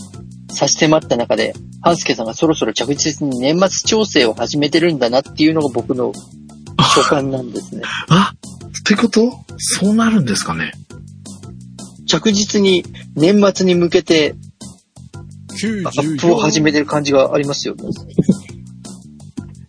[0.50, 6.12] 差し迫った中で、ハンスケさんがそろそろ着実に年末調整を始めてるんだなっていうのが僕の
[6.94, 7.82] 所感なんですね。
[8.08, 9.44] あってこと？
[9.58, 10.72] そうなるんですかね
[12.06, 12.84] 着実に
[13.14, 14.34] 年末に向けて
[15.84, 17.84] アップを始めてる感じがありますよね。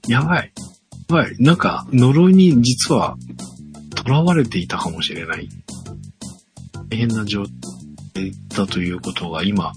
[0.07, 0.53] やばい。
[1.09, 1.35] やばい。
[1.39, 3.17] なんか、呪いに実は、
[4.05, 5.49] 囚われていたかもしれない。
[6.89, 7.43] 大変な状
[8.13, 9.73] 態だということが今、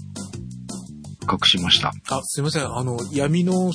[1.29, 1.93] 隠しました。
[2.09, 2.65] あ、すいません。
[2.65, 3.71] あの、闇の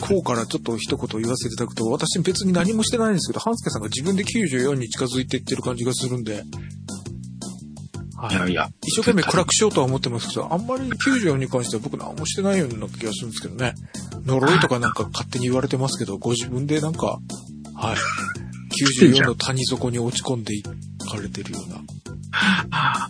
[0.00, 6.42] 方からちょっと一言言わせていただくと、私別に何もしてないんですけど、半助さんが自分で94に近づいていってる感じがするんで、
[8.16, 8.68] はいやいや。
[8.82, 13.74] 一生懸命暗くしようとは思ってますけど、あんまり94に関しては僕何もしてないような気がするんですけどね。
[14.24, 17.18] 呪いとかなんか勝手に言われてますけど、ご自分でなんか、
[17.74, 18.45] はい。
[18.84, 20.72] 94の谷底に落ち込んでいか
[21.20, 21.80] れてるような。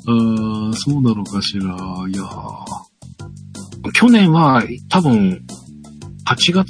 [0.07, 1.65] うーん、そうなのかしら。
[1.65, 1.67] い
[2.17, 2.25] や
[3.93, 5.45] 去年は多分、
[6.27, 6.67] 8月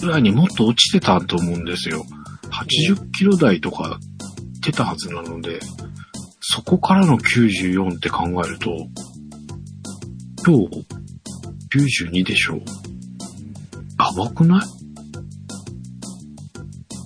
[0.00, 2.04] ぐらいにもっと落ちてたと思うんですよ。
[2.50, 3.98] 80キロ台とか
[4.60, 5.60] 出たはずなので、
[6.40, 8.70] そこからの94って考えると、
[10.46, 10.86] 今日、
[12.10, 12.56] 92でしょ。
[12.56, 14.83] やばくない？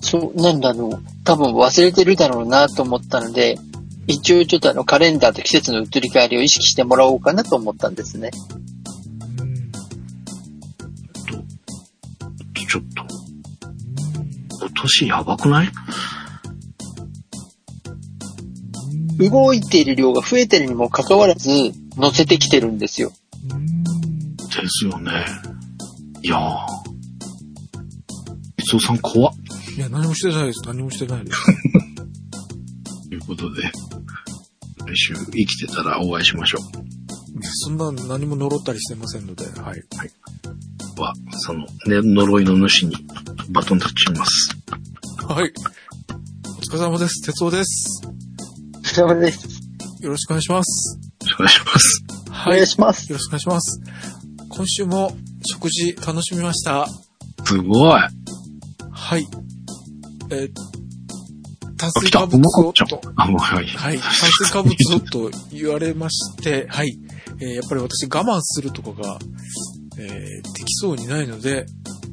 [0.09, 1.03] そう、なんだろう。
[1.23, 3.57] 多分忘れてるだろうなと思ったので、
[4.07, 8.31] 一応ちょっとあのカレンダーと季節の移り変わりを意識してもらおうかなと思ったんですね。
[12.67, 13.03] ちょっと、
[14.65, 15.71] 今年やばくない？
[19.29, 21.49] 動いている量が増えてるにもかかわらず、
[21.97, 23.11] 乗せてきてるんですよ。
[23.11, 23.15] で
[24.67, 25.11] すよね。
[26.21, 26.65] いやー。
[28.57, 29.33] 逸夫さん怖っ。
[29.79, 30.59] いや、何もしてないです。
[30.65, 31.39] 何もしてないです。
[33.07, 33.71] ということで、来
[34.97, 36.57] 週生きてたらお会いしましょ
[37.41, 39.79] そんな何も呪ったりしてませんので、はい。
[39.79, 41.01] う。
[41.01, 42.97] は、その、ね、呪いの主に
[43.51, 44.49] バトンタッチします。
[45.25, 45.53] はい。
[46.57, 47.21] お疲れ様です。
[47.25, 48.01] 哲夫です。
[48.83, 49.47] そうです。
[50.01, 50.99] よろしくお願いします。
[51.35, 52.03] お願いします。
[52.27, 52.51] おはい。
[52.51, 53.13] よ願いします。
[53.13, 53.81] ろしくお願いします。
[54.49, 55.15] 今週も
[55.49, 56.85] 食事楽しみました。
[57.45, 58.01] すごい。
[58.91, 59.38] はい。
[60.31, 60.51] えー
[61.77, 61.89] 炭。
[61.91, 63.65] 水化物をと、あ、もうはい。
[63.67, 63.99] はい。
[63.99, 66.97] 炭水化物をと言われまして、はい。
[67.41, 69.17] えーやっぱり私我慢するとかが、
[69.97, 70.07] えー
[70.53, 71.65] できそうにないので、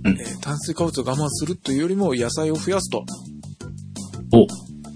[0.05, 3.05] うんえー炭水化物を我慢するというよりも野菜を増やすと
[4.33, 4.47] お、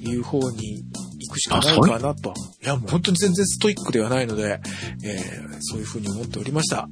[0.09, 0.85] いう方に
[1.19, 2.33] 行くしかないかなと。
[2.63, 4.61] いや、もう本当に全然ストイックではないので、
[5.03, 6.89] えーそういうふうに思っておりました。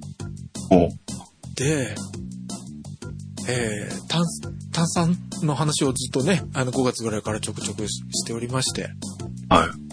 [0.72, 0.88] お、
[1.54, 1.94] で、
[3.48, 4.22] えー炭、
[4.78, 8.90] 炭酸の話をずっとね、あの5月ぐらいからちょくちょくししておりまして、はい。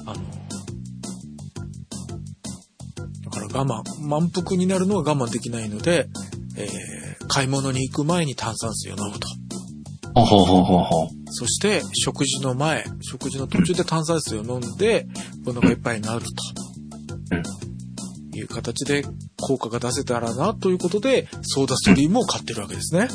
[0.05, 0.15] あの、
[3.23, 6.07] だから我慢、満腹になるのは我慢できないので、
[6.57, 6.95] えー
[7.27, 9.27] 買い物に行く前に炭酸水を飲むと。
[10.13, 11.09] ほほほほほ。
[11.31, 15.07] そして、食事の前、食事の途中で炭酸水を飲んで、
[15.45, 16.27] お腹いっぱいになると。
[18.37, 19.03] いう形で
[19.41, 23.07] 効果が出せたらなということで、ソーダストリームを買ってるわけですね。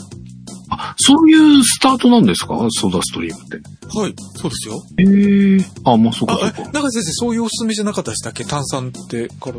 [0.71, 2.57] あ、そういうスタートなんですか？
[2.71, 3.57] ソーダストリームって。
[3.97, 4.83] はい、そうですよ。
[4.99, 5.65] へえ。
[5.85, 6.71] あ、まあ、そうか、そうか。
[6.73, 9.59] 中先生、そういうおすすめじゃなかったでしたっけ炭酸ってから。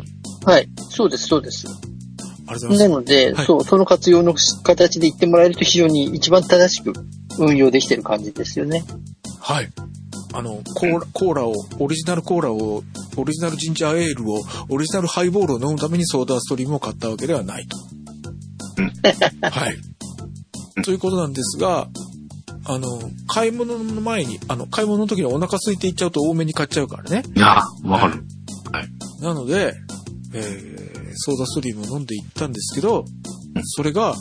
[0.50, 0.68] はい。
[0.88, 1.66] そうです、そうです。
[1.68, 1.70] あ
[2.54, 2.94] りがとうございます。
[2.94, 6.92] なので、はいそう、その活用の形で言ってもらえると非常に一番正しく
[7.38, 8.84] 運用できてる感じですよね。
[9.40, 9.70] はい。
[10.34, 12.82] あの、コーラ、コーラを、オリジナルコーラを、
[13.16, 14.40] オリジナルジンジャーエールを、
[14.70, 17.76] オリジナルハイボールを飲むためにソーダストリームを買ったわけではないと。
[19.46, 19.76] はい。
[20.84, 21.88] ということなんですが、
[22.64, 27.24] あの、買い物の前に、あの、買い物の時にお腹空いていっちゃうと多めに買っちゃうからね。
[27.34, 28.24] いや、わかる。
[29.20, 29.74] なので、
[30.32, 30.82] えー
[31.14, 33.04] ソーダストリームを飲んでいったんですけど、
[33.62, 34.14] それが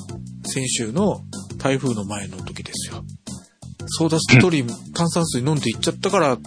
[0.45, 1.21] 先週の
[1.57, 3.03] 台風の前の時ですよ。
[3.87, 6.37] ソーダストリーム、炭酸水飲んでいっちゃったから、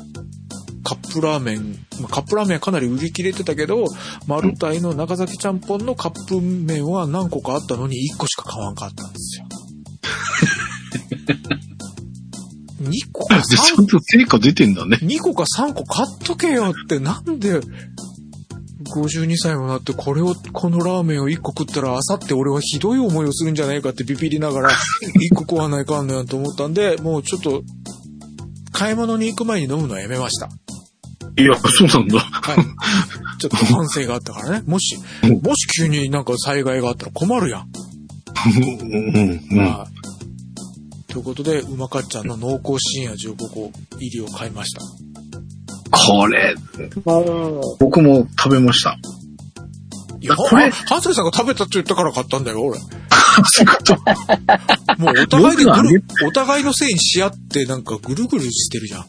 [0.85, 3.86] カップラーメン、まあ、カップラーメンはかなり売り切れてたけど、
[4.26, 9.47] マルタイの長崎ちゃんぽんのカップ麺は何個かあったのに1個しか買わんかったんですよ。
[12.82, 14.98] 2個かで、ちゃん3と成果出てんだね。
[15.02, 17.60] 2個か3個買っとけよって、なんで、
[18.84, 24.70] 52歳もなって、これを、このラーメンを1個食ったら、あさって俺はひどい思いをするんじゃないかってビビりながら、
[25.30, 27.62] 1個食わないかんのやと思ったんで、もうちょっと、
[28.72, 30.48] 買い物に行く前に飲むのはやめました。
[31.36, 32.18] いや、そうなんだ。
[32.20, 32.56] はい。
[33.38, 34.62] ちょっと反省があったからね。
[34.66, 37.68] もし、うんもし急になんか災害があったら困るやん。
[38.56, 39.59] うん、うん。
[39.59, 39.94] はい。
[41.15, 43.70] ということで、うまかっちゃんの濃厚深夜15個
[44.01, 44.81] 入りを買いました。
[45.93, 46.57] これ、
[47.78, 48.99] 僕も食べました。
[50.20, 52.81] いや、これハンセルさんが食べたって言ったから買ったんだよ、俺。
[52.81, 53.95] そういうこと。
[54.99, 59.05] もうお互いで僕があげぐる、お互いのせいにし合ってなんかぐるぐるしてるじゃん。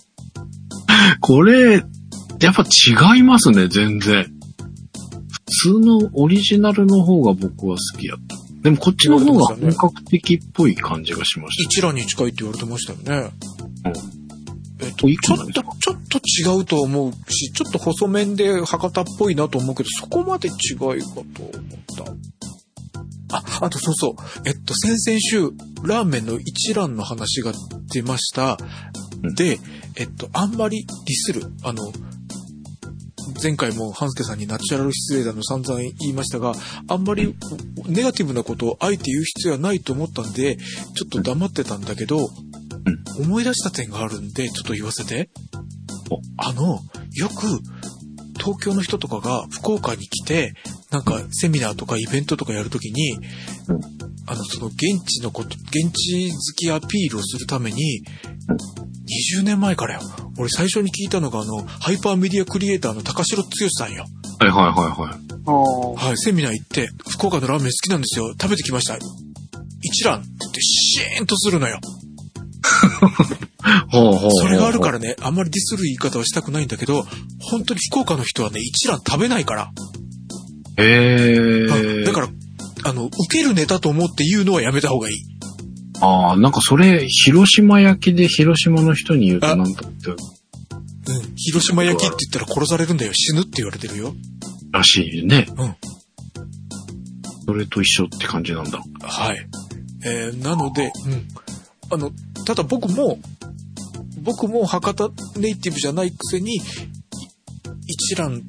[1.22, 1.84] これ、
[2.40, 2.64] やっぱ
[3.16, 4.26] 違いますね、全然。
[5.50, 8.45] 普通のオリジナルの方が僕は好きやった。
[8.66, 11.70] でもこっちの方が本格的っぽい感じがしました。
[11.70, 13.32] 一覧に近いって言われてましたよね。
[13.86, 14.16] うん
[14.82, 21.00] えっと、ちょっとちょっと違うと思うし、ちょっと細麺で博多っぽいなと思うけど、そこまで違いかと思っ
[23.30, 23.38] た。
[23.38, 24.16] あ、あとそうそう。
[24.46, 25.52] えっと、先々週、
[25.84, 27.54] ラーメンの一覧の話が
[27.94, 28.58] 出ました。
[29.24, 29.60] うんで、
[29.96, 31.44] えっと、あんまりディスる。
[31.64, 31.92] あの、
[33.42, 36.54] 前回も半助さんにナチュラル失礼だの散々言いましたが、
[36.88, 37.36] あんまり
[37.88, 42.30] ネガティブなことをあえて言う必要はないと思ったんで、ちょっと黙ってたんだけど、
[43.20, 45.30] 思い出した点があるんで、ちょっと言わせて。
[46.10, 46.20] お。
[46.38, 46.80] あの、
[47.14, 47.60] よく、
[48.46, 50.54] 東京の人とかが福岡に来て、
[50.92, 53.14] なんかセミナーとかイベントとかやるときに、
[53.68, 58.04] うんあの、その現地のこと、現地好きアピールをするために、
[59.38, 60.02] 20年前からよ。
[60.38, 64.06] 俺最初に聞いたのがあの、ハイパーメディアクリエイターの高城剛さんよ。
[64.40, 65.26] はいはいはいはい。
[65.46, 68.32] おはい、セミナー行って、福岡のラーメン好きなんですよ。
[68.32, 68.98] 食べてきました。
[69.82, 71.80] 一蘭って言ってシーンとするのよ。
[73.92, 77.04] ほうほうそれがあるからね、あんまりディスる言い方はしたくないんだけど、
[77.40, 79.72] 本当に福岡の人はね、一蘭食べないから。
[80.78, 82.04] へえ。
[82.04, 82.30] あだから、
[82.84, 85.16] あの、受けるネタと思って言うのはやめた方がいい。
[86.02, 90.18] ああ、なんかそれ、広島焼きで広島の人に言うあとなんとってうん。
[91.36, 93.14] 広島焼きって言ったら殺されるんだよ。
[93.14, 94.14] 死ぬって言われてるよ。
[94.72, 95.48] らしいね。
[95.58, 95.76] うん。
[97.46, 98.82] それと一緒って感じなんだ。
[99.02, 99.48] はい。
[100.04, 101.28] えー、なので、うん。
[101.92, 102.12] あの、
[102.46, 103.20] ただ僕も、
[104.26, 106.60] 僕も博多ネイティブじゃないくせに、
[107.88, 108.42] 一蘭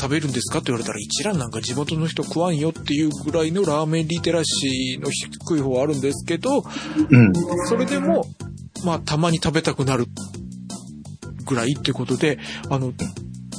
[0.00, 6.64] 食べるんですかって言われたら一蘭なんか地元の人食わんよっていうぐらいのラーメンリテラシーの低い方はあるんですけど、
[7.10, 7.32] うん。
[7.68, 8.26] それでも、
[8.84, 10.06] まあ、たまに食べたくなる
[11.44, 12.92] ぐらいっていうことで、あの、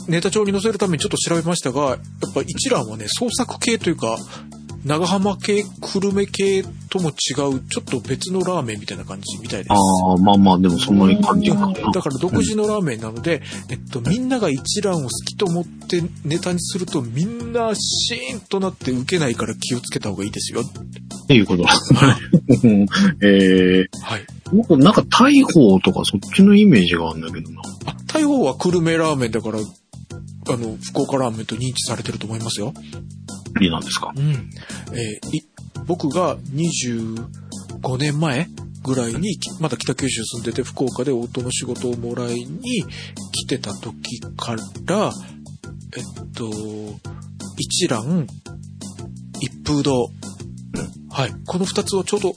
[0.09, 1.99] ネタ帳に載せるためにちょっと調べましたが、やっ
[2.33, 4.17] ぱ一蘭はね、創作系というか、
[4.85, 7.15] 長浜系、久留米系とも違う、
[7.61, 9.69] ちょっと別のラーメンみたいな感じみたいです。
[9.71, 11.73] ああ、まあまあ、でもそんな感じかな。
[11.91, 20.61] だから独自のラーメンなので、えっと、みんなが一蘭を好きと思ってネタにすると、みんなシーンとなって受けないから気をつけた方がいいですよ。
[20.61, 21.69] っていうことだ。
[22.63, 22.85] う ん
[23.21, 24.25] ええはい。
[24.51, 27.61] 僕なんか大砲とかそっちのイメージがあるんだけどな。
[27.85, 32.73] あ、大砲は久留米ラーメンだから、あの、福岡ラーメンと認知されてると思いますよ。
[33.69, 34.13] なんですか？
[34.15, 34.49] うん。
[34.93, 35.43] えーい
[35.85, 38.47] 僕が25年前
[38.83, 42.83] ぐらいに、きまだ北九州住んでて福岡で夫の仕事をもらいに
[43.33, 44.55] 来てた時か
[44.85, 45.11] ら、
[45.97, 46.03] えっ
[46.35, 46.49] と、
[47.57, 48.27] 一蘭、
[49.41, 50.09] 一風堂。
[51.09, 51.33] はい。
[51.45, 52.33] この二つをちょうど、ウ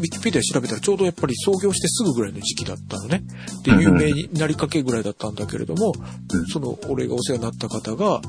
[0.00, 3.22] ィキペディア調べたらちょうどやっぱり創業してすぐぐらいの時期だったのね。
[3.64, 5.92] で、うん有名になりかけぐらいだったんだけれども、
[6.34, 8.20] うんその、俺がお世話になった方が、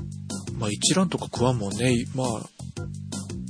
[0.62, 2.28] まあ一蘭とか食わんもんね、まあ、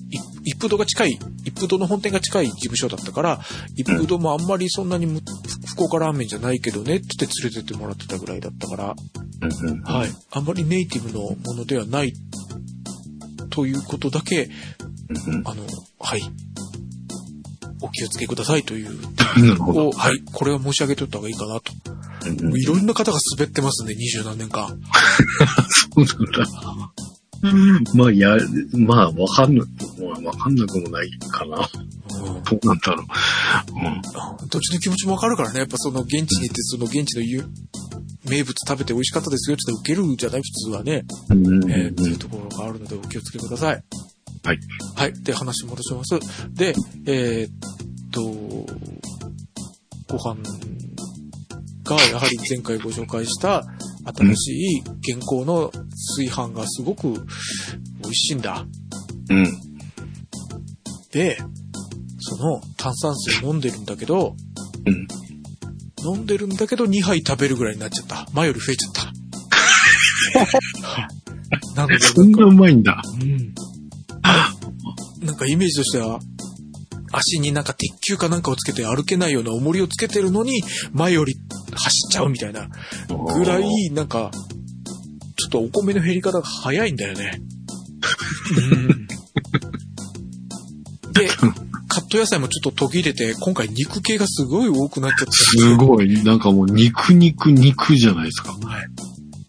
[0.10, 3.40] い一風堂が近い、一風堂の本店が近い事務所だったから、
[3.76, 5.20] 一風堂もあんまりそんなにむ
[5.68, 8.96] 福岡ラーメンじゃないけどねって言って連れてってもらってたぐらいだったから。
[9.84, 10.10] はい。
[10.32, 12.14] あんまりネイティブのものではない
[13.50, 14.50] ということだけ、
[15.46, 15.64] あの、
[16.00, 16.22] はい。
[17.82, 18.98] お気をつけくださいという。
[19.62, 20.22] を、はい。
[20.32, 21.72] これは申し上げておいた方がいいかなと。
[22.58, 24.80] いろんな方が滑ってますね、二十何年間。
[26.06, 26.48] そうなんだ。
[27.96, 28.38] まあ、や、
[28.74, 31.58] まあ、わかんな、まあわかんなくもないかな。
[31.58, 33.06] うんどうなんだろう。
[34.44, 34.48] うん。
[34.50, 35.60] どっちの気持ちもわかるからね。
[35.60, 37.46] やっぱその現地に行って、その現地のゆ
[38.30, 40.42] 名物食べて美味しかったですよって言ったら受けるじゃない？
[40.44, 41.06] 普通はね。
[41.30, 43.84] うんえーっていうところがあるのでお気をつけください。
[44.44, 44.60] はい。
[44.96, 45.24] はい。
[45.24, 46.20] で、話戻します。
[46.54, 46.74] で、
[47.06, 47.52] えーっ
[48.12, 48.22] と、
[50.10, 50.42] ご飯
[51.84, 53.64] がやはり前回ご紹介した、
[54.04, 54.80] 新しい
[55.16, 55.72] 現行の
[56.16, 57.14] 炊飯がすごく
[58.02, 58.66] 美味しいんだ。
[59.30, 59.46] うん。
[61.12, 61.38] で、
[62.20, 64.36] その炭酸水飲んでるんだけど、
[64.86, 65.08] うん。
[66.16, 68.28] 飲んでるんだけど2杯食べるぐらいになっちゃった。
[68.34, 69.12] 前より増えちゃった。
[71.76, 73.02] なので、そんなうまいんだ。
[73.22, 73.41] うん。
[75.42, 76.20] なんかイメージとしては、
[77.12, 80.62] 足になんか鉄球かなんかをつけて歩けないような重りをつけてるのに、
[80.94, 82.70] 前より走っちゃうみたいな
[83.10, 84.30] ぐらい、なんか、
[85.36, 87.42] ちょっとお米の減り方が早いんだよね。
[88.72, 89.08] うん
[91.14, 91.28] で、
[91.88, 95.32] カット野菜もちょっと途切れて、今回肉系がすごい多くなっちゃった。
[95.32, 96.24] すごい。
[96.24, 98.54] なんかもう肉肉肉じゃないですか。
[98.54, 98.86] はい。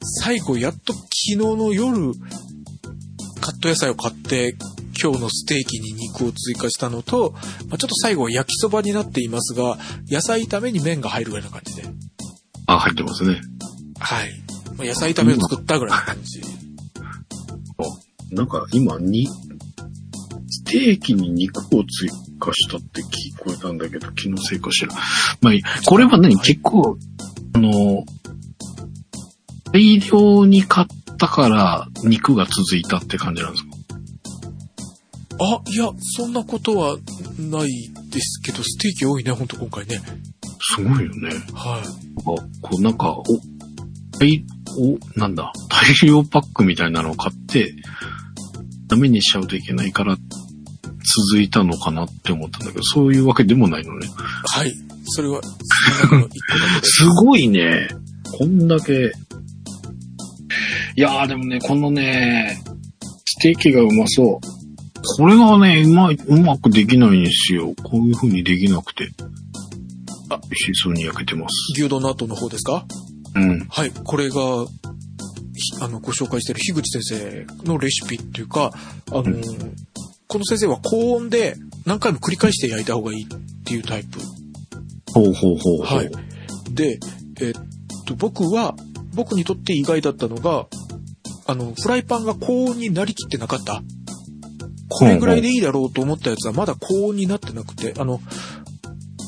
[0.00, 2.12] 最後、やっと昨日の夜、
[3.40, 4.56] カット野菜を買って、
[5.02, 7.32] 今日のステーキに肉を追加したのと、
[7.68, 11.82] まあ、ちょっと最後は焼きそばになっていますが、野菜炒めに麺が入るぐらいな感じで。
[12.66, 13.40] あ、入ってますね。
[13.98, 14.30] はい。
[14.76, 16.40] まあ、野菜炒めを作ったぐらいな感じ。
[18.34, 19.26] なんか今に、
[20.48, 22.08] ステーキに肉を追
[22.38, 24.94] 加したって聞こえたんだけど、気のせいかしら。
[25.42, 26.38] まあいい、これは何？
[26.40, 26.96] 結構、
[27.54, 28.04] あの、
[29.70, 30.86] 大量に買っ
[31.18, 33.71] たから肉が続いたって感じなんですか？
[35.42, 36.96] あ、いや、そんなことは
[37.38, 37.68] ない
[38.10, 40.00] ですけど、ステーキ多いね、ほんと今回ね。
[40.76, 41.30] すごいよね。
[41.52, 41.82] はい。
[41.82, 42.38] あこ
[42.78, 43.24] うなんか、お、
[44.18, 44.44] 大、
[44.78, 47.74] お、なんだ、大量パックみたいなのを買って、
[48.86, 54.06] ダメにしちゃうといけないから、続いたのかなって思ったんだけど、そういうわけでもないのね。
[54.46, 54.72] はい。
[55.06, 55.40] それは。
[56.82, 57.88] すごいね。
[58.38, 59.12] こんだけ。
[60.94, 62.62] いやーでもね、このね、
[63.24, 64.61] ステーキがうまそう。
[65.04, 67.74] これがね、うまい、うまくできないんですよ。
[67.82, 69.08] こういう風にできなくて。
[70.30, 71.72] あ美味しそうに焼けてます。
[71.74, 72.86] 牛丼の後の方ですか？
[73.34, 73.66] うん。
[73.68, 74.34] はい、これが、
[75.54, 78.72] ひあの、ご紹介している樋口先生のレシピっていうか、
[79.10, 79.42] あの、うん
[80.28, 83.26] この先生は高温で何回も繰り返して焼いた方がいいっ
[83.64, 84.18] ていうタイプ。
[85.12, 85.82] ほうほうほうほう。
[85.82, 86.10] はい。
[86.70, 86.98] で、
[87.42, 87.52] えっ
[88.06, 88.74] と、僕は、
[89.12, 90.68] 僕にとって意外だったのが、
[91.46, 93.82] あの、フライパンが高温になりきってなかった。
[94.92, 98.20] これぐらいでいいだろうと思ったやつはまだ高温になってなくて、あの、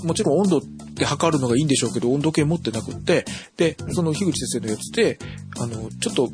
[0.05, 0.62] もちろん温度っ
[0.97, 3.24] て測るのがいいんでしょうけど、温度計持ってなくって、
[3.57, 5.19] で、その樋口先生のやつで、
[5.59, 6.31] あの、ちょっと、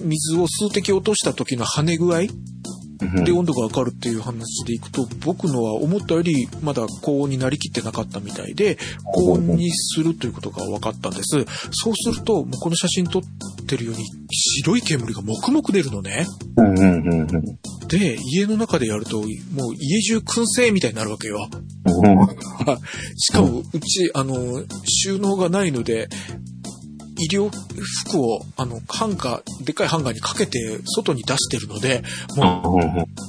[0.00, 2.28] 水を数滴落とした時の跳ね具合うん
[3.24, 11.44] で温度が上がるっていう話でいくと、僕のは思ったよりまだ高温になりきってなかったみたいで、高温にするということが分かったんです。
[11.72, 13.22] そうすると、もうこの写真撮っ
[13.66, 14.04] てるように
[14.62, 16.26] 白い煙がもくもく出るのね。
[17.88, 19.28] で、家の中でやると、もう
[19.78, 21.48] 家中燻製みたいになるわけよ。
[23.16, 26.08] しかも、うち、あの、収納がないので、
[27.18, 32.02] 医療服を、あの、ハンガー、でっかいハンガーにかけて外に出してるので、
[32.36, 33.26] もう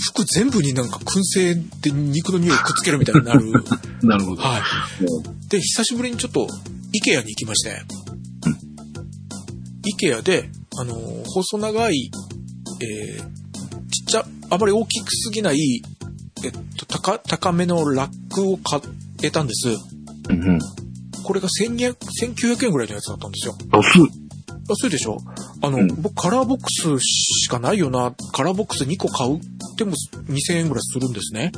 [0.00, 3.52] 服全部になんか燻製で肉の匂いくっつけるみたいになる。
[4.02, 4.42] なるほど。
[4.42, 4.62] はい。
[5.48, 6.48] で、久しぶりにちょっと、
[6.92, 7.82] イケアに行きまして、
[9.86, 12.10] イケアで、あのー細長い、
[12.80, 13.40] えー
[13.90, 15.82] ちっちゃ、あまり大きくすぎない、
[16.44, 18.80] えっと、高、高めのラックを買
[19.22, 19.68] えたんです。
[19.68, 20.58] うんうん。
[21.22, 23.54] これが1200 1900円ぐらいのやつだったんですよ。
[23.72, 24.10] 安い。
[24.68, 25.18] 安いでしょ？
[25.62, 25.88] あの、うん。
[26.00, 28.14] 僕カラーボックスしかないよな。
[28.32, 29.40] カラーボックス2個買う。
[29.76, 31.52] でも2000円ぐらいするんですね。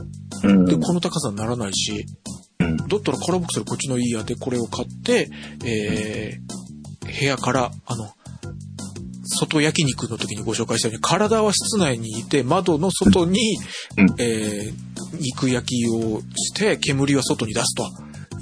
[0.44, 0.64] うん。
[0.64, 2.06] で、この高さにならないし、
[2.60, 2.76] うん。
[2.76, 5.28] だったらカラーボックスでこっちのいいやでこれを買って、
[5.64, 8.10] えー、部屋から、あの、
[9.24, 13.56] 外焼肉の時にご紹介したように、体は室内にいて、窓の外に、
[13.98, 14.06] うん。
[14.18, 17.84] えー肉焼きをして、煙は外に出すと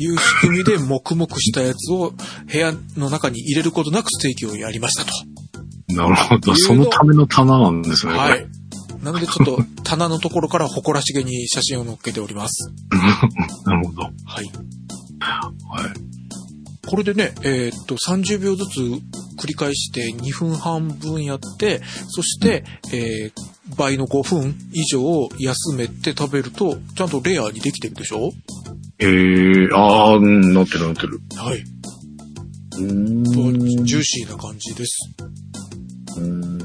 [0.01, 2.13] いう仕組みで、黙々したやつを
[2.51, 5.13] 部屋の中に入れることなくステーキをやりましたと。
[5.95, 6.55] なるほど。
[6.55, 8.13] そのための棚なんですね。
[8.15, 8.47] はい。
[9.03, 12.71] なのでちょっと棚のところから誇らしげに写真を載っけております。
[13.65, 14.03] なるほど。
[14.03, 14.11] は
[14.43, 14.45] い。
[15.21, 16.87] はい。
[16.87, 18.81] これでね、えーっと、30秒ずつ
[19.39, 28.33] 繰り返して2分半分やって、そして、えー倍の5分以上休めて食べると、ちゃんとレアにできてるでしょ？
[29.03, 29.07] え
[29.65, 31.21] えああ、うん、なってるなってる。
[31.37, 31.65] はい。
[32.79, 33.85] うーん。
[33.85, 34.99] ジューシーな感じです。
[36.19, 36.59] うん。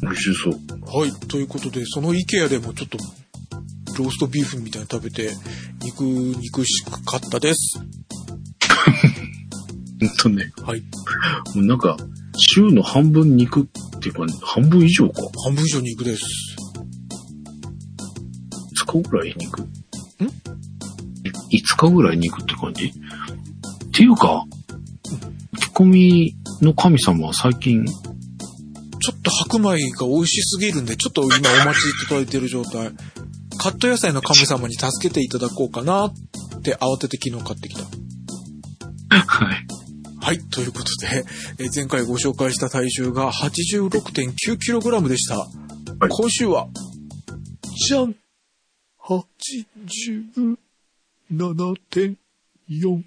[0.00, 0.54] 美味しそう。
[0.98, 1.12] はい。
[1.28, 2.98] ということで、その IKEA でもちょっと、
[3.98, 5.30] ローストビーフみたいに食べて、
[5.82, 7.78] 肉、肉しかったです。
[10.00, 10.50] ほんとね。
[10.62, 10.80] はい。
[11.54, 11.96] もうなんか、
[12.38, 13.64] 週の半分肉っ
[14.00, 15.22] ていうか、半分以上か。
[15.44, 16.22] 半分以上肉です。
[18.86, 19.60] 5日ぐらい肉？
[19.60, 19.68] ん？
[21.50, 22.86] ?5 日ぐらい肉って感じ？
[22.86, 22.92] っ
[23.92, 24.44] ていうか、
[25.78, 27.94] 込みの神様は最近、ちょ
[29.14, 32.90] っと白米が美味しすぎるんで、ちょっと今お待ちいただいてる状態。
[33.58, 36.12] カット野菜の神様に助けていただこうかなっ
[36.62, 37.82] て慌てて昨日買ってきた。
[37.82, 39.66] はい。
[40.20, 40.40] はい。
[40.50, 41.24] ということで、
[41.58, 45.36] えー前回ご紹介した体重が 86.9kg でした。
[45.36, 46.66] い今週は、
[47.88, 48.16] じゃん
[51.32, 53.02] !87.4。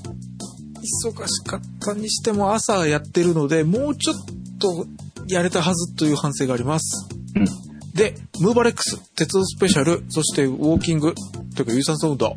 [1.02, 4.16] 忙しかったにしても朝やってるので、もうちょっ
[4.58, 4.86] と
[5.28, 7.08] やれたはずという反省があります。
[7.36, 7.64] うん
[7.94, 11.14] で、ムーバレックス、鉄道スペシャル、そしてウォーキング、
[11.54, 12.36] というか有酸素運動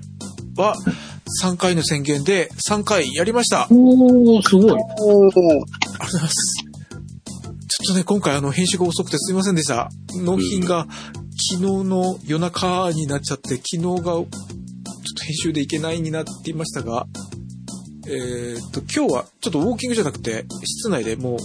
[0.56, 0.76] は
[1.44, 3.68] 3回の宣言で3回やりました。
[3.72, 4.72] おー、すごい。
[4.72, 5.60] おーありがとう
[6.00, 6.67] ございます。
[7.88, 9.90] とね、今回あの、編集が遅くてすいませんでした。
[10.16, 10.88] 納品が
[11.52, 17.08] 昨日の夜中になっちゃって、昨日がちょっと編集でいけないになっていましたが、
[18.08, 21.38] えーっと、今日はちょっとウォーキングじゃなくて、室内でも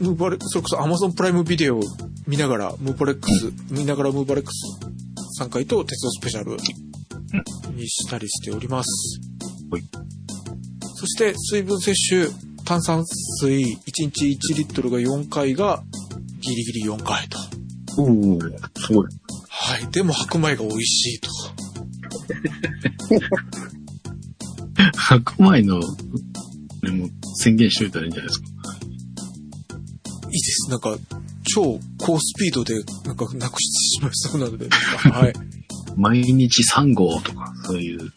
[0.00, 1.82] う、ムーバレそれこそ Amazon プライムビデオを
[2.26, 6.56] 見ながら、ムーバレックス、見ながらムーバレックス3回と鉄道スペシャル
[7.74, 9.20] にしたりしております。
[9.70, 9.82] はい
[11.00, 15.82] そして水分摂取、炭酸水1日1リットルが4回が
[16.38, 17.38] ギリギリ4回と。
[17.96, 19.06] おー、すごい。
[19.48, 19.90] はい。
[19.90, 21.30] でも白米が美味しいと。
[24.98, 25.80] 白米の、
[26.82, 28.46] でも宣言しといたらいいんじゃないですか。
[30.26, 30.70] いいです。
[30.70, 30.98] なんか、
[31.44, 32.74] 超高スピードで、
[33.06, 35.32] なんか、なくしてしまいそうなので、はい。
[35.96, 38.12] 毎日3合とか、そういう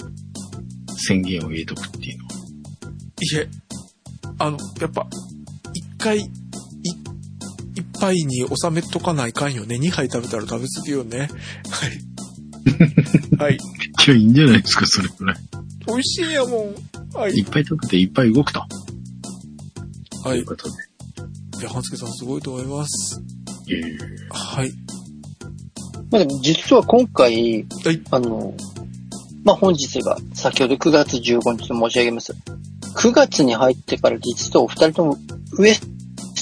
[0.97, 2.31] 宣言を入れとくっていうのは。
[3.21, 3.60] いえ、
[4.41, 5.07] あの、やっぱ、
[5.73, 6.23] 一回、い、
[7.75, 9.77] 一杯に収めとかないかんよね。
[9.77, 11.19] 二杯食べたら食べ過ぎよね。
[11.19, 11.29] はい。
[13.37, 13.55] はい。
[13.55, 15.37] いや、いいんじゃないですか、それくらい。
[15.85, 16.75] 美味しいやもん。
[17.15, 17.41] はいい。
[17.43, 18.63] っぱい食べていっぱい動くと。
[20.23, 20.45] はいいう。
[20.45, 20.73] ことで。
[21.59, 23.21] いや、半助さんすごいと思います。
[23.67, 23.97] いえいえ
[24.31, 24.71] はい。
[26.09, 28.01] まあでも実は今回、はい。
[28.09, 28.55] あの、
[29.43, 32.33] まあ本日が先ほど9月15日と申し上げます。
[32.95, 35.17] 9月に入ってから実はお二人とも
[35.57, 35.81] ウエス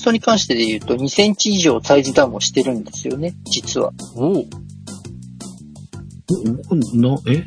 [0.04, 3.92] トに関してで言うと2センチ以上サイズダウンをしてるんですよね、実は。
[4.16, 4.46] おお
[6.96, 7.44] な、え？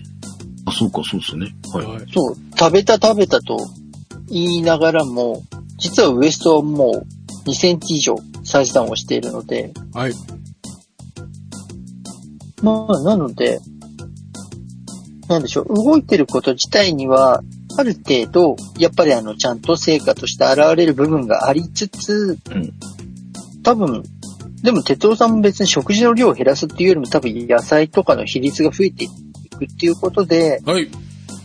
[0.65, 1.55] あ、そうか、そうですね。
[1.73, 1.87] はい。
[1.87, 2.07] はい。
[2.13, 3.57] そう、食べた食べたと
[4.29, 5.43] 言いながらも、
[5.79, 7.05] 実はウエストはも
[7.45, 10.13] う2センチ以上サイズダウンをしているので、はい。
[12.63, 13.61] まあ、なので、
[15.29, 17.43] なんでしょう、動いてること自体には、
[17.77, 22.73] ある程度、やっぱりあの、ちゃんと成果として現れる部分がありつつ、うん
[23.63, 24.03] 多分、
[24.63, 30.89] でも、哲夫さんも別に食事の量を減らすっていうよりも多分野菜とかの比率が増えていくっていうことで、はい。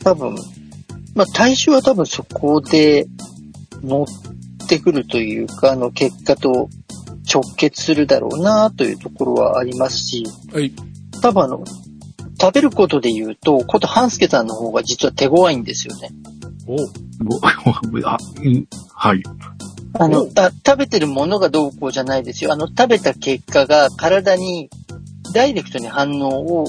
[0.04, 0.36] 多分、
[1.16, 3.08] まあ体重は多分そこで
[3.84, 6.70] 乗ってくるというか、あの結果と
[7.32, 10.74] 直結するだろうなというところはありますし、はい。
[11.22, 11.64] 多分あの、
[12.40, 16.10] 食べることで言うと、こと半助さんの方が実は手強いんですよね。
[16.68, 19.24] おごあ、うんはい。
[20.00, 22.54] あのお、あ食べてるものがどうこうじゃないですよ。
[22.54, 24.70] あの、食べた結果が体に
[25.34, 26.66] ダイレクトに反応を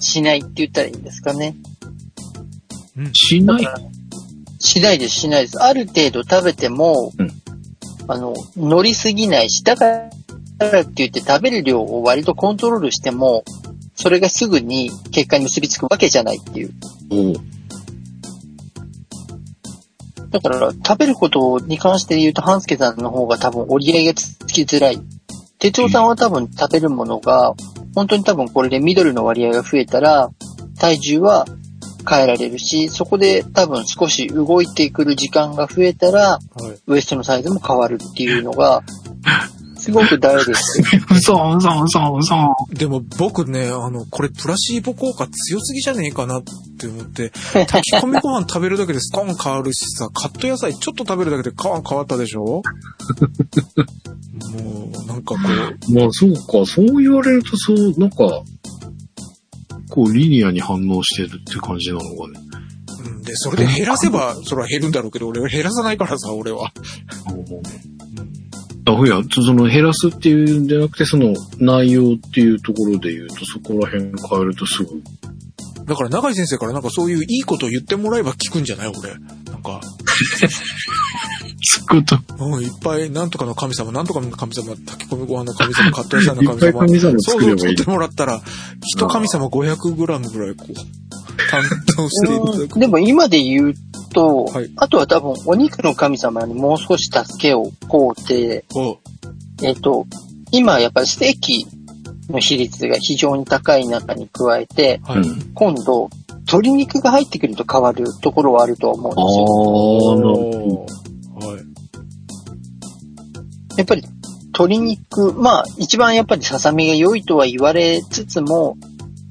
[0.00, 1.56] しないって言ったらいいんですかね。
[3.12, 3.66] しない？
[4.58, 5.62] しないです、しないです。
[5.62, 7.30] ある程度食べても、うん
[8.08, 9.84] あの、乗りすぎないし、だか
[10.58, 13.44] らって言って食べる量を割とコントロールしても、
[13.96, 16.70] それがすぐに結果に結びつくわけじゃないっていう。
[17.10, 17.34] おう
[20.30, 25.00] だから、食べることに関して言うと、半助さんの方が多分折り合いがつきづらい。
[25.58, 27.54] 哲夫さんは多分食べるものが、
[27.94, 30.30] 本当に多分これでミドルの割合が増えたら、
[30.78, 31.46] 体重は
[32.08, 36.78] 変えられるし、そこで多分少し動いてくる時間が増えたら、はい。
[36.86, 38.82] ウエストのサイズも変わるっていうのが、
[39.86, 40.82] すごく大事です。
[41.10, 42.36] 嘘、嘘、嘘、嘘。
[42.74, 46.42] でも僕ね、あの、これプラシーボ効果強すぎじゃねえかなっ
[46.78, 47.30] て思って、
[47.66, 52.62] 炊き込みご飯食べるだけでスコーン変わるしさ、カット野菜ちょっと食べるだけでカーン変わったでしょ？
[54.52, 55.36] もう、なんかこ
[55.88, 58.16] う、まあそうか、そう言われるとそう、なんか、
[59.90, 62.40] こうリニアに反応してるって感じなのかね。
[63.06, 66.72] うんで、それで減らせば、それは減るんだろうけど、俺は減らさないからさ、俺は。
[68.86, 75.02] あ、いや、その減らすっていうんじゃなくて、その内容っていうところで言うと、そこら辺変えるとすぐ。
[75.84, 79.14] だから中井先生からなんかそういういいことを言ってもらえば聞くんじゃない俺。
[79.50, 79.80] なんか、
[81.64, 86.86] つくと、うん、いっぱい、なんとかの神様、なんとかの神様、炊き込みご飯の神様、カット野菜のいっぱい神様。
[86.86, 87.90] 神様そうそう、 作って。
[87.90, 88.42] もらったら、
[88.82, 90.74] 一神様500グラムぐらい、こう、
[91.50, 91.62] 担
[91.96, 92.78] 当していただく。
[92.80, 93.74] でも今で言う
[94.16, 98.98] と、はいあとは多分お肉の神様にもう少し助けをこうて、お
[99.62, 100.06] えっ、と、
[100.50, 101.66] 今やっぱりステーキ
[102.30, 105.18] の比率が非常に高い中に加えて、はい。
[105.18, 105.52] うん。
[105.54, 106.08] 今度、
[106.46, 109.22] 鶏肉が入ってくると変わるところはあるとは思うんで
[110.86, 111.50] すよ。
[111.50, 111.64] はい。
[113.78, 114.02] やっぱり
[114.46, 118.78] 鶏肉、まあ一番やっぱりささみが良いとは言われつつも、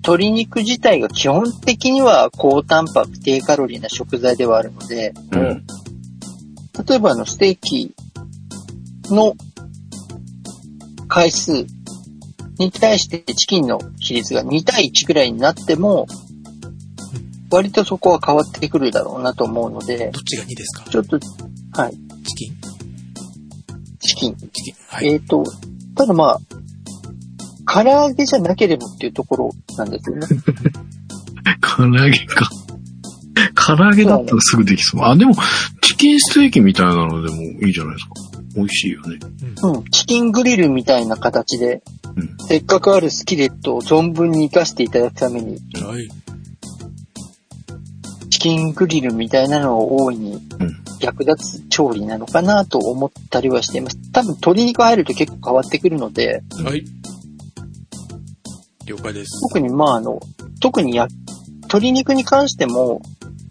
[0.06, 5.66] 鶏肉自体が基本的には高タンパク低カロリーな食材ではあるので、うん。
[6.88, 7.96] 例えばあのステーキ
[9.06, 9.34] の
[11.08, 11.66] 回数
[12.60, 16.06] に対してチキンの比率が2対1くらいになっても、
[17.50, 20.88] 割とそこは変わってくるだろうなと思うので、どっちが2ですか？
[20.88, 21.20] ちょっと、
[21.74, 21.94] はい、
[22.28, 22.56] チキン
[24.00, 24.36] チキン。
[24.36, 24.76] チキン。
[24.88, 25.08] はい。
[25.08, 25.44] えっ、と、
[25.96, 26.40] ただまあ、
[27.68, 30.28] 唐揚げじゃなければっていうところなんですよね。
[31.62, 32.50] 唐揚げか。
[33.56, 35.02] 唐揚げだったらすぐできそう。
[35.04, 35.34] あ、でも、
[35.82, 38.36] チキンステーキみたいなのでもいいじゃないですか。
[38.56, 39.20] 美味しいよね。
[39.64, 41.82] うん、チキングリルみたいな形で、
[42.16, 46.08] うんせっかくあるスキレットを存分に活かしていただくために、はい。
[48.30, 54.12] チキングリルみたいなのを大いにうん役立つ調理なのかなと思ったりはしています。
[54.12, 56.86] 多分鶏肉入ると結構変わってくるので、はい。
[58.86, 59.42] 了解です。
[59.50, 60.20] 特にまああの、
[60.60, 61.08] 特にや、
[61.64, 63.02] 鶏肉に関しても、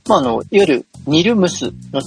[0.08, 2.00] まああの、いわゆる煮る蒸すの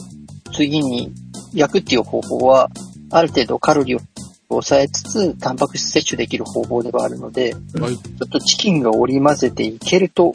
[0.54, 1.12] 次に
[1.54, 2.70] 焼くっていう方法は、
[3.12, 4.02] ある程度カロリーを
[4.50, 7.98] 抑えつつ、タンパク質摂取できる方法ではあるので、はい。
[7.98, 10.34] ちょっとチキンが織り交ぜていけると、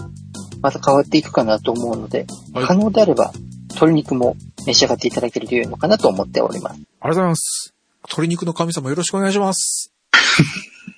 [0.60, 3.32] また変わっていくかなと思うので、はい可能であれば、
[3.70, 4.36] 鶏肉も
[4.66, 6.74] 召し上がっていただけると良いのかなと思っております。
[6.74, 7.74] ありがとうございます。
[8.05, 9.93] 鶏肉の神様よろしくお願いします。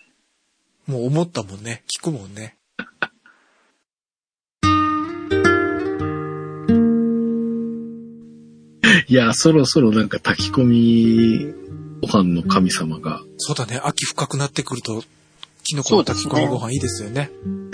[0.86, 1.82] もう思ったもんね。
[1.98, 2.56] 聞くもんね。
[9.08, 11.46] いや、そろそろなんか炊き込み
[12.02, 13.80] ご飯の神様が、そうだね。
[13.82, 15.02] 秋深くなってくると、
[15.62, 17.30] キノコの炊き込みご飯いいですよね。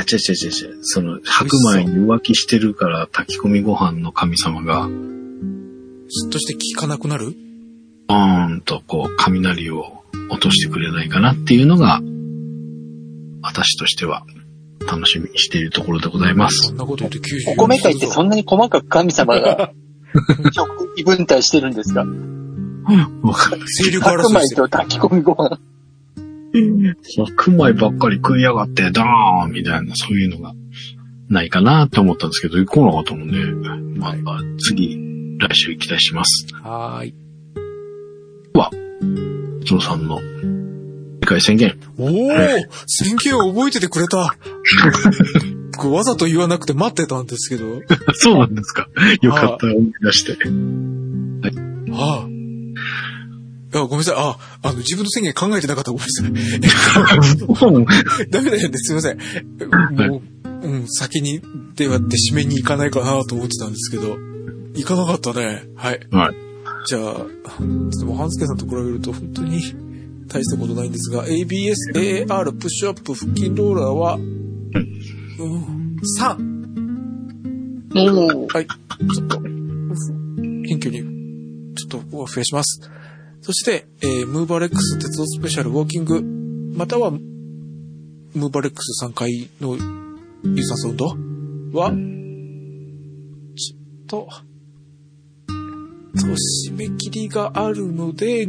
[0.06, 4.88] ちゃちゃちゃちゃ、その白米に浮気してるから炊き込みご飯の神様が、
[6.08, 7.34] すっとして効かなくなる？
[8.06, 12.00] バーンとこう雷を落としてくれないかなっていうのが、
[13.42, 14.22] 私としては
[14.90, 16.72] 楽しみにしているところでございますそ。
[16.72, 19.72] んなこと言うと94お米会ってそんなに細かく神様が
[20.52, 22.04] 食器分担してるんですか？
[23.22, 23.62] わかる。
[23.84, 24.62] 勢力白争いしてる。
[24.62, 25.58] 米と炊き込みご飯。
[27.16, 30.52] 白米ばっかり食いやがって、ダーンみたいな、そういうのが
[31.28, 33.38] ないかなって思ったんですけど、来なかったもんね。
[33.96, 34.16] まあ、
[34.58, 34.98] 次、
[35.38, 36.48] 来週期待します。
[36.54, 37.14] はーい。
[39.66, 40.18] ゾロさんの
[41.30, 41.78] 世界宣言。
[41.96, 42.08] おお
[42.86, 44.34] 宣言を覚えててくれた。
[45.72, 47.80] 僕わざと言わなくて待ってたんですけど。
[48.14, 48.88] そうなんですか。
[49.22, 50.32] よかった、思い出して。
[51.92, 52.28] はあ。
[53.72, 54.14] いや、ごめんなさい。
[54.16, 55.92] あ、あの、自分の宣言考えてなかった。
[55.92, 56.30] ごめんなさい。
[58.30, 58.78] ダメだよね。
[58.78, 59.18] すいません。
[59.96, 60.22] も
[60.62, 61.40] う、うん、先に、
[61.76, 64.18] ではって締めに行かないかなと思ってたんですけど、
[64.74, 65.62] 行かなかったね。
[65.76, 66.00] はい。
[66.10, 66.34] はい。
[66.86, 67.26] じゃあ、
[67.98, 69.62] でも、半助さんと比べると本当に
[70.30, 76.50] 大したことないんですが、ABS、AR、プッシュアップ、腹筋ローラーは、うん、3!
[77.92, 78.66] おーはい。
[78.66, 82.80] ちょっと、謙虚に、ちょっと増やします。
[83.40, 86.22] そして、えームーバーレックス鉄道スペシャルウォーキング、
[86.76, 89.76] または、ムーバーレックス3階の
[90.44, 91.06] 有酸素運動
[91.72, 91.90] は、
[93.56, 94.28] ちょっと、
[96.20, 98.46] と、締め切りがあるので、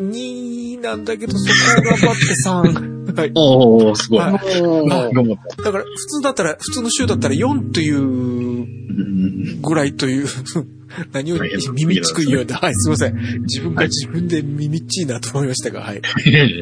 [0.00, 3.00] 2なんだけど、そこを頑張って3。
[3.16, 3.32] はい。
[3.34, 4.18] おー、すごい。
[4.20, 4.32] はい
[4.62, 5.62] おー頑張った。
[5.62, 10.26] だから、普通だったら、普通の週だったら4といううんぐらいという、
[11.12, 12.56] 何をはい耳っちく言うような。
[12.56, 13.14] はい、すいません。
[13.42, 16.02] 自分が自分で耳っちいなと思いましたが、はい。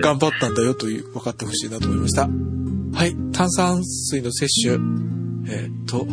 [0.03, 2.29] 頑張ったんだよという、分かってほしいなと思いました。
[2.93, 4.83] はい、炭酸水の摂取。
[5.51, 6.07] えーっと、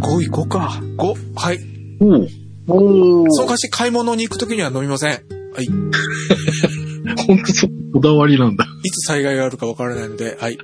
[0.00, 0.82] 5いこうか。
[0.96, 1.14] 5。
[1.34, 1.60] はい。
[2.00, 2.28] おー
[2.66, 5.43] おーそうかし買い物に行くときには飲みません。
[5.54, 5.68] はい。
[7.26, 8.66] ほんとそう、こだわりなんだ。
[8.82, 10.58] いつ災害があるかわからないので、はい。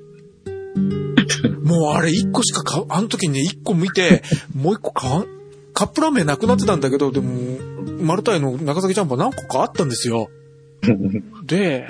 [1.64, 4.22] もうあれ1個しか買う、あの時にね、1個見て、
[4.54, 5.26] もう1個買わん、
[5.72, 7.58] カップラーメンなくなってたんだけど、でも、
[8.02, 10.28] マルタイの長崎ジャンボ何個かあったんですよ。
[11.46, 11.86] で、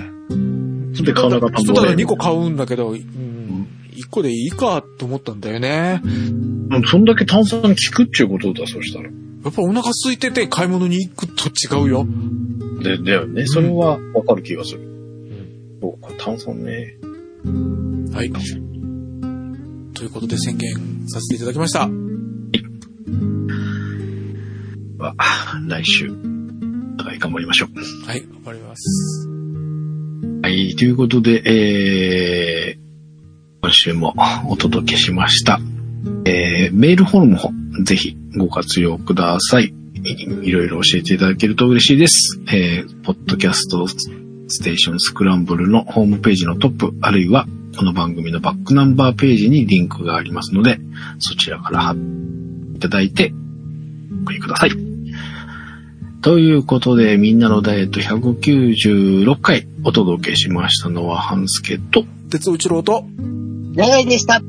[1.03, 6.01] で買わなかった人だら2個買うんだけど、うん、1個でいいかと思ったんだよね。
[6.03, 6.41] うん
[6.85, 9.09] そんだけ炭酸効くっちゅうことだ、そしたら。
[9.43, 12.05] やっぱお腹空いてて買い物に行くと違うよ。
[12.81, 13.45] で、だよね。
[13.45, 14.81] それはわかる気がする。
[15.81, 16.95] そうか、炭酸ね。
[18.13, 18.31] はい。
[19.93, 20.73] ということで宣言
[21.07, 21.89] させていただきました。
[25.01, 25.15] は、
[25.67, 28.07] 来週、お互い頑張りましょう。
[28.07, 29.27] はい、頑張ります。
[30.43, 34.13] はい、ということで、えー、今週も
[34.47, 35.59] お届けしました。
[36.25, 39.73] えー、メールフォームもぜひご活用ください。
[40.03, 42.41] いいろいろ教えていただけると嬉しいです。
[42.47, 47.45] えー、ポッドキャストステーションスクランブルのホームページのトップ、あるいは
[47.77, 50.79] この番組のバックナンバーページにリンクがありますので、
[51.19, 52.01] そちらから貼って
[52.77, 53.33] いただいて、
[54.19, 54.71] お送りください。
[56.21, 63.05] ということで、みんなのダイエット196回お届けしましたのは半助と、鉄尾一郎と、
[63.75, 64.41] 長いでした。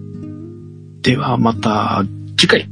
[1.02, 2.04] ではまた
[2.36, 2.68] 次回、